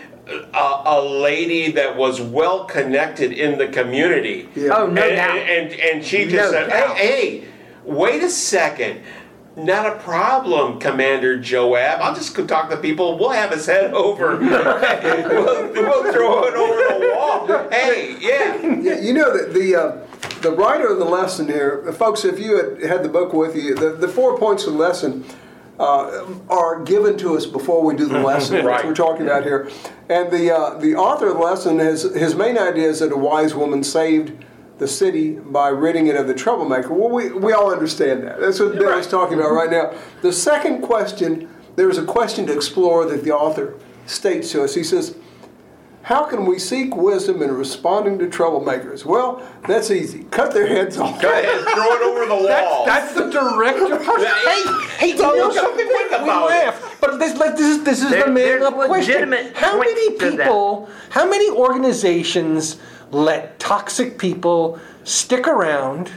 a, 0.53 0.81
a 0.85 1.01
lady 1.01 1.71
that 1.73 1.97
was 1.97 2.21
well 2.21 2.63
connected 2.63 3.33
in 3.33 3.57
the 3.57 3.67
community. 3.67 4.47
Yeah. 4.55 4.69
Oh, 4.73 4.87
no 4.87 5.01
and, 5.01 5.15
doubt. 5.17 5.37
And, 5.37 5.71
and 5.73 5.81
and 5.81 6.05
she 6.05 6.23
just 6.23 6.35
No 6.35 6.51
said, 6.51 6.69
doubt. 6.69 6.95
hey, 6.95 7.39
hey, 7.41 7.47
wait 7.83 8.23
a 8.23 8.29
second. 8.29 9.01
Not 9.55 9.85
a 9.85 9.99
problem, 9.99 10.79
Commander 10.79 11.37
Joab. 11.37 11.99
I'll 12.01 12.15
just 12.15 12.33
go 12.33 12.45
talk 12.45 12.71
to 12.71 12.77
people. 12.77 13.19
We'll 13.19 13.29
have 13.29 13.51
his 13.51 13.67
head 13.67 13.93
over. 13.93 14.37
we'll, 14.39 15.73
we'll 15.73 16.11
throw 16.11 16.43
it 16.45 16.55
over 16.55 17.05
the 17.05 17.13
wall. 17.15 17.69
Hey, 17.69 18.17
yeah. 18.19 18.65
Yeah, 18.65 18.99
you 18.99 19.13
know 19.13 19.35
that 19.37 19.53
the 19.53 19.75
uh, 19.75 20.07
the 20.41 20.51
writer 20.51 20.87
of 20.87 20.97
the 20.97 21.05
lesson 21.05 21.47
here, 21.47 21.83
uh, 21.87 21.91
folks. 21.91 22.25
If 22.25 22.39
you 22.39 22.57
had 22.57 22.81
had 22.83 23.03
the 23.03 23.09
book 23.09 23.31
with 23.33 23.55
you, 23.55 23.75
the, 23.75 23.91
the 23.91 24.07
four 24.07 24.39
points 24.39 24.65
of 24.65 24.73
the 24.73 24.79
lesson 24.79 25.23
uh, 25.79 26.25
are 26.49 26.83
given 26.83 27.15
to 27.19 27.37
us 27.37 27.45
before 27.45 27.83
we 27.83 27.95
do 27.95 28.07
the 28.07 28.19
lesson, 28.23 28.65
which 28.65 28.83
we're 28.83 28.95
talking 28.95 29.27
about 29.27 29.43
here. 29.43 29.69
And 30.09 30.31
the 30.31 30.51
uh, 30.51 30.79
the 30.79 30.95
author 30.95 31.27
of 31.27 31.35
the 31.35 31.43
lesson 31.43 31.77
has 31.77 32.01
his 32.01 32.33
main 32.33 32.57
idea 32.57 32.89
is 32.89 33.01
that 33.01 33.11
a 33.11 33.17
wise 33.17 33.53
woman 33.53 33.83
saved 33.83 34.43
the 34.83 34.87
city 34.89 35.31
by 35.31 35.69
ridding 35.69 36.07
it 36.07 36.15
of 36.17 36.27
the 36.27 36.33
troublemaker. 36.33 36.93
Well, 36.93 37.09
we, 37.09 37.31
we 37.31 37.53
all 37.53 37.71
understand 37.71 38.21
that. 38.23 38.41
That's 38.41 38.59
what 38.59 38.73
Billy's 38.73 39.07
talking 39.07 39.39
about 39.39 39.51
right 39.53 39.71
now. 39.71 39.93
The 40.21 40.33
second 40.33 40.81
question, 40.81 41.49
there's 41.77 41.97
a 41.97 42.03
question 42.03 42.45
to 42.47 42.53
explore 42.53 43.05
that 43.05 43.23
the 43.23 43.31
author 43.31 43.75
states 44.07 44.51
to 44.51 44.61
us. 44.63 44.75
He 44.75 44.83
says, 44.83 45.15
how 46.01 46.25
can 46.25 46.45
we 46.45 46.59
seek 46.59 46.97
wisdom 46.97 47.41
in 47.41 47.49
responding 47.53 48.19
to 48.19 48.25
troublemakers? 48.27 49.05
Well, 49.05 49.41
that's 49.69 49.89
easy. 49.89 50.25
Cut 50.31 50.53
their 50.53 50.67
heads 50.67 50.97
off. 50.97 51.21
Go 51.21 51.29
ahead, 51.31 51.61
throw 51.73 51.93
it 51.93 52.01
over 52.01 52.25
the 52.25 52.35
wall. 52.45 52.85
That's 52.85 53.13
the 53.13 53.29
direct 53.29 53.79
approach. 54.01 54.27
hey, 54.43 54.63
hey, 54.97 55.11
do 55.15 55.23
you 55.23 55.37
know 55.37 55.47
look, 55.47 55.53
something? 55.53 55.87
think 55.87 56.09
we 56.11 56.15
about 56.17 56.51
it. 56.51 56.65
laugh, 56.65 56.97
but 56.99 57.19
this, 57.19 57.37
like, 57.37 57.55
this 57.55 57.77
is 57.77 57.83
this 57.85 58.03
is 58.03 58.09
There- 58.09 58.25
the 58.25 58.31
man 58.31 58.43
there's 58.43 58.63
up 58.65 58.73
question. 58.73 58.99
legitimate 59.29 59.55
How 59.55 59.79
many 59.79 60.09
people? 60.17 60.89
How 61.09 61.25
many 61.25 61.49
organizations 61.51 62.79
let 63.11 63.59
toxic 63.59 64.17
people 64.17 64.79
stick 65.03 65.47
around? 65.47 66.11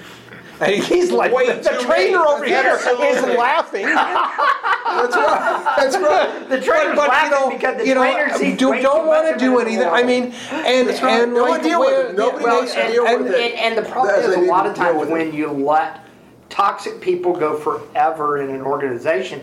And 0.59 0.82
he's 0.82 1.12
like 1.12 1.32
Way 1.34 1.49
the, 1.49 1.61
the 1.61 1.82
trainer 1.82 2.18
many. 2.18 2.30
over 2.30 2.45
here 2.47 2.62
Absolutely. 2.64 3.07
is 3.09 3.22
laughing. 3.39 3.84
That's 3.87 5.14
right. 5.14 5.74
That's 5.76 5.97
right. 5.99 6.49
The 6.49 6.61
trainer's 6.62 6.97
but, 6.97 7.09
laughing 7.09 7.30
you 7.32 7.39
know, 7.39 7.51
because 7.51 7.76
the 7.76 7.87
you 7.87 7.95
know, 7.95 8.01
trainer 8.01 8.24
uh, 8.32 8.39
sees 8.39 8.57
do, 8.59 8.80
don't 8.80 9.07
want 9.07 9.30
to 9.32 9.39
do 9.39 9.59
it 9.61 9.68
in 9.68 9.78
the 9.78 9.93
anything. 9.93 9.93
I 9.93 10.03
mean, 10.03 10.32
and 10.66 10.89
right. 10.89 11.22
and 11.22 11.34
No 11.34 11.43
one 11.43 11.51
like 11.51 11.62
deal 11.62 11.80
with 11.80 11.89
where- 11.91 12.07
it. 12.09 12.16
Nobody 12.16 12.45
Well, 12.45 12.57
wants 12.59 12.74
and, 12.74 12.93
deal 12.93 13.07
and, 13.07 13.24
with 13.24 13.32
it. 13.34 13.53
and, 13.55 13.76
and 13.76 13.84
the 13.84 13.91
problem 13.91 14.14
As 14.14 14.24
is 14.24 14.37
a 14.37 14.41
lot 14.41 14.66
of 14.66 14.74
times 14.74 15.07
when 15.11 15.34
you 15.34 15.49
let 15.51 16.01
toxic 16.49 17.03
people 17.03 17.34
go 17.34 17.59
forever 17.59 18.39
in 18.41 18.49
an 18.49 18.62
organization, 18.62 19.43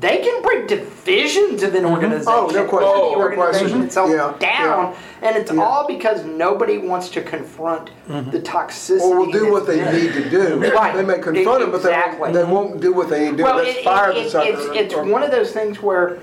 they 0.00 0.18
can 0.22 0.42
bring 0.42 0.66
divisions 0.66 1.62
of 1.62 1.74
an 1.74 1.84
organization. 1.84 2.32
Oh, 2.34 2.46
no 2.46 2.64
question. 2.66 2.88
Oh, 2.90 3.10
the 3.12 3.16
organization 3.18 3.82
itself 3.82 4.10
Yeah, 4.10 4.34
down, 4.38 4.96
and 5.20 5.36
it's 5.36 5.52
Yeah. 5.52 5.62
all 5.62 5.86
because 5.86 6.24
nobody 6.24 6.78
wants 6.78 7.10
to 7.10 7.20
confront 7.20 7.90
the 8.08 8.40
toxicity. 8.40 9.02
Or 9.02 9.18
will 9.18 9.30
do 9.30 9.52
what 9.52 9.66
they 9.66 9.80
need 9.92 10.14
to 10.14 10.30
do. 10.30 10.56
Right. 10.74 10.94
They 10.96 11.04
may 11.04 11.18
confront 11.18 11.60
them, 11.60 11.70
but 11.70 11.82
they 11.82 11.92
won't, 12.18 12.32
they 12.32 12.44
won't 12.44 12.80
do 12.80 12.92
what 12.94 13.10
they 13.10 13.24
need 13.26 13.30
to 13.32 13.36
do. 13.38 13.42
Well, 13.44 13.56
Let's 13.56 13.78
it, 13.78 13.84
fire 13.84 14.10
it, 14.10 14.32
the 14.32 14.42
it's, 14.42 14.94
it's 14.94 14.94
one 14.94 15.22
of 15.22 15.30
those 15.30 15.52
things 15.52 15.82
where 15.82 16.18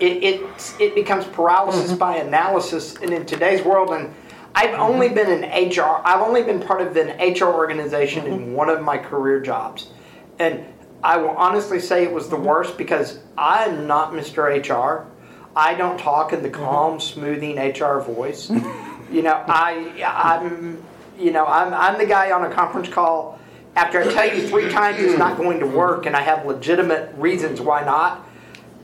it, 0.00 0.22
it, 0.22 0.74
it 0.78 0.94
becomes 0.94 1.24
paralysis 1.26 1.90
Mm-hmm. 1.90 1.98
by 1.98 2.16
analysis. 2.16 2.96
And 2.96 3.12
in 3.12 3.24
today's 3.24 3.62
world, 3.64 3.90
and 3.94 4.14
I've 4.54 4.74
only 4.74 5.08
been 5.08 5.30
in 5.30 5.70
HR, 5.70 6.02
I've 6.04 6.20
only 6.20 6.42
been 6.42 6.60
part 6.60 6.82
of 6.82 6.94
an 6.98 7.08
HR 7.18 7.44
organization 7.46 8.24
Mm-hmm. 8.24 8.32
in 8.34 8.52
one 8.52 8.68
of 8.68 8.82
my 8.82 8.98
career 8.98 9.40
jobs. 9.40 9.88
And 10.38 10.64
I 11.02 11.16
will 11.16 11.30
honestly 11.30 11.80
say 11.80 12.04
it 12.04 12.12
was 12.12 12.28
the 12.28 12.36
worst 12.36 12.78
because 12.78 13.18
I'm 13.36 13.86
not 13.86 14.12
Mr. 14.12 14.46
HR. 14.48 15.06
I 15.56 15.74
don't 15.74 15.98
talk 15.98 16.32
in 16.32 16.42
the 16.42 16.48
Mm-hmm. 16.48 16.64
calm, 16.64 17.00
smoothing 17.00 17.58
HR 17.58 17.98
voice. 18.00 18.50
you 19.10 19.22
know, 19.22 19.44
I, 19.48 20.02
I'm, 20.06 20.82
you 21.18 21.32
know, 21.32 21.44
I'm, 21.46 21.74
I'm 21.74 21.98
the 21.98 22.06
guy 22.06 22.30
on 22.30 22.44
a 22.44 22.54
conference 22.54 22.88
call 22.88 23.38
after 23.74 24.00
I 24.02 24.12
tell 24.12 24.34
you 24.36 24.48
three 24.48 24.70
times 24.70 24.98
it's 25.00 25.18
not 25.18 25.36
going 25.36 25.58
to 25.60 25.66
work 25.66 26.06
and 26.06 26.14
I 26.14 26.20
have 26.22 26.46
legitimate 26.46 27.14
reasons 27.16 27.60
why 27.60 27.84
not. 27.84 28.26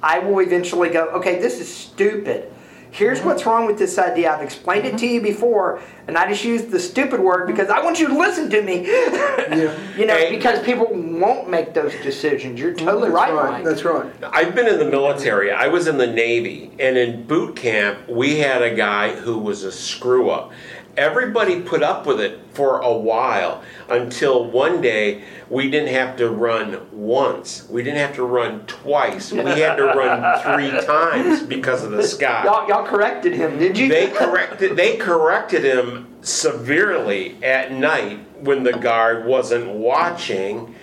I 0.02 0.18
will 0.20 0.40
eventually 0.40 0.88
go, 0.90 1.08
okay, 1.10 1.40
this 1.40 1.60
is 1.60 1.72
stupid. 1.72 2.52
Here's 2.90 3.20
what's 3.22 3.44
wrong 3.46 3.66
with 3.66 3.78
this 3.78 3.98
idea. 3.98 4.32
I've 4.32 4.42
explained 4.42 4.86
it 4.86 4.98
to 4.98 5.06
you 5.06 5.20
before, 5.20 5.80
and 6.06 6.16
I 6.16 6.28
just 6.28 6.44
used 6.44 6.70
the 6.70 6.80
stupid 6.80 7.20
word 7.20 7.46
because 7.46 7.68
I 7.68 7.82
want 7.82 8.00
you 8.00 8.08
to 8.08 8.18
listen 8.18 8.48
to 8.50 8.62
me. 8.62 8.86
you 9.98 10.06
know, 10.06 10.16
Hey. 10.16 10.34
because 10.34 10.62
people 10.64 10.86
won't 10.92 11.48
make 11.50 11.74
those 11.74 11.92
decisions. 12.02 12.58
You're 12.58 12.72
mm, 12.74 12.78
totally 12.78 13.10
right, 13.10 13.32
Right, 13.32 13.52
Mike. 13.52 13.64
that's 13.64 13.84
right. 13.84 14.10
I've 14.32 14.54
been 14.54 14.66
in 14.66 14.78
the 14.78 14.84
military. 14.90 15.50
I 15.52 15.68
was 15.68 15.86
in 15.86 15.98
the 15.98 16.06
Navy, 16.06 16.70
and 16.78 16.96
in 16.96 17.24
boot 17.24 17.56
camp, 17.56 18.08
we 18.08 18.38
had 18.38 18.62
a 18.62 18.74
guy 18.74 19.14
who 19.14 19.38
was 19.38 19.64
a 19.64 19.72
screw 19.72 20.30
up. 20.30 20.52
Everybody 20.98 21.60
put 21.60 21.84
up 21.84 22.06
with 22.06 22.20
it 22.20 22.40
for 22.50 22.80
a 22.80 22.92
while 22.92 23.62
until 23.88 24.44
one 24.44 24.80
day 24.80 25.22
we 25.48 25.70
didn't 25.70 25.94
have 25.94 26.16
to 26.16 26.28
run 26.28 26.88
once. 26.90 27.68
We 27.68 27.84
didn't 27.84 28.00
have 28.00 28.16
to 28.16 28.24
run 28.24 28.66
twice. 28.66 29.30
We 29.30 29.38
had 29.38 29.76
to 29.76 29.84
run 29.84 30.42
three 30.42 30.84
times 30.84 31.44
because 31.44 31.84
of 31.84 31.92
the 31.92 32.02
sky. 32.02 32.42
Y'all, 32.42 32.68
y'all 32.68 32.84
corrected 32.84 33.32
him, 33.32 33.60
did 33.60 33.78
you? 33.78 33.88
They 33.88 34.08
corrected 34.08 34.76
they 34.76 34.96
corrected 34.96 35.62
him 35.62 36.16
severely 36.22 37.36
at 37.44 37.70
night 37.70 38.18
when 38.40 38.64
the 38.64 38.72
guard 38.72 39.24
wasn't 39.24 39.68
watching. 39.68 40.74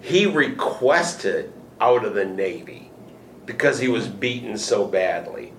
He 0.00 0.26
requested 0.26 1.52
out 1.80 2.04
of 2.04 2.14
the 2.14 2.24
Navy 2.24 2.92
because 3.44 3.80
he 3.80 3.88
was 3.88 4.06
beaten 4.06 4.56
so 4.56 4.86
badly. 4.86 5.52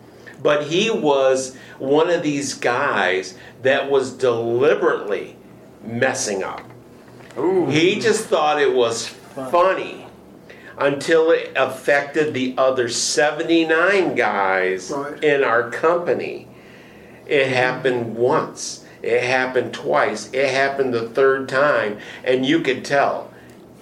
But 0.46 0.66
he 0.68 0.92
was 0.92 1.56
one 1.80 2.12
of 2.12 2.22
these 2.22 2.54
guys 2.54 3.36
that 3.64 3.90
was 3.90 4.12
deliberately 4.14 5.38
messing 5.84 6.44
up. 6.44 6.62
He 7.36 8.00
just 8.00 8.26
thought 8.26 8.62
it 8.62 8.72
was 8.76 9.08
funny 9.08 10.06
until 10.78 11.32
it 11.32 11.52
affected 11.56 12.36
the 12.36 12.54
other 12.60 12.88
79 12.90 14.14
guys 14.14 14.92
Right. 14.92 15.24
in 15.24 15.44
our 15.44 15.72
company. 15.72 16.48
It 17.26 17.48
happened 17.48 18.16
once. 18.16 18.86
It 19.02 19.24
happened 19.24 19.74
twice. 19.74 20.30
It 20.32 20.50
happened 20.50 20.94
the 20.94 21.10
third 21.10 21.50
time. 21.50 21.98
And 22.24 22.46
you 22.46 22.60
could 22.60 22.86
tell 22.86 23.32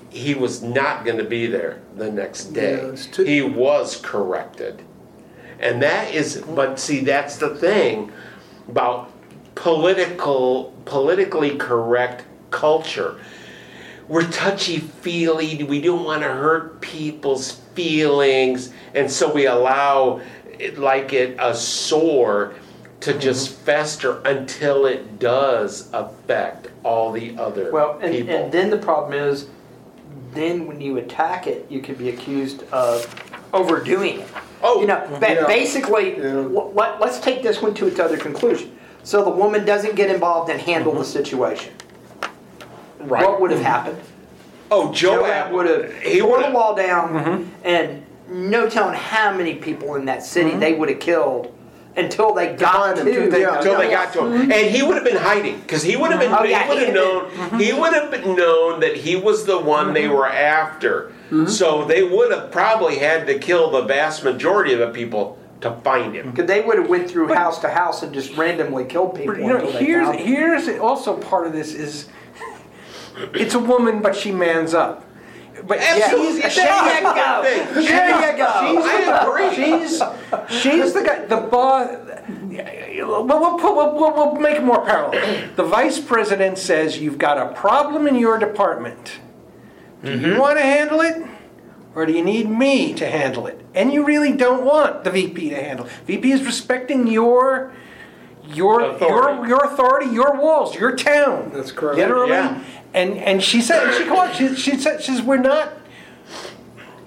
he 0.10 0.34
was 0.34 0.64
not 0.64 1.04
going 1.04 1.18
to 1.18 1.26
be 1.26 1.46
there 1.46 1.80
the 1.98 2.10
next 2.10 2.54
day. 2.54 2.80
Yeah, 2.82 2.96
too- 3.12 3.24
he 3.26 3.42
was 3.42 3.98
corrected. 4.02 4.82
And 5.64 5.82
that 5.82 6.14
is, 6.14 6.42
but 6.42 6.78
see, 6.78 7.00
that's 7.00 7.38
the 7.38 7.56
thing 7.56 8.12
about 8.68 9.10
political, 9.56 10.74
politically 10.84 11.56
correct 11.56 12.26
culture. 12.52 13.18
We're 14.10 14.30
touchy 14.30 14.80
feely. 14.80 15.64
We 15.64 15.80
don't 15.80 16.04
want 16.04 16.24
to 16.24 16.28
hurt 16.28 16.82
people's 16.82 17.52
feelings, 17.74 18.74
and 18.94 19.10
so 19.10 19.34
we 19.34 19.46
allow, 19.46 20.20
it, 20.60 20.78
like 20.78 21.14
it, 21.14 21.38
a 21.40 21.56
sore 21.56 22.56
to 23.00 23.12
mm-hmm. 23.12 23.20
just 23.22 23.56
fester 23.60 24.22
until 24.26 24.86
it 24.86 25.18
does 25.18 25.90
affect 25.94 26.68
all 26.84 27.14
the 27.14 27.38
other 27.38 27.72
Well, 27.72 28.00
and, 28.02 28.14
people. 28.14 28.36
and 28.36 28.52
then 28.52 28.70
the 28.70 28.78
problem 28.78 29.14
is, 29.14 29.48
then 30.34 30.68
when 30.68 30.82
you 30.82 30.98
attack 30.98 31.48
it, 31.48 31.66
you 31.72 31.80
could 31.80 31.98
be 31.98 32.10
accused 32.10 32.64
of 32.74 33.08
overdoing 33.54 34.20
it. 34.20 34.28
Oh, 34.64 34.80
you 34.82 34.88
know, 34.88 35.06
ba- 35.20 35.34
yeah. 35.36 35.46
basically, 35.46 36.18
Yeah. 36.18 36.32
let, 36.74 37.02
us 37.02 37.20
take 37.20 37.44
this 37.44 37.62
one 37.62 37.74
to 37.76 37.88
its 37.88 38.00
other 38.00 38.18
conclusion. 38.18 38.72
So 39.04 39.24
the 39.24 39.30
woman 39.30 39.66
doesn't 39.66 39.96
get 39.96 40.10
involved 40.10 40.50
and 40.50 40.60
handle 40.62 40.94
Mm-hmm. 40.94 41.02
the 41.02 41.06
situation. 41.08 41.74
right? 43.00 43.26
What 43.28 43.42
would 43.42 43.52
have 43.52 43.60
mm-hmm. 43.60 43.68
happened? 43.70 44.00
oh, 44.72 44.92
Joab 44.94 45.20
Joab 45.20 45.52
would 45.54 45.70
have 45.70 45.94
He 46.02 46.20
tore 46.20 46.32
would 46.32 46.40
the 46.40 46.46
have. 46.46 46.54
wall 46.54 46.74
down, 46.76 47.10
mm-hmm. 47.14 47.44
and 47.66 48.04
no 48.30 48.68
telling 48.70 48.96
how 48.96 49.36
many 49.36 49.56
people 49.56 49.96
in 49.96 50.06
that 50.06 50.24
city 50.24 50.52
mm-hmm. 50.52 50.60
they 50.60 50.74
would 50.74 50.90
have 50.90 51.00
killed 51.00 51.54
until 51.96 52.34
they 52.34 52.56
got 52.56 52.96
to. 52.96 53.04
till 53.04 53.30
they- 53.30 53.42
yeah. 53.42 53.58
Until 53.58 53.78
they 53.78 53.90
got 53.92 54.14
to 54.14 54.26
him, 54.26 54.52
and 54.52 54.76
he 54.76 54.82
would 54.82 54.96
have 54.96 55.04
been 55.04 55.18
hiding 55.18 55.60
because 55.60 55.84
he 55.84 55.96
would 55.96 56.10
have 56.12 56.20
been. 56.20 56.34
Oh, 56.34 56.44
yeah, 56.44 56.64
he 56.64 56.70
would 56.70 56.78
have 56.80 56.96
would've 56.96 57.52
known. 57.52 57.60
He 57.60 57.74
would 57.74 57.94
have 57.94 58.26
known 58.26 58.80
that 58.80 58.96
he 58.96 59.16
was 59.16 59.46
the 59.46 59.60
one 59.60 59.94
they 59.94 60.08
were 60.08 60.28
after. 60.28 61.13
Mm-hmm. 61.26 61.48
So 61.48 61.86
they 61.86 62.04
would 62.04 62.32
have 62.32 62.52
probably 62.52 63.00
had 63.00 63.26
to 63.28 63.40
kill 63.40 63.72
the 63.72 63.84
vast 63.84 64.24
majority 64.24 64.74
of 64.74 64.80
the 64.80 64.90
people 64.90 65.40
to 65.62 65.72
find 65.78 66.14
him. 66.14 66.32
Because 66.32 66.48
they 66.48 66.62
would 66.62 66.78
have 66.78 66.90
went 66.90 67.10
through 67.10 67.34
house 67.34 67.60
to 67.60 67.70
house 67.70 68.04
and 68.04 68.14
just 68.14 68.36
randomly 68.38 68.86
killed 68.86 69.16
people. 69.16 69.34
But 69.34 69.42
you 69.42 69.48
know, 69.48 69.72
here's 69.72 70.16
here's 70.16 70.80
also 70.80 71.18
part 71.18 71.48
of 71.48 71.54
this 71.54 71.74
is 71.74 72.10
it's 73.34 73.56
a 73.56 73.60
woman, 73.60 74.02
but 74.02 74.16
she 74.16 74.32
mans 74.32 74.74
up. 74.74 75.06
But 75.66 75.80
Absolutely. 75.80 76.42
she's, 76.42 76.56
There 76.56 76.98
you 76.98 77.02
go. 77.04 77.44
Thing. 77.44 77.86
There 77.86 78.32
you 78.32 78.38
go. 78.38 78.76
She's 78.76 78.86
I 78.86 79.06
the, 79.06 79.30
agree. 79.30 79.56
She's 79.56 80.62
she's 80.62 80.94
the 80.94 81.02
guy. 81.02 81.26
The 81.26 81.38
boss. 81.38 81.90
We'll, 82.96 83.26
we'll, 83.26 83.58
put, 83.58 83.76
we'll, 83.76 83.96
we'll, 83.96 84.14
we'll 84.14 84.36
make 84.36 84.58
it 84.58 84.64
more 84.64 84.86
parallel. 84.86 85.50
The 85.56 85.64
vice 85.64 86.00
president 86.00 86.58
says 86.58 87.00
you've 87.00 87.18
got 87.18 87.38
a 87.38 87.54
problem 87.54 88.08
in 88.08 88.16
your 88.16 88.38
department. 88.38 89.20
Do 90.04 90.12
you 90.12 90.18
mm-hmm. 90.18 90.40
want 90.40 90.58
to 90.58 90.64
handle 90.64 91.00
it, 91.02 91.26
or 91.96 92.06
do 92.06 92.12
you 92.12 92.24
need 92.24 92.50
me 92.50 92.94
to 92.96 93.10
handle 93.10 93.48
it? 93.48 93.66
And 93.74 93.94
you 93.94 94.06
really 94.06 94.34
don't 94.34 94.66
want 94.66 95.04
the 95.06 95.12
VP 95.12 95.50
to 95.50 95.56
handle 95.56 95.86
it. 95.86 95.92
VP 96.06 96.32
is 96.32 96.44
respecting 96.44 97.08
your 97.08 97.74
your 98.46 98.82
Authority. 98.82 99.38
your 99.38 99.48
your 99.48 99.66
authority, 99.66 100.10
your 100.12 100.36
walls, 100.36 100.76
your 100.76 100.96
town. 100.96 101.52
That's 101.54 101.72
correct. 101.72 101.98
Literally. 101.98 102.32
Yeah. 102.32 102.64
And 102.94 103.18
and 103.18 103.42
she 103.42 103.62
said 103.62 103.94
she 103.98 104.04
come 104.04 104.18
on, 104.18 104.34
she 104.34 104.54
she 104.56 104.78
said 104.78 105.02
she 105.02 105.14
says 105.14 105.22
we're 105.22 105.38
not 105.38 105.74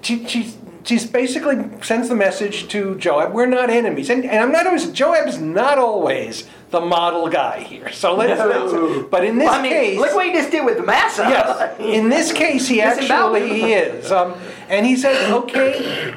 she 0.01 0.25
she 0.27 0.53
she's 0.87 1.05
basically 1.05 1.69
sends 1.81 2.09
the 2.09 2.15
message 2.15 2.67
to 2.69 2.95
Joab, 2.95 3.33
we're 3.33 3.45
not 3.45 3.69
enemies. 3.69 4.09
And, 4.09 4.23
and 4.23 4.39
I'm 4.39 4.51
not 4.51 4.65
always, 4.65 4.89
Joab 4.91 5.27
is 5.27 5.39
not 5.39 5.77
always 5.77 6.47
the 6.69 6.79
model 6.79 7.27
guy 7.29 7.59
here. 7.59 7.91
So 7.91 8.15
let's, 8.15 8.39
let's 8.39 9.07
but 9.09 9.23
in 9.23 9.37
this 9.37 9.49
I 9.49 9.61
mean, 9.61 9.71
case. 9.71 9.99
look 9.99 10.15
what 10.15 10.25
he 10.25 10.33
just 10.33 10.51
did 10.51 10.65
with 10.65 10.85
Massa. 10.85 11.23
Yes, 11.23 11.79
in 11.79 12.09
this 12.09 12.31
case, 12.31 12.67
he 12.67 12.81
actually 12.81 13.49
he 13.49 13.73
is. 13.73 14.11
Um, 14.11 14.35
and 14.69 14.85
he 14.85 14.95
says, 14.95 15.31
okay, 15.31 16.13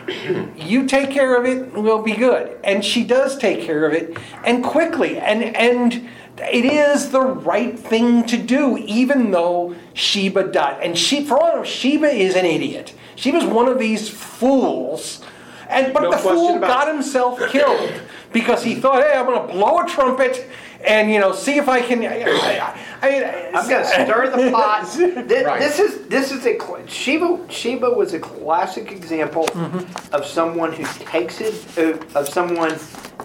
you 0.56 0.86
take 0.86 1.10
care 1.10 1.36
of 1.36 1.44
it, 1.44 1.72
we'll 1.72 2.02
be 2.02 2.14
good. 2.14 2.58
And 2.64 2.84
she 2.84 3.04
does 3.04 3.38
take 3.38 3.62
care 3.62 3.86
of 3.86 3.92
it, 3.92 4.16
and 4.44 4.64
quickly. 4.64 5.18
And, 5.18 5.44
and 5.56 6.08
it 6.38 6.64
is 6.64 7.10
the 7.10 7.20
right 7.20 7.78
thing 7.78 8.24
to 8.26 8.36
do, 8.36 8.76
even 8.78 9.30
though 9.30 9.76
Sheba 9.94 10.50
died. 10.50 10.82
And 10.82 10.98
she, 10.98 11.24
for 11.24 11.40
all 11.40 11.56
know, 11.58 11.64
Sheba 11.64 12.08
is 12.08 12.34
an 12.34 12.44
idiot. 12.44 12.94
Sheba's 13.20 13.44
one 13.44 13.68
of 13.68 13.78
these 13.78 14.08
fools. 14.08 15.20
And, 15.68 15.92
but 15.92 16.02
No 16.02 16.10
the 16.10 16.16
fool 16.18 16.58
got 16.58 16.88
it. 16.88 16.94
himself 16.94 17.38
killed 17.50 17.92
because 18.32 18.64
he 18.64 18.74
thought, 18.74 19.02
hey, 19.04 19.12
I'm 19.16 19.26
going 19.26 19.46
to 19.46 19.52
blow 19.52 19.78
a 19.78 19.86
trumpet 19.86 20.48
and, 20.84 21.12
you 21.12 21.20
know, 21.20 21.32
see 21.32 21.58
if 21.58 21.68
I 21.68 21.80
can. 21.80 22.02
I, 22.02 22.22
I, 22.22 22.74
I, 23.02 23.46
I'm 23.54 23.68
gonna 23.68 23.84
stir 23.84 24.30
the 24.34 24.50
pot. 24.50 24.82
This, 25.28 25.46
Right. 25.46 25.60
this 25.60 25.78
is 25.78 26.08
this 26.08 26.32
is 26.32 26.46
a 26.46 26.58
cl- 26.58 26.86
Sheba. 26.86 27.38
Sheba 27.50 27.90
was 27.90 28.14
a 28.14 28.18
classic 28.18 28.90
example 28.90 29.44
Mm-hmm. 29.48 30.14
of 30.14 30.24
someone 30.24 30.72
who 30.72 30.84
takes 31.04 31.42
it 31.42 31.54
uh, 31.78 32.18
of 32.18 32.28
someone 32.30 32.78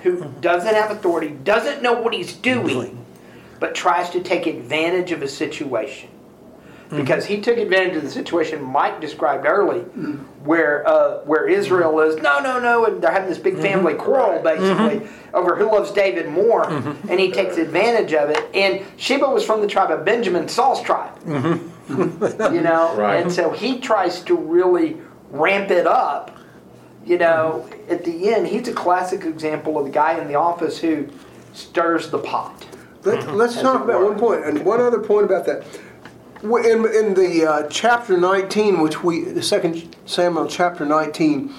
who 0.04 0.26
doesn't 0.42 0.76
have 0.76 0.92
authority, 0.92 1.30
doesn't 1.46 1.82
know 1.82 1.94
what 1.94 2.14
he's 2.14 2.34
doing, 2.34 3.04
but 3.62 3.74
tries 3.74 4.10
to 4.12 4.20
take 4.22 4.48
advantage 4.48 5.12
of 5.14 5.22
a 5.24 5.28
situation. 5.28 6.10
Mm-hmm. 6.96 7.04
Because 7.06 7.26
he 7.26 7.42
took 7.42 7.58
advantage 7.58 7.96
of 7.98 8.04
the 8.04 8.10
situation 8.10 8.64
Mike 8.64 9.02
described 9.02 9.46
early, 9.46 9.80
Mm-hmm. 9.82 10.14
where 10.46 10.88
uh, 10.88 11.20
where 11.26 11.48
Israel 11.48 12.00
is 12.02 12.16
no 12.18 12.40
no 12.40 12.60
no, 12.60 12.86
and 12.86 13.02
they're 13.02 13.12
having 13.12 13.30
this 13.30 13.38
big 13.38 13.58
family 13.58 13.94
Mm-hmm. 13.94 14.04
quarrel 14.04 14.42
basically 14.42 15.08
over 15.34 15.56
who 15.56 15.66
loves 15.66 15.92
David 15.92 16.30
more, 16.30 16.70
and 16.70 17.20
he 17.20 17.32
takes 17.32 17.58
advantage 17.58 18.14
of 18.14 18.30
it. 18.30 18.44
And 18.54 18.86
Sheba 18.98 19.28
was 19.28 19.44
from 19.46 19.62
the 19.62 19.68
tribe 19.68 19.92
of 19.92 20.06
Benjamin, 20.06 20.48
Saul's 20.48 20.82
tribe 20.82 21.12
you 21.26 22.62
know 22.62 22.96
Right. 22.98 23.22
and 23.22 23.32
so 23.32 23.52
he 23.52 23.80
tries 23.80 24.22
to 24.24 24.36
really 24.36 24.98
ramp 25.30 25.70
it 25.72 25.86
up 25.86 26.36
you 27.06 27.18
know 27.20 27.68
at 27.90 28.04
the 28.04 28.34
end 28.34 28.48
he's 28.48 28.68
a 28.68 28.74
classic 28.74 29.24
example 29.24 29.78
of 29.78 29.86
the 29.86 29.92
guy 29.92 30.20
in 30.20 30.28
the 30.28 30.34
office 30.36 30.80
who 30.80 31.08
stirs 31.54 32.10
the 32.10 32.18
pot 32.18 32.66
Let, 33.04 33.36
let's 33.36 33.62
talk 33.62 33.84
about 33.84 34.02
one 34.04 34.18
point, 34.18 34.46
and 34.46 34.66
one 34.66 34.82
other 34.82 35.00
point 35.00 35.26
about 35.26 35.46
that. 35.46 35.64
In, 36.46 36.86
in 36.86 37.16
the 37.16 37.44
uh, 37.44 37.68
chapter 37.70 38.16
19, 38.16 38.80
which 38.80 39.04
we, 39.04 39.24
the 39.24 39.42
second 39.42 39.96
Samuel 40.06 40.46
chapter 40.46 40.86
19, 40.86 41.52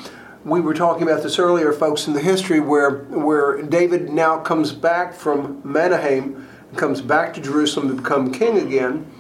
we 0.45 0.61
were 0.61 0.75
talking 0.75 1.03
about 1.03 1.25
this 1.25 1.41
earlier, 1.41 1.73
folks, 1.73 2.07
in 2.07 2.13
the 2.13 2.21
history 2.21 2.61
where, 2.61 2.99
where 3.07 3.61
David 3.63 4.11
now 4.11 4.39
comes 4.39 4.73
back 4.73 5.13
from 5.13 5.61
Mahanaim, 5.65 6.47
comes 6.77 7.01
back 7.01 7.35
to 7.35 7.41
Jerusalem 7.41 7.89
to 7.89 7.95
become 7.95 8.33
king 8.33 8.59
again. 8.59 9.11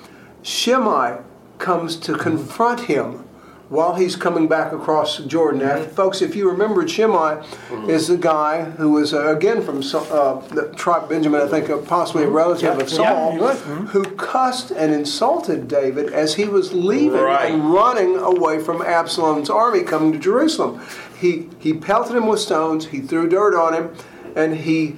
Shimei 0.44 1.18
comes 1.58 1.96
to 1.96 2.16
confront 2.16 2.82
him 2.82 3.25
while 3.68 3.94
he's 3.96 4.14
coming 4.14 4.46
back 4.46 4.72
across 4.72 5.18
Jordan. 5.18 5.60
Now, 5.60 5.82
folks, 5.82 6.22
if 6.22 6.36
you 6.36 6.48
remember, 6.48 6.86
Shimei 6.86 7.42
is 7.88 8.06
the 8.06 8.16
guy 8.16 8.62
who 8.62 8.92
was, 8.92 9.12
uh, 9.12 9.34
again, 9.34 9.60
from 9.62 9.78
uh, 9.78 10.40
the 10.48 10.72
tribe 10.76 11.08
Benjamin, 11.08 11.40
I 11.40 11.48
think 11.48 11.68
uh, 11.68 11.78
possibly 11.78 12.24
a 12.24 12.28
relative 12.28 12.78
of 12.78 12.88
Saul, 12.88 13.32
he 13.32 13.38
was. 13.38 13.60
who 13.90 14.04
cussed 14.16 14.70
and 14.70 14.92
insulted 14.94 15.66
David 15.66 16.12
as 16.12 16.34
he 16.36 16.44
was 16.44 16.72
leaving 16.72 17.20
Right. 17.20 17.50
and 17.52 17.72
running 17.72 18.16
away 18.16 18.60
from 18.60 18.82
Absalom's 18.82 19.50
army 19.50 19.82
coming 19.82 20.12
to 20.12 20.18
Jerusalem. 20.18 20.80
He, 21.18 21.48
he 21.58 21.72
pelted 21.74 22.14
him 22.16 22.26
with 22.28 22.38
stones, 22.40 22.86
he 22.86 23.00
threw 23.00 23.28
dirt 23.28 23.54
on 23.56 23.74
him, 23.74 23.94
and 24.36 24.54
he 24.54 24.96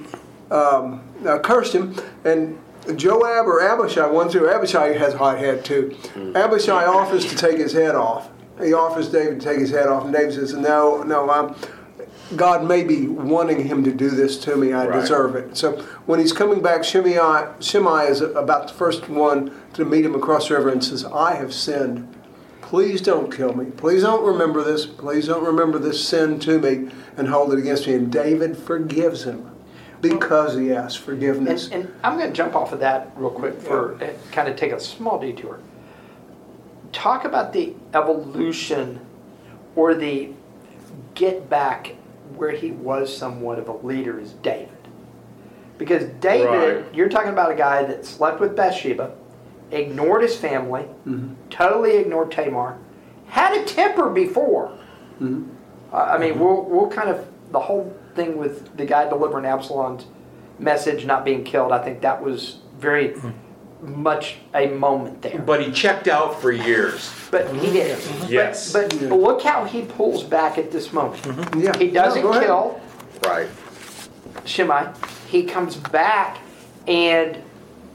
um, 0.51 1.01
uh, 1.25 1.39
cursed 1.39 1.73
him. 1.73 1.95
And 2.23 2.59
Joab 2.95 3.47
or 3.47 3.61
Abishai, 3.61 4.07
one 4.07 4.29
through 4.29 4.49
Abishai 4.49 4.93
has 4.97 5.13
a 5.15 5.17
hot 5.17 5.39
head 5.39 5.65
too. 5.65 5.95
Abishai 6.35 6.85
offers 6.85 7.25
to 7.25 7.35
take 7.35 7.57
his 7.57 7.73
head 7.73 7.95
off. 7.95 8.29
He 8.61 8.73
offers 8.73 9.09
David 9.09 9.39
to 9.39 9.45
take 9.45 9.59
his 9.59 9.71
head 9.71 9.87
off, 9.87 10.03
and 10.05 10.13
David 10.13 10.33
says, 10.33 10.53
"No, 10.53 11.03
no, 11.03 11.29
I'm." 11.29 11.55
God 12.35 12.63
may 12.63 12.83
be 12.83 13.07
wanting 13.07 13.65
him 13.65 13.83
to 13.85 13.91
do 13.91 14.09
this 14.09 14.37
to 14.39 14.55
me. 14.55 14.71
I 14.71 14.85
Right. 14.87 15.01
deserve 15.01 15.35
it. 15.35 15.57
So 15.57 15.79
when 16.05 16.19
he's 16.19 16.31
coming 16.31 16.61
back, 16.61 16.83
Shimei, 16.83 17.17
Shimei 17.59 18.05
is 18.07 18.21
about 18.21 18.67
the 18.67 18.73
first 18.75 19.09
one 19.09 19.49
to 19.73 19.83
meet 19.83 20.05
him 20.05 20.13
across 20.13 20.47
the 20.47 20.53
river 20.55 20.69
and 20.69 20.83
says, 20.83 21.05
"I 21.11 21.33
have 21.33 21.53
sinned. 21.53 22.07
Please 22.61 23.01
don't 23.01 23.31
kill 23.35 23.53
me. 23.55 23.65
Please 23.77 24.03
don't 24.03 24.23
remember 24.23 24.61
this. 24.63 24.85
Please 24.85 25.25
don't 25.27 25.43
remember 25.43 25.79
this 25.79 25.99
sin 26.03 26.37
to 26.41 26.59
me 26.59 26.89
and 27.17 27.29
hold 27.29 27.51
it 27.51 27.57
against 27.57 27.87
me." 27.87 27.95
And 27.95 28.11
David 28.11 28.57
forgives 28.57 29.23
him 29.23 29.45
because 30.01 30.55
he 30.55 30.71
asks 30.71 30.95
forgiveness. 30.95 31.65
and, 31.73 31.83
and 31.85 31.93
i'm 32.05 32.17
going 32.17 32.29
to 32.29 32.33
jump 32.35 32.55
off 32.55 32.71
of 32.71 32.79
that 32.79 33.11
real 33.17 33.29
quick 33.29 33.59
for 33.61 33.95
uh, 33.95 34.07
kind 34.31 34.47
of 34.47 34.55
take 34.55 34.71
a 34.71 34.79
small 34.79 35.19
detour 35.19 35.57
talk 36.91 37.25
about 37.25 37.53
the 37.53 37.73
evolution 37.93 38.99
or 39.75 39.95
the 39.95 40.31
get 41.15 41.49
back 41.49 41.95
where 42.35 42.51
he 42.51 42.71
was 42.71 43.15
somewhat 43.15 43.59
of 43.59 43.67
a 43.67 43.73
leader 43.73 44.19
is 44.19 44.33
david. 44.33 44.69
Because 45.77 46.05
david 46.19 46.85
Right. 46.85 46.95
you're 46.95 47.09
talking 47.09 47.31
about 47.31 47.51
a 47.51 47.55
guy 47.55 47.83
that 47.83 48.05
slept 48.05 48.39
with 48.39 48.55
bathsheba 48.55 49.15
ignored 49.71 50.23
his 50.23 50.35
family 50.35 50.83
mm-hmm. 51.05 51.33
totally 51.49 51.97
ignored 51.97 52.31
tamar 52.31 52.77
had 53.29 53.55
a 53.55 53.63
temper 53.65 54.09
before. 54.09 54.77
I 55.93 56.15
I 56.15 56.17
mean, 56.17 56.39
we'll, 56.39 56.63
we'll 56.63 56.89
kind 56.89 57.09
of, 57.09 57.27
the 57.51 57.59
whole 57.59 57.95
thing 58.15 58.37
with 58.37 58.75
the 58.75 58.85
guy 58.85 59.07
delivering 59.07 59.45
Absalom's 59.45 60.05
message 60.57 61.05
not 61.05 61.23
being 61.23 61.43
killed, 61.43 61.71
I 61.71 61.83
think 61.83 62.01
that 62.01 62.21
was 62.21 62.59
very 62.77 63.09
mm-hmm. 63.09 63.31
Much 63.81 64.37
a 64.53 64.67
moment 64.67 65.21
there. 65.21 65.39
But 65.39 65.61
he 65.65 65.71
checked 65.71 66.07
out 66.07 66.41
for 66.41 66.51
years. 66.51 67.13
But 67.31 67.53
he 67.55 67.71
did. 67.71 67.97
Yes. 68.27 68.73
But, 68.73 68.89
but 69.09 69.15
look 69.19 69.41
how 69.41 69.65
he 69.65 69.83
pulls 69.83 70.23
back 70.23 70.57
at 70.57 70.71
this 70.71 70.91
moment. 70.91 71.21
Yeah. 71.55 71.77
He 71.77 71.89
doesn't 71.89 72.23
No, 72.23 72.39
kill 72.39 72.81
Right. 73.23 73.47
Shimei. 74.45 74.87
He 75.27 75.43
comes 75.43 75.75
back 75.75 76.39
and 76.87 77.37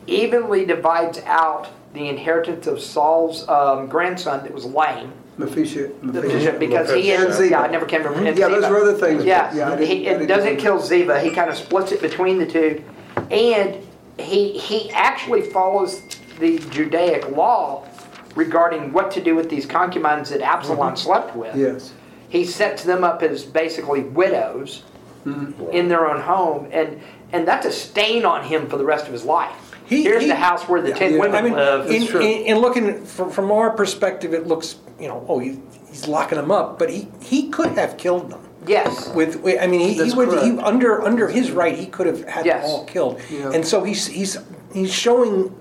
evenly 0.07 0.65
divides 0.67 1.19
out 1.25 1.69
the 1.95 2.09
inheritance 2.09 2.67
of 2.67 2.81
Saul's 2.81 3.49
um, 3.49 3.87
grandson 3.89 4.43
that 4.43 4.53
was 4.53 4.65
lame. 4.65 5.13
Mephibosheth. 5.37 6.01
Because 6.01 6.59
because 6.59 6.93
he 6.93 7.11
And 7.13 7.25
and 7.25 7.33
Ziba. 7.35 7.51
yeah, 7.51 7.61
I 7.63 7.69
never 7.69 7.87
can 7.87 8.03
remember. 8.05 8.29
and 8.29 8.39
Yeah, 8.39 8.49
those 8.49 8.69
were 8.71 8.79
other 8.83 8.95
things, 8.95 9.25
Yeah, 9.25 9.53
yeah, 9.55 9.77
he, 9.79 10.07
it 10.07 10.27
doesn't 10.27 10.59
kill 10.59 10.79
Ziba. 10.81 11.21
He 11.21 11.31
kind 11.31 11.51
of 11.51 11.57
splits 11.57 11.91
it 11.93 12.01
between 12.01 12.39
the 12.39 12.47
two, 12.47 12.85
and 13.33 13.77
he 14.19 14.59
he 14.59 14.91
actually 14.91 15.43
follows 15.43 16.03
the 16.39 16.59
Judaic 16.71 17.31
law 17.31 17.87
regarding 18.35 18.93
what 18.93 19.11
to 19.13 19.23
do 19.23 19.35
with 19.35 19.49
these 19.49 19.67
concubines 19.67 20.31
that 20.31 20.41
Absalom 20.41 20.89
mm-hmm. 20.89 20.97
slept 20.97 21.37
with. 21.37 21.57
Yes. 21.57 21.93
He 22.29 22.45
sets 22.45 22.83
them 22.83 23.05
up 23.05 23.23
as 23.23 23.45
basically 23.45 24.01
widows 24.03 24.83
mm-hmm. 25.25 25.71
in 25.71 25.89
their 25.89 26.07
own 26.09 26.21
home, 26.21 26.69
and 26.73 27.01
and 27.33 27.47
that's 27.47 27.67
a 27.67 27.73
stain 27.73 28.25
on 28.25 28.45
him 28.45 28.69
for 28.69 28.77
the 28.77 28.85
rest 28.85 29.07
of 29.07 29.13
his 29.13 29.25
life. 29.25 29.77
He- 29.87 30.03
Here's 30.03 30.23
he- 30.23 30.29
the 30.29 30.37
house 30.37 30.69
where 30.69 30.81
the 30.81 30.91
Yeah, 30.91 30.95
ten 30.95 31.13
yeah. 31.15 31.21
women 31.21 31.37
I 31.37 31.43
mean, 31.43 31.53
live. 31.53 31.91
in, 31.91 32.07
true. 32.07 32.21
in, 32.21 32.47
in 32.47 32.59
looking 32.59 33.05
from, 33.05 33.31
from 33.31 33.51
our 33.51 33.71
perspective, 33.71 34.33
it 34.33 34.47
looks, 34.47 34.77
you 34.99 35.09
know, 35.09 35.25
oh, 35.29 35.39
he, 35.39 35.61
he's 35.89 36.09
locking 36.09 36.37
them 36.37 36.51
up, 36.51 36.79
but 36.79 36.91
he, 36.91 37.09
he 37.21 37.51
could 37.51 37.73
have 37.73 37.97
killed 37.97 38.31
them. 38.31 38.44
Yes. 38.67 39.09
With, 39.15 39.41
with- 39.43 39.61
I 39.61 39.67
mean, 39.67 39.81
he, 39.81 40.05
he 40.05 40.15
would, 40.15 40.29
he, 40.43 40.59
under, 40.59 41.03
under 41.03 41.29
his 41.29 41.51
right, 41.51 41.77
he 41.77 41.87
could 41.87 42.07
have 42.07 42.25
had 42.29 42.47
Yes. 42.47 42.63
them 42.63 42.71
all 42.71 42.85
killed. 42.85 43.21
Yeah. 43.31 43.53
And 43.53 43.67
so 43.67 43.85
he's, 43.85 44.07
he's, 44.07 44.39
he's 44.73 44.93
showing, 44.93 45.55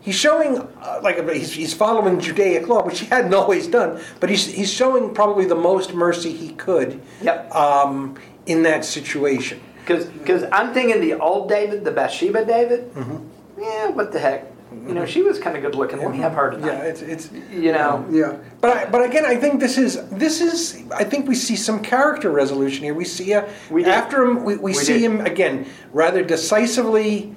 he's 0.00 0.14
showing, 0.14 0.58
uh, 0.58 1.00
like, 1.02 1.18
a- 1.18 1.34
he's, 1.34 1.52
he's 1.52 1.74
following 1.74 2.20
Judaic 2.20 2.68
law, 2.68 2.82
which 2.84 3.00
he 3.00 3.06
hadn't 3.06 3.34
always 3.42 3.66
done, 3.66 4.00
but 4.20 4.30
he's, 4.30 4.46
he's 4.46 4.72
showing 4.72 5.14
probably 5.14 5.44
the 5.46 5.54
most 5.54 5.94
mercy 5.94 6.32
he 6.32 6.50
could 6.54 7.00
Yep. 7.22 7.54
um, 7.54 8.16
in 8.46 8.62
that 8.64 8.84
situation. 8.84 9.60
Because 9.86 10.44
I'm 10.52 10.72
thinking 10.72 11.00
the 11.00 11.14
old 11.14 11.48
David, 11.48 11.84
the 11.84 11.90
Bathsheba 11.90 12.44
David. 12.44 12.92
Mm-hmm. 12.94 13.60
Yeah, 13.60 13.88
what 13.90 14.12
the 14.12 14.18
heck? 14.20 14.46
You 14.86 14.94
know, 14.94 15.06
she 15.06 15.22
was 15.22 15.38
kind 15.38 15.56
of 15.56 15.62
good 15.62 15.74
looking. 15.74 15.98
Let 15.98 16.10
me 16.10 16.18
have 16.18 16.32
her 16.32 16.58
Yeah, 16.60 16.82
it's, 16.82 17.02
it's, 17.02 17.30
You 17.50 17.72
know, 17.72 18.06
Yeah. 18.10 18.36
But 18.60 18.76
I, 18.76 18.90
but 18.90 19.04
again, 19.04 19.24
I 19.24 19.36
think 19.36 19.60
this 19.60 19.78
is 19.78 20.08
this 20.08 20.40
is 20.40 20.82
I 20.92 21.04
think 21.04 21.28
we 21.28 21.34
see 21.34 21.56
some 21.56 21.82
character 21.82 22.30
resolution 22.30 22.84
here. 22.84 22.94
We 22.94 23.04
see 23.04 23.32
a 23.32 23.48
We 23.70 23.84
after 23.84 24.24
him. 24.24 24.44
We, 24.44 24.56
we, 24.56 24.62
We 24.62 24.74
see 24.74 24.98
do. 24.98 25.04
him 25.04 25.20
again 25.20 25.66
rather 25.92 26.22
decisively, 26.24 27.34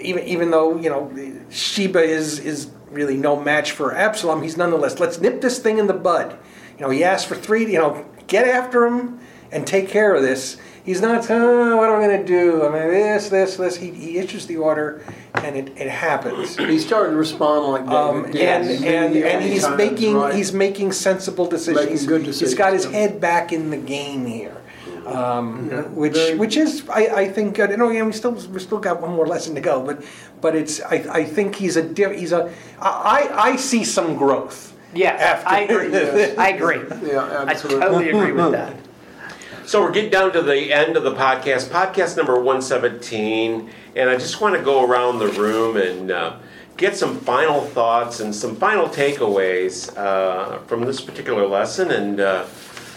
even 0.00 0.24
even 0.24 0.50
though 0.50 0.76
you 0.76 0.90
know 0.90 1.12
Sheba 1.50 2.00
is 2.02 2.38
is 2.40 2.70
really 2.90 3.16
no 3.16 3.40
match 3.40 3.72
for 3.72 3.94
Absalom. 3.94 4.42
He's 4.42 4.56
nonetheless 4.56 4.98
let's 4.98 5.20
nip 5.20 5.40
this 5.40 5.58
thing 5.58 5.78
in 5.78 5.86
the 5.86 5.94
bud. 5.94 6.38
You 6.78 6.86
know, 6.86 6.90
he 6.90 7.04
asked 7.04 7.26
for 7.26 7.36
three. 7.36 7.70
You 7.72 7.78
know, 7.78 8.06
get 8.26 8.46
after 8.46 8.86
him 8.86 9.20
and 9.50 9.66
take 9.66 9.88
care 9.88 10.14
of 10.14 10.22
this. 10.22 10.56
He's 10.84 11.00
not. 11.00 11.30
Oh, 11.30 11.76
what 11.76 11.88
am 11.90 12.00
I 12.00 12.06
going 12.06 12.20
to 12.20 12.26
do? 12.26 12.66
I 12.66 12.68
mean, 12.72 12.88
this, 12.90 13.28
this, 13.28 13.56
this. 13.56 13.76
He, 13.76 13.90
he 13.90 14.18
issues 14.18 14.46
the 14.46 14.56
order, 14.56 15.04
and 15.34 15.54
it, 15.56 15.68
it 15.76 15.88
happens. 15.88 16.56
He's 16.72 16.84
starting 16.84 17.12
to 17.12 17.18
respond 17.18 17.66
like 17.68 17.84
David 17.84 17.96
Um, 18.26 18.32
did. 18.32 18.36
and 18.42 18.68
He's 18.68 18.82
and, 18.82 19.16
and 19.16 19.44
he's 19.44 19.62
times 19.62 19.76
making 19.78 20.16
right. 20.16 20.34
he's 20.34 20.52
making 20.52 20.90
sensible 20.92 21.46
decisions. 21.46 21.90
Making 21.90 22.06
good 22.06 22.22
He's 22.34 22.54
got 22.54 22.72
his 22.72 22.84
head 22.86 23.20
back 23.20 23.52
in 23.52 23.70
the 23.70 23.76
game 23.76 24.26
here, 24.26 24.56
um, 25.06 25.68
which 25.94 26.14
very- 26.14 26.36
which 26.36 26.56
is 26.56 26.88
I, 26.88 27.06
I 27.22 27.28
think 27.28 27.60
uh, 27.60 27.68
you 27.70 27.76
know 27.76 27.90
yeah, 27.90 28.02
we 28.02 28.12
still 28.12 28.32
we 28.32 28.58
still 28.58 28.78
got 28.80 29.00
one 29.00 29.12
more 29.12 29.26
lesson 29.26 29.54
to 29.54 29.60
go, 29.60 29.82
but 29.84 30.02
but 30.40 30.56
it's 30.56 30.80
I, 30.82 30.96
I 31.20 31.24
think 31.24 31.54
he's 31.54 31.76
a 31.76 31.82
di- 31.82 32.16
he's 32.18 32.32
a 32.32 32.52
I 32.80 33.28
I 33.32 33.56
see 33.56 33.84
some 33.84 34.16
growth. 34.16 34.76
Yes, 34.94 35.20
after 35.22 35.48
I 35.48 35.60
agree. 35.60 35.88
this. 35.88 36.36
I 36.36 36.48
agree. 36.50 36.80
Yeah, 37.08 37.22
I 37.24 37.50
absolutely. 37.52 37.80
totally 37.80 38.08
agree 38.10 38.32
with 38.32 38.50
that. 38.58 38.74
So 39.64 39.80
we're 39.80 39.92
getting 39.92 40.10
down 40.10 40.32
to 40.32 40.42
the 40.42 40.72
end 40.72 40.96
of 40.96 41.04
the 41.04 41.14
podcast, 41.14 41.68
podcast 41.68 42.16
number 42.16 42.34
117, 42.34 43.70
and 43.94 44.10
I 44.10 44.16
just 44.16 44.40
want 44.40 44.56
to 44.56 44.62
go 44.62 44.84
around 44.84 45.20
the 45.20 45.28
room 45.28 45.76
and 45.76 46.10
uh, 46.10 46.38
get 46.76 46.96
some 46.96 47.16
final 47.20 47.60
thoughts 47.60 48.18
and 48.18 48.34
some 48.34 48.56
final 48.56 48.88
takeaways 48.88 49.96
uh, 49.96 50.58
from 50.60 50.82
this 50.82 51.00
particular 51.00 51.46
lesson, 51.46 51.92
and 51.92 52.18
uh, 52.18 52.46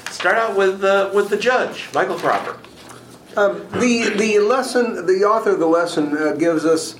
start 0.10 0.38
out 0.38 0.58
with 0.58 0.82
with 1.14 1.30
the 1.30 1.38
judge, 1.38 1.88
Michael 1.94 2.18
Cropper. 2.18 2.58
The, 3.36 4.14
the 4.18 4.40
lesson, 4.40 5.06
the 5.06 5.24
author 5.24 5.52
of 5.52 5.60
the 5.60 5.68
lesson 5.68 6.18
uh, 6.18 6.32
gives 6.32 6.66
us 6.66 6.96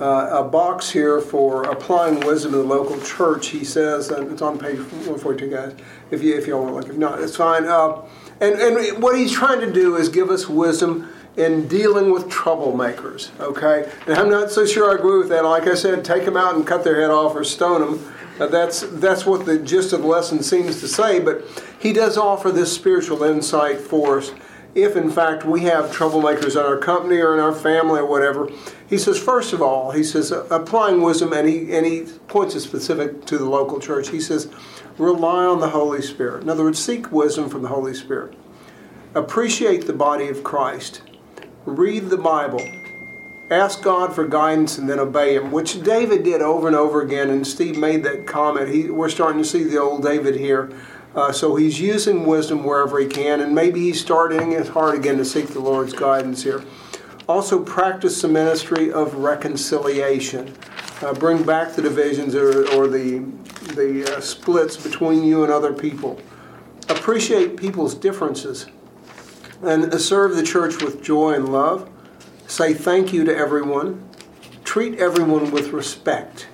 uh, 0.00 0.40
a 0.40 0.42
box 0.42 0.90
here 0.90 1.20
for 1.20 1.62
applying 1.64 2.18
wisdom 2.26 2.54
in 2.54 2.60
the 2.60 2.66
local 2.66 3.00
church. 3.00 3.48
He 3.48 3.64
says, 3.64 4.10
and 4.10 4.32
it's 4.32 4.42
on 4.42 4.58
page 4.58 4.78
142, 4.78 5.50
guys, 5.50 5.74
if 6.10 6.22
you, 6.22 6.36
if 6.36 6.46
you 6.48 6.56
want 6.56 6.70
to 6.70 6.74
look. 6.74 6.88
If 6.88 6.96
not, 6.96 7.20
it's 7.20 7.36
fine. 7.36 7.66
Uh, 7.66 8.02
and, 8.40 8.54
and 8.54 9.02
what 9.02 9.16
he's 9.16 9.32
trying 9.32 9.60
to 9.60 9.72
do 9.72 9.96
is 9.96 10.08
give 10.08 10.30
us 10.30 10.48
wisdom 10.48 11.08
in 11.36 11.66
dealing 11.66 12.12
with 12.12 12.28
troublemakers, 12.28 13.30
okay? 13.40 13.90
And 14.06 14.16
I'm 14.16 14.30
not 14.30 14.50
so 14.50 14.64
sure 14.64 14.90
I 14.90 14.94
agree 14.94 15.18
with 15.18 15.28
that. 15.30 15.44
Like 15.44 15.66
I 15.66 15.74
said, 15.74 16.04
take 16.04 16.24
them 16.24 16.36
out 16.36 16.54
and 16.54 16.66
cut 16.66 16.84
their 16.84 17.00
head 17.00 17.10
off 17.10 17.34
or 17.34 17.42
stone 17.42 17.80
them. 17.80 18.14
Uh, 18.38 18.46
that's, 18.46 18.80
that's 18.82 19.26
what 19.26 19.46
the 19.46 19.58
gist 19.58 19.92
of 19.92 20.02
the 20.02 20.06
lesson 20.06 20.42
seems 20.42 20.80
to 20.80 20.88
say, 20.88 21.20
but 21.20 21.44
he 21.78 21.92
does 21.92 22.16
offer 22.16 22.50
this 22.50 22.74
spiritual 22.74 23.22
insight 23.22 23.80
for 23.80 24.18
us 24.18 24.32
if 24.74 24.96
in 24.96 25.10
fact 25.10 25.44
we 25.44 25.62
have 25.62 25.90
troublemakers 25.90 26.52
in 26.52 26.66
our 26.66 26.76
company 26.76 27.16
or 27.16 27.34
in 27.34 27.40
our 27.40 27.54
family 27.54 28.00
or 28.00 28.06
whatever, 28.06 28.50
he 28.88 28.98
says, 28.98 29.18
first 29.18 29.52
of 29.52 29.62
all, 29.62 29.92
he 29.92 30.04
says, 30.04 30.30
applying 30.30 31.02
wisdom, 31.02 31.32
and 31.32 31.48
he, 31.48 31.74
and 31.74 31.86
he 31.86 32.02
points 32.28 32.54
it 32.54 32.60
specific 32.60 33.24
to 33.26 33.38
the 33.38 33.48
local 33.48 33.80
church. 33.80 34.08
He 34.08 34.20
says, 34.20 34.48
rely 34.98 35.44
on 35.44 35.60
the 35.60 35.70
Holy 35.70 36.02
Spirit. 36.02 36.42
In 36.42 36.48
other 36.48 36.64
words, 36.64 36.78
seek 36.78 37.10
wisdom 37.10 37.48
from 37.48 37.62
the 37.62 37.68
Holy 37.68 37.94
Spirit. 37.94 38.36
Appreciate 39.14 39.86
the 39.86 39.92
body 39.92 40.28
of 40.28 40.44
Christ. 40.44 41.02
Read 41.64 42.10
the 42.10 42.18
Bible. 42.18 42.60
Ask 43.50 43.82
God 43.82 44.14
for 44.14 44.26
guidance 44.26 44.78
and 44.78 44.88
then 44.88 44.98
obey 44.98 45.36
Him, 45.36 45.52
which 45.52 45.82
David 45.82 46.24
did 46.24 46.42
over 46.42 46.66
and 46.66 46.76
over 46.76 47.00
again. 47.00 47.30
And 47.30 47.46
Steve 47.46 47.76
made 47.76 48.02
that 48.04 48.26
comment. 48.26 48.70
He, 48.70 48.90
we're 48.90 49.08
starting 49.08 49.42
to 49.42 49.48
see 49.48 49.64
the 49.64 49.78
old 49.78 50.02
David 50.02 50.34
here. 50.34 50.72
Uh, 51.14 51.30
so 51.30 51.54
he's 51.54 51.80
using 51.80 52.26
wisdom 52.26 52.64
wherever 52.64 52.98
he 52.98 53.06
can, 53.06 53.40
and 53.40 53.54
maybe 53.54 53.80
he's 53.80 54.00
starting 54.00 54.50
his 54.50 54.68
heart 54.68 54.96
again 54.96 55.16
to 55.16 55.24
seek 55.24 55.46
the 55.48 55.60
Lord's 55.60 55.92
guidance 55.92 56.42
here. 56.42 56.64
Also, 57.28 57.62
practice 57.62 58.20
the 58.20 58.28
ministry 58.28 58.92
of 58.92 59.14
reconciliation. 59.14 60.54
Uh, 61.00 61.12
bring 61.14 61.42
back 61.42 61.72
the 61.72 61.82
divisions 61.82 62.34
or, 62.34 62.68
or 62.74 62.88
the, 62.88 63.18
the 63.74 64.16
uh, 64.16 64.20
splits 64.20 64.76
between 64.76 65.24
you 65.24 65.42
and 65.42 65.52
other 65.52 65.72
people. 65.72 66.20
Appreciate 66.88 67.56
people's 67.56 67.94
differences 67.94 68.66
and 69.62 70.00
serve 70.00 70.36
the 70.36 70.42
church 70.42 70.82
with 70.82 71.02
joy 71.02 71.32
and 71.32 71.50
love. 71.50 71.88
Say 72.46 72.74
thank 72.74 73.12
you 73.12 73.24
to 73.24 73.34
everyone. 73.34 74.08
Treat 74.64 74.98
everyone 74.98 75.50
with 75.50 75.68
respect. 75.68 76.48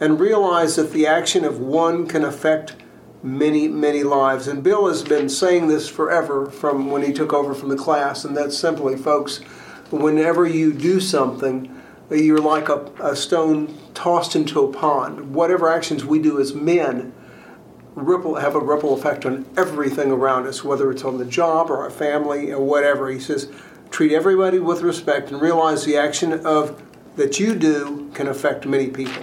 And 0.00 0.18
realize 0.18 0.76
that 0.76 0.92
the 0.92 1.06
action 1.06 1.44
of 1.44 1.60
one 1.60 2.06
can 2.06 2.24
affect 2.24 2.74
many, 3.22 3.68
many 3.68 4.02
lives. 4.02 4.48
And 4.48 4.62
Bill 4.62 4.88
has 4.88 5.02
been 5.02 5.28
saying 5.28 5.68
this 5.68 5.88
forever 5.88 6.46
from 6.46 6.90
when 6.90 7.02
he 7.02 7.12
took 7.12 7.32
over 7.32 7.54
from 7.54 7.68
the 7.68 7.76
class, 7.76 8.24
and 8.24 8.36
that's 8.36 8.58
simply, 8.58 8.96
folks, 8.96 9.38
whenever 9.90 10.46
you 10.46 10.72
do 10.72 11.00
something, 11.00 11.80
you're 12.10 12.38
like 12.38 12.68
a, 12.68 12.90
a 13.00 13.16
stone 13.16 13.78
tossed 13.94 14.36
into 14.36 14.60
a 14.60 14.72
pond. 14.72 15.34
Whatever 15.34 15.68
actions 15.68 16.04
we 16.04 16.18
do 16.18 16.40
as 16.40 16.54
men 16.54 17.12
ripple 17.94 18.36
have 18.36 18.54
a 18.54 18.60
ripple 18.60 18.94
effect 18.94 19.26
on 19.26 19.46
everything 19.56 20.10
around 20.10 20.46
us, 20.46 20.64
whether 20.64 20.90
it's 20.90 21.04
on 21.04 21.18
the 21.18 21.24
job 21.24 21.70
or 21.70 21.78
our 21.78 21.90
family 21.90 22.50
or 22.50 22.60
whatever. 22.60 23.10
He 23.10 23.20
says, 23.20 23.50
treat 23.90 24.12
everybody 24.12 24.58
with 24.58 24.80
respect 24.80 25.30
and 25.30 25.40
realize 25.40 25.84
the 25.84 25.96
action 25.96 26.32
of 26.46 26.82
that 27.16 27.38
you 27.38 27.54
do 27.54 28.10
can 28.14 28.26
affect 28.26 28.66
many 28.66 28.88
people. 28.88 29.22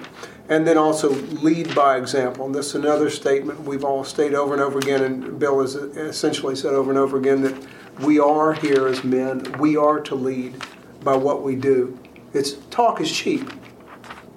And 0.49 0.67
then 0.67 0.79
also 0.79 1.11
lead 1.11 1.75
by 1.75 1.97
example. 1.97 2.47
And 2.47 2.55
this 2.55 2.69
is 2.69 2.75
another 2.75 3.09
statement 3.11 3.61
we've 3.61 3.85
all 3.85 4.03
stated 4.03 4.33
over 4.33 4.53
and 4.53 4.61
over 4.61 4.79
again, 4.79 5.03
and 5.03 5.37
Bill 5.37 5.61
has 5.61 5.75
essentially 5.75 6.55
said 6.55 6.73
over 6.73 6.89
and 6.89 6.97
over 6.97 7.17
again 7.17 7.43
that 7.43 7.67
we 7.99 8.19
are 8.19 8.53
here 8.53 8.87
as 8.87 9.03
men. 9.03 9.43
We 9.59 9.77
are 9.77 9.99
to 10.01 10.15
lead 10.15 10.55
by 11.03 11.15
what 11.15 11.43
we 11.43 11.55
do. 11.55 11.99
It's 12.33 12.53
talk 12.71 12.99
is 12.99 13.11
cheap. 13.11 13.51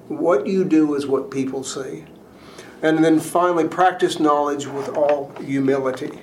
What 0.09 0.47
you 0.47 0.65
do 0.65 0.95
is 0.95 1.07
what 1.07 1.31
people 1.31 1.65
see. 1.65 2.05
And 2.83 3.03
then 3.03 3.19
finally, 3.19 3.67
practice 3.67 4.21
knowledge 4.21 4.67
with 4.67 4.91
all 4.91 5.33
humility. 5.41 6.21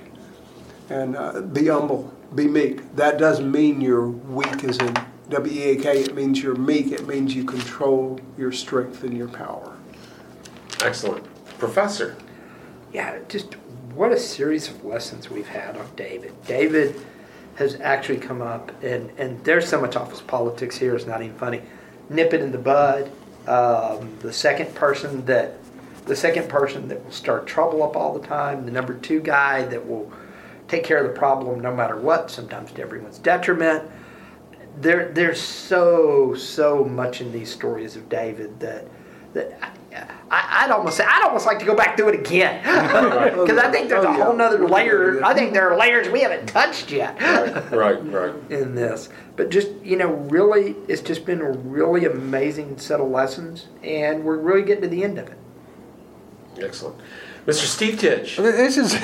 And 0.88 1.16
uh, 1.16 1.40
be 1.40 1.66
humble, 1.66 2.14
be 2.34 2.46
meek. 2.46 2.94
That 2.94 3.18
doesn't 3.18 3.50
mean 3.50 3.80
you're 3.80 4.08
weak 4.08 4.62
as 4.62 4.78
in 4.78 4.94
W 5.30 5.52
E 5.52 5.70
A 5.70 5.76
K. 5.76 6.00
It 6.02 6.14
means 6.14 6.42
you're 6.42 6.54
meek. 6.54 6.92
It 6.92 7.08
means 7.08 7.34
you 7.34 7.44
control 7.44 8.20
your 8.38 8.52
strength 8.52 9.02
and 9.02 9.16
your 9.16 9.28
power. 9.28 9.78
Excellent. 10.82 11.26
Professor. 11.58 12.16
Yeah, 12.92 13.18
just 13.28 13.54
what 13.94 14.12
a 14.12 14.18
series 14.18 14.68
of 14.68 14.84
lessons 14.84 15.28
we've 15.28 15.48
had 15.48 15.76
on 15.76 15.86
David. 15.94 16.32
David 16.46 17.00
has 17.56 17.78
actually 17.80 18.18
come 18.18 18.40
up, 18.40 18.72
and, 18.82 19.10
and 19.18 19.42
there's 19.44 19.68
so 19.68 19.80
much 19.80 19.94
office 19.96 20.20
politics 20.22 20.76
here, 20.76 20.96
it's 20.96 21.06
not 21.06 21.22
even 21.22 21.36
funny. 21.36 21.60
Nip 22.08 22.32
it 22.32 22.40
in 22.40 22.50
the 22.50 22.58
bud. 22.58 23.10
Um, 23.46 24.16
the 24.20 24.32
second 24.32 24.74
person 24.74 25.24
that 25.26 25.54
the 26.06 26.16
second 26.16 26.48
person 26.48 26.88
that 26.88 27.04
will 27.04 27.12
start 27.12 27.46
trouble 27.46 27.82
up 27.82 27.94
all 27.94 28.18
the 28.18 28.26
time, 28.26 28.64
the 28.64 28.72
number 28.72 28.94
two 28.94 29.20
guy 29.20 29.62
that 29.64 29.86
will 29.86 30.10
take 30.66 30.82
care 30.82 31.04
of 31.04 31.12
the 31.12 31.18
problem 31.18 31.60
no 31.60 31.74
matter 31.74 31.96
what, 31.96 32.30
sometimes 32.30 32.72
to 32.72 32.82
everyone's 32.82 33.18
detriment. 33.18 33.88
There, 34.80 35.10
there's 35.12 35.40
so 35.40 36.34
so 36.34 36.84
much 36.84 37.20
in 37.20 37.32
these 37.32 37.52
stories 37.52 37.96
of 37.96 38.08
David 38.08 38.58
that 38.60 38.86
that 38.86 38.88
I, 39.34 40.64
I'd 40.64 40.70
almost 40.70 40.96
say 40.96 41.04
I'd 41.04 41.22
almost 41.24 41.44
like 41.46 41.58
to 41.58 41.64
go 41.64 41.74
back 41.74 41.96
through 41.96 42.10
it 42.10 42.20
again 42.20 42.62
because 42.62 43.50
oh, 43.50 43.58
I 43.64 43.70
think 43.70 43.88
there's 43.88 44.04
a 44.04 44.08
Oh, 44.08 44.16
yeah. 44.16 44.24
whole 44.24 44.36
nother 44.36 44.66
layer. 44.68 45.24
I 45.24 45.34
think 45.34 45.52
there 45.52 45.68
are 45.70 45.76
layers 45.76 46.08
we 46.08 46.20
haven't 46.20 46.46
touched 46.46 46.90
yet 46.92 47.20
Right, 47.72 48.04
right. 48.12 48.34
in 48.50 48.74
this. 48.74 49.08
But 49.36 49.50
just 49.50 49.68
you 49.82 49.96
know, 49.96 50.08
really, 50.12 50.76
it's 50.88 51.02
just 51.02 51.24
been 51.24 51.40
a 51.40 51.50
really 51.50 52.04
amazing 52.04 52.78
set 52.78 53.00
of 53.00 53.08
lessons, 53.08 53.66
and 53.82 54.22
we're 54.24 54.38
really 54.38 54.62
getting 54.62 54.82
to 54.82 54.88
the 54.88 55.02
end 55.02 55.18
of 55.18 55.26
it. 55.28 55.38
Excellent. 56.62 56.96
Mr. 57.46 57.64
Steve 57.64 57.98
Titch. 57.98 58.36
This 58.36 58.76
is. 58.76 58.94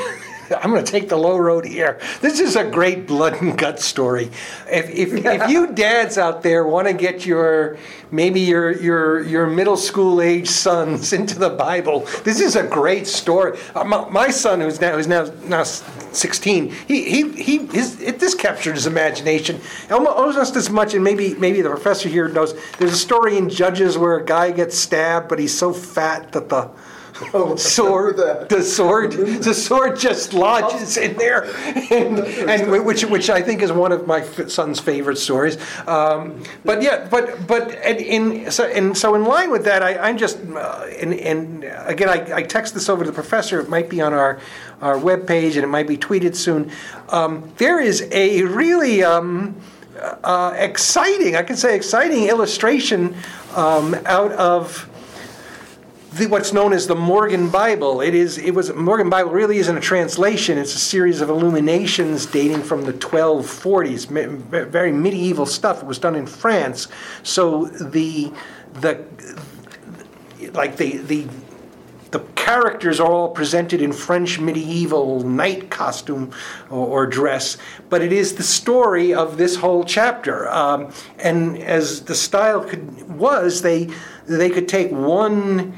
I'm 0.62 0.70
going 0.70 0.84
to 0.84 0.90
take 0.90 1.08
the 1.08 1.16
low 1.16 1.36
road 1.36 1.64
here. 1.64 2.00
This 2.20 2.40
is 2.40 2.56
a 2.56 2.64
great 2.64 3.06
blood 3.06 3.40
and 3.40 3.56
gut 3.56 3.80
story. 3.80 4.30
If, 4.70 4.90
if, 4.90 5.24
if 5.24 5.50
you 5.50 5.66
dads 5.74 6.18
out 6.18 6.42
there 6.42 6.66
want 6.66 6.86
to 6.88 6.92
get 6.92 7.26
your 7.26 7.78
maybe 8.10 8.40
your 8.40 8.70
your 8.70 9.22
your 9.22 9.46
middle 9.46 9.76
school 9.76 10.20
age 10.20 10.48
sons 10.48 11.12
into 11.12 11.38
the 11.38 11.50
Bible, 11.50 12.00
this 12.24 12.40
is 12.40 12.56
a 12.56 12.66
great 12.66 13.06
story. 13.06 13.58
Uh, 13.74 13.84
my, 13.84 14.08
my 14.08 14.30
son, 14.30 14.60
who's 14.60 14.80
now 14.80 14.96
who's 14.96 15.08
now 15.08 15.30
now 15.44 15.64
16, 15.64 16.70
he 16.88 17.02
he 17.02 17.32
he 17.32 17.66
his, 17.66 18.00
it, 18.00 18.18
this 18.20 18.34
captured 18.34 18.74
his 18.74 18.86
imagination 18.86 19.60
almost, 19.90 20.16
almost 20.16 20.56
as 20.56 20.70
much. 20.70 20.94
And 20.94 21.02
maybe 21.02 21.34
maybe 21.34 21.60
the 21.60 21.70
professor 21.70 22.08
here 22.08 22.28
knows. 22.28 22.54
There's 22.78 22.92
a 22.92 22.96
story 22.96 23.36
in 23.36 23.48
Judges 23.48 23.98
where 23.98 24.16
a 24.16 24.24
guy 24.24 24.50
gets 24.50 24.78
stabbed, 24.78 25.28
but 25.28 25.38
he's 25.38 25.56
so 25.56 25.72
fat 25.72 26.32
that 26.32 26.48
the 26.48 26.70
sword 27.56 28.16
the 28.48 28.62
sword 28.62 29.12
the 29.12 29.54
sword 29.54 29.98
just 29.98 30.34
lodges 30.34 30.96
in 30.96 31.16
there. 31.16 31.44
And, 31.90 32.18
and 32.18 32.84
which 32.84 33.04
which 33.04 33.30
I 33.30 33.40
think 33.40 33.62
is 33.62 33.72
one 33.72 33.92
of 33.92 34.06
my 34.06 34.22
son's 34.22 34.80
favorite 34.80 35.16
stories. 35.16 35.56
Um, 35.86 36.42
but 36.64 36.82
yeah 36.82 37.06
but 37.08 37.46
but 37.46 37.70
and 37.76 37.98
in 38.00 38.50
so 38.50 38.64
and 38.64 38.96
so 38.96 39.14
in 39.14 39.24
line 39.24 39.50
with 39.50 39.64
that 39.64 39.82
I, 39.82 39.96
I'm 39.96 40.18
just 40.18 40.38
uh, 40.38 40.86
and, 41.00 41.14
and 41.14 41.64
again 41.64 42.08
I, 42.08 42.36
I 42.36 42.42
text 42.42 42.74
this 42.74 42.88
over 42.88 43.04
to 43.04 43.10
the 43.10 43.14
professor. 43.14 43.60
It 43.60 43.68
might 43.68 43.88
be 43.88 44.00
on 44.00 44.12
our 44.12 44.38
our 44.82 44.96
webpage 44.96 45.54
and 45.54 45.64
it 45.64 45.68
might 45.68 45.88
be 45.88 45.96
tweeted 45.96 46.36
soon. 46.36 46.70
Um, 47.08 47.50
there 47.56 47.80
is 47.80 48.06
a 48.12 48.42
really 48.42 49.02
um, 49.02 49.56
uh, 50.22 50.54
exciting 50.56 51.36
I 51.36 51.42
can 51.42 51.56
say 51.56 51.74
exciting 51.74 52.24
illustration 52.24 53.14
um, 53.54 53.94
out 54.04 54.32
of 54.32 54.88
the, 56.16 56.26
what's 56.26 56.52
known 56.52 56.72
as 56.72 56.86
the 56.86 56.94
Morgan 56.94 57.50
Bible. 57.50 58.00
It 58.00 58.14
is. 58.14 58.38
It 58.38 58.52
was 58.52 58.72
Morgan 58.72 59.10
Bible 59.10 59.30
really 59.30 59.58
isn't 59.58 59.76
a 59.76 59.80
translation. 59.80 60.58
It's 60.58 60.74
a 60.74 60.78
series 60.78 61.20
of 61.20 61.28
illuminations 61.28 62.26
dating 62.26 62.62
from 62.62 62.84
the 62.84 62.92
1240s. 62.92 64.06
Very 64.68 64.92
medieval 64.92 65.46
stuff. 65.46 65.82
It 65.82 65.86
was 65.86 65.98
done 65.98 66.14
in 66.14 66.26
France. 66.26 66.88
So 67.22 67.66
the 67.66 68.32
the 68.74 69.04
like 70.52 70.76
the 70.76 70.98
the 70.98 71.26
the 72.12 72.20
characters 72.36 73.00
are 73.00 73.10
all 73.10 73.30
presented 73.30 73.82
in 73.82 73.92
French 73.92 74.38
medieval 74.38 75.20
knight 75.20 75.70
costume 75.70 76.30
or, 76.70 76.86
or 76.86 77.06
dress, 77.06 77.58
but 77.90 78.00
it 78.00 78.12
is 78.12 78.36
the 78.36 78.42
story 78.42 79.12
of 79.12 79.36
this 79.36 79.56
whole 79.56 79.84
chapter. 79.84 80.48
Um, 80.48 80.92
and 81.18 81.58
as 81.58 82.04
the 82.04 82.14
style 82.14 82.64
could, 82.64 83.18
was, 83.18 83.62
they 83.62 83.90
they 84.26 84.50
could 84.50 84.68
take 84.68 84.90
one 84.92 85.74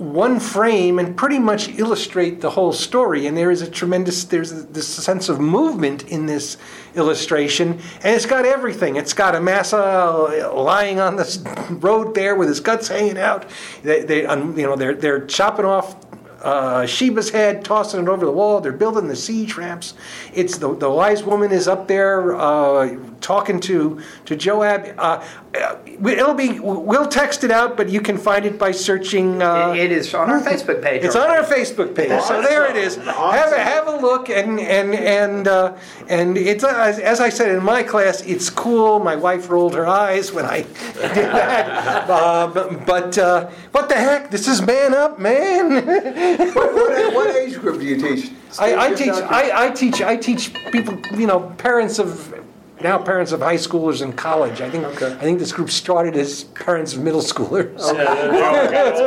one 0.00 0.40
frame 0.40 0.98
and 0.98 1.14
pretty 1.14 1.38
much 1.38 1.68
illustrate 1.78 2.40
the 2.40 2.50
whole 2.50 2.72
story. 2.72 3.26
And 3.26 3.36
there 3.36 3.50
is 3.50 3.60
a 3.60 3.70
tremendous, 3.70 4.24
there's 4.24 4.64
this 4.66 4.88
sense 4.88 5.28
of 5.28 5.38
movement 5.38 6.04
in 6.08 6.24
this 6.24 6.56
illustration, 6.94 7.78
and 8.02 8.16
it's 8.16 8.26
got 8.26 8.46
everything. 8.46 8.96
It's 8.96 9.12
got 9.12 9.34
Amasa 9.34 10.50
lying 10.54 11.00
on 11.00 11.16
the 11.16 11.76
road 11.80 12.14
there 12.14 12.34
with 12.34 12.48
his 12.48 12.60
guts 12.60 12.88
hanging 12.88 13.18
out. 13.18 13.44
They, 13.82 14.02
they 14.02 14.26
um, 14.26 14.58
you 14.58 14.66
know, 14.66 14.74
they're 14.74 14.94
they're 14.94 15.26
chopping 15.26 15.66
off 15.66 15.94
uh, 16.42 16.82
Sheba's 16.82 17.30
head, 17.30 17.64
tossing 17.64 18.00
it 18.02 18.08
over 18.08 18.24
the 18.24 18.32
wall. 18.32 18.60
They're 18.60 18.72
building 18.72 19.08
the 19.08 19.16
siege 19.16 19.56
ramps. 19.56 19.94
It's 20.32 20.58
the, 20.58 20.74
the 20.74 20.88
wise 20.90 21.22
woman 21.22 21.52
is 21.52 21.68
up 21.68 21.86
there 21.88 22.34
uh, 22.36 22.96
talking 23.20 23.60
to 23.60 24.00
to 24.26 24.36
Joab. 24.36 24.94
Uh, 24.98 25.24
it'll 25.52 26.34
be 26.34 26.58
we'll 26.60 27.06
text 27.06 27.44
it 27.44 27.50
out, 27.50 27.76
but 27.76 27.88
you 27.88 28.00
can 28.00 28.16
find 28.16 28.44
it 28.46 28.58
by 28.58 28.70
searching. 28.72 29.42
Uh, 29.42 29.72
It 29.76 29.92
is 29.92 30.14
on 30.14 30.30
our 30.30 30.40
Facebook 30.50 30.82
page. 30.82 31.04
It's 31.04 31.16
on 31.16 31.28
our 31.30 31.42
Facebook 31.44 31.94
page, 31.94 32.20
so 32.22 32.40
there 32.42 32.66
it 32.70 32.76
is. 32.76 32.96
Have 32.96 33.52
a, 33.52 33.58
have 33.58 33.86
a 33.88 33.96
look, 33.96 34.30
and 34.30 34.58
and 34.60 34.94
and 34.94 35.46
uh, 35.48 35.76
and 36.08 36.38
it's 36.38 36.64
uh, 36.64 36.68
as, 36.68 36.98
as 36.98 37.20
I 37.20 37.28
said 37.28 37.50
in 37.54 37.62
my 37.62 37.82
class, 37.82 38.22
it's 38.22 38.48
cool. 38.48 38.98
My 39.00 39.16
wife 39.16 39.50
rolled 39.50 39.74
her 39.74 39.86
eyes 39.86 40.32
when 40.32 40.44
I 40.46 40.62
did 41.14 41.28
that, 41.34 42.08
uh, 42.10 42.46
but, 42.46 42.86
but 42.86 43.18
uh, 43.18 43.48
what 43.72 43.88
the 43.88 43.96
heck? 43.96 44.30
This 44.30 44.48
is 44.48 44.62
man 44.62 44.94
up, 44.94 45.18
man. 45.18 46.29
What, 46.36 46.74
what, 46.74 47.14
what 47.14 47.36
age 47.36 47.58
group 47.58 47.80
do 47.80 47.86
you 47.86 47.96
teach? 47.96 48.30
I, 48.58 48.88
I 48.88 48.94
teach. 48.94 49.08
I, 49.08 49.66
I 49.66 49.70
teach. 49.70 50.02
I 50.02 50.16
teach 50.16 50.52
people. 50.72 50.98
You 51.18 51.26
know, 51.26 51.40
parents 51.58 51.98
of 51.98 52.34
now 52.82 52.98
parents 52.98 53.32
of 53.32 53.40
high 53.40 53.56
schoolers 53.56 54.02
in 54.02 54.12
college. 54.12 54.60
I 54.60 54.70
think. 54.70 54.84
Okay. 54.84 55.12
I 55.12 55.20
think 55.20 55.38
this 55.38 55.52
group 55.52 55.70
started 55.70 56.16
as 56.16 56.44
parents 56.44 56.94
of 56.94 57.02
middle 57.02 57.20
schoolers. 57.20 57.78
Okay. 57.80 58.04
That's 58.04 58.98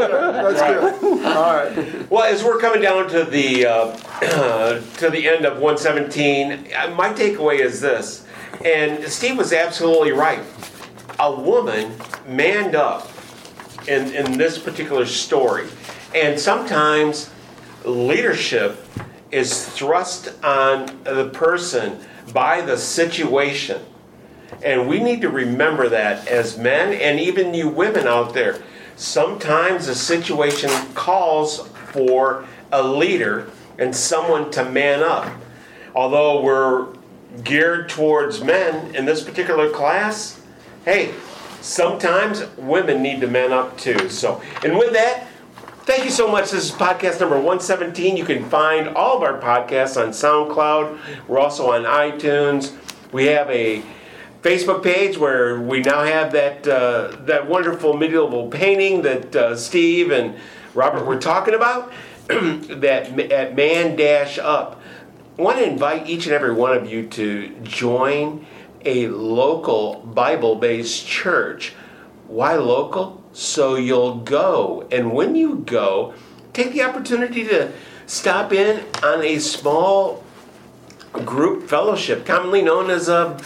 good. 0.61 1.25
All 1.25 1.53
right. 1.53 2.11
Well, 2.11 2.23
as 2.23 2.43
we're 2.43 2.59
coming 2.59 2.81
down 2.81 3.09
to 3.09 3.23
the 3.23 3.65
uh, 3.65 4.79
to 4.97 5.09
the 5.09 5.27
end 5.27 5.45
of 5.45 5.59
117, 5.59 6.51
uh, 6.73 6.95
my 6.95 7.09
takeaway 7.09 7.59
is 7.59 7.81
this, 7.81 8.25
and 8.63 9.03
Steve 9.05 9.37
was 9.37 9.53
absolutely 9.53 10.11
right. 10.11 10.43
A 11.19 11.31
woman 11.33 11.93
manned 12.27 12.75
up 12.75 13.09
in 13.87 14.13
in 14.13 14.37
this 14.37 14.57
particular 14.57 15.05
story, 15.05 15.67
and 16.15 16.39
sometimes 16.39 17.29
leadership 17.85 18.85
is 19.31 19.67
thrust 19.69 20.33
on 20.43 20.85
the 21.03 21.29
person 21.33 21.99
by 22.33 22.61
the 22.61 22.77
situation. 22.77 23.81
And 24.63 24.87
we 24.87 24.99
need 24.99 25.21
to 25.21 25.29
remember 25.29 25.89
that 25.89 26.27
as 26.27 26.57
men 26.57 26.93
and 26.93 27.19
even 27.19 27.53
you 27.53 27.67
women 27.67 28.07
out 28.07 28.33
there. 28.33 28.61
Sometimes 28.95 29.87
the 29.87 29.95
situation 29.95 30.69
calls 30.93 31.67
for 31.91 32.45
a 32.71 32.83
leader 32.83 33.49
and 33.79 33.95
someone 33.95 34.51
to 34.51 34.69
man 34.69 35.01
up. 35.01 35.31
Although 35.95 36.41
we're 36.41 36.87
geared 37.43 37.89
towards 37.89 38.43
men 38.43 38.95
in 38.95 39.05
this 39.05 39.23
particular 39.23 39.69
class, 39.69 40.39
hey, 40.85 41.13
sometimes 41.61 42.45
women 42.57 43.01
need 43.01 43.21
to 43.21 43.27
man 43.27 43.51
up 43.51 43.77
too. 43.77 44.09
So, 44.09 44.41
and 44.63 44.77
with 44.77 44.93
that, 44.93 45.27
Thank 45.85 46.05
you 46.05 46.11
so 46.11 46.31
much. 46.31 46.51
This 46.51 46.63
is 46.63 46.71
podcast 46.71 47.19
number 47.19 47.35
117. 47.35 48.15
You 48.15 48.23
can 48.23 48.45
find 48.45 48.87
all 48.87 49.17
of 49.17 49.23
our 49.23 49.37
podcasts 49.37 50.01
on 50.01 50.11
SoundCloud. 50.11 51.27
We're 51.27 51.39
also 51.39 51.71
on 51.71 51.83
iTunes. 51.83 52.73
We 53.11 53.25
have 53.25 53.49
a 53.49 53.83
Facebook 54.41 54.81
page 54.81 55.17
where 55.17 55.59
we 55.59 55.81
now 55.81 56.03
have 56.03 56.31
that 56.31 56.65
uh, 56.65 57.17
that 57.25 57.49
wonderful 57.49 57.97
medieval 57.97 58.47
painting 58.47 59.01
that 59.01 59.35
uh, 59.35 59.57
Steve 59.57 60.11
and 60.11 60.37
Robert 60.73 61.05
were 61.05 61.19
talking 61.19 61.53
about. 61.53 61.91
that 62.27 63.19
at 63.19 63.53
Man 63.53 63.97
Dash 63.97 64.39
Up. 64.39 64.79
I 65.37 65.41
want 65.41 65.57
to 65.57 65.65
invite 65.65 66.07
each 66.07 66.27
and 66.27 66.33
every 66.33 66.53
one 66.53 66.77
of 66.77 66.89
you 66.89 67.07
to 67.09 67.49
join 67.63 68.45
a 68.85 69.09
local 69.09 69.95
Bible-based 69.95 71.05
church. 71.05 71.73
Why 72.27 72.55
local? 72.55 73.22
So 73.33 73.75
you'll 73.75 74.17
go. 74.17 74.87
And 74.91 75.11
when 75.11 75.35
you 75.35 75.57
go, 75.65 76.13
take 76.53 76.71
the 76.71 76.83
opportunity 76.83 77.43
to 77.45 77.71
stop 78.05 78.53
in 78.53 78.85
on 79.03 79.23
a 79.23 79.39
small 79.39 80.23
group 81.11 81.67
fellowship, 81.67 82.25
commonly 82.25 82.61
known 82.61 82.89
as 82.89 83.09
a 83.09 83.39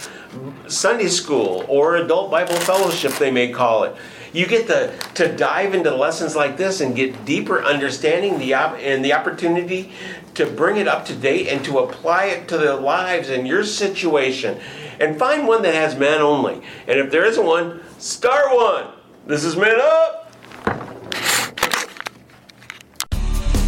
Sunday 0.66 1.08
school 1.08 1.64
or 1.68 1.96
adult 1.96 2.30
Bible 2.30 2.56
fellowship, 2.56 3.12
they 3.14 3.30
may 3.30 3.50
call 3.50 3.84
it. 3.84 3.96
You 4.32 4.46
get 4.46 4.66
to, 4.66 4.92
to 5.14 5.34
dive 5.34 5.74
into 5.74 5.94
lessons 5.94 6.36
like 6.36 6.58
this 6.58 6.82
and 6.82 6.94
get 6.94 7.24
deeper 7.24 7.62
understanding 7.62 8.38
the 8.38 8.52
op- 8.54 8.78
and 8.78 9.02
the 9.02 9.14
opportunity 9.14 9.92
to 10.34 10.44
bring 10.44 10.76
it 10.76 10.86
up 10.86 11.06
to 11.06 11.14
date 11.14 11.48
and 11.48 11.64
to 11.64 11.78
apply 11.78 12.26
it 12.26 12.48
to 12.48 12.58
their 12.58 12.74
lives 12.74 13.30
and 13.30 13.48
your 13.48 13.64
situation. 13.64 14.60
And 15.00 15.18
find 15.18 15.46
one 15.46 15.62
that 15.62 15.74
has 15.74 15.96
men 15.96 16.20
only. 16.20 16.60
And 16.86 16.98
if 16.98 17.10
there 17.10 17.24
isn't 17.24 17.44
one, 17.44 17.80
start 17.98 18.54
one. 18.54 18.97
This 19.28 19.44
is 19.44 19.56
Men 19.58 19.78
Up. 19.78 20.32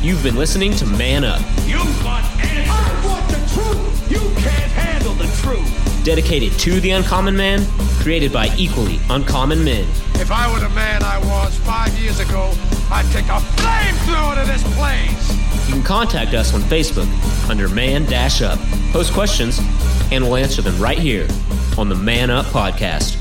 You've 0.00 0.22
been 0.22 0.36
listening 0.36 0.74
to 0.76 0.86
Man 0.86 1.22
Up, 1.22 1.38
You 1.66 1.76
want 2.02 2.24
answers. 2.40 2.66
I 2.70 3.02
want 3.04 3.28
the 3.28 3.36
truth. 3.52 4.10
You 4.10 4.20
can't 4.40 4.72
handle 4.72 5.12
the 5.12 5.26
truth. 5.42 6.02
dedicated 6.02 6.58
to 6.60 6.80
the 6.80 6.92
uncommon 6.92 7.36
man, 7.36 7.66
created 8.00 8.32
by 8.32 8.48
equally 8.56 9.00
uncommon 9.10 9.62
men. 9.62 9.86
If 10.14 10.32
I 10.32 10.50
were 10.50 10.60
the 10.60 10.70
man 10.70 11.02
I 11.02 11.18
was 11.18 11.54
five 11.58 11.92
years 11.98 12.20
ago, 12.20 12.54
I'd 12.90 13.04
take 13.12 13.26
a 13.26 13.38
flamethrower 13.60 14.42
to 14.42 14.50
this 14.50 14.62
place. 14.78 15.68
You 15.68 15.74
can 15.74 15.82
contact 15.82 16.32
us 16.32 16.54
on 16.54 16.62
Facebook 16.62 17.06
under 17.50 17.68
Man 17.68 18.06
Dash 18.06 18.40
Up. 18.40 18.58
Post 18.92 19.12
questions, 19.12 19.60
and 20.10 20.24
we'll 20.24 20.36
answer 20.36 20.62
them 20.62 20.80
right 20.80 20.98
here 20.98 21.28
on 21.76 21.90
the 21.90 21.94
Man 21.94 22.30
Up 22.30 22.46
Podcast. 22.46 23.18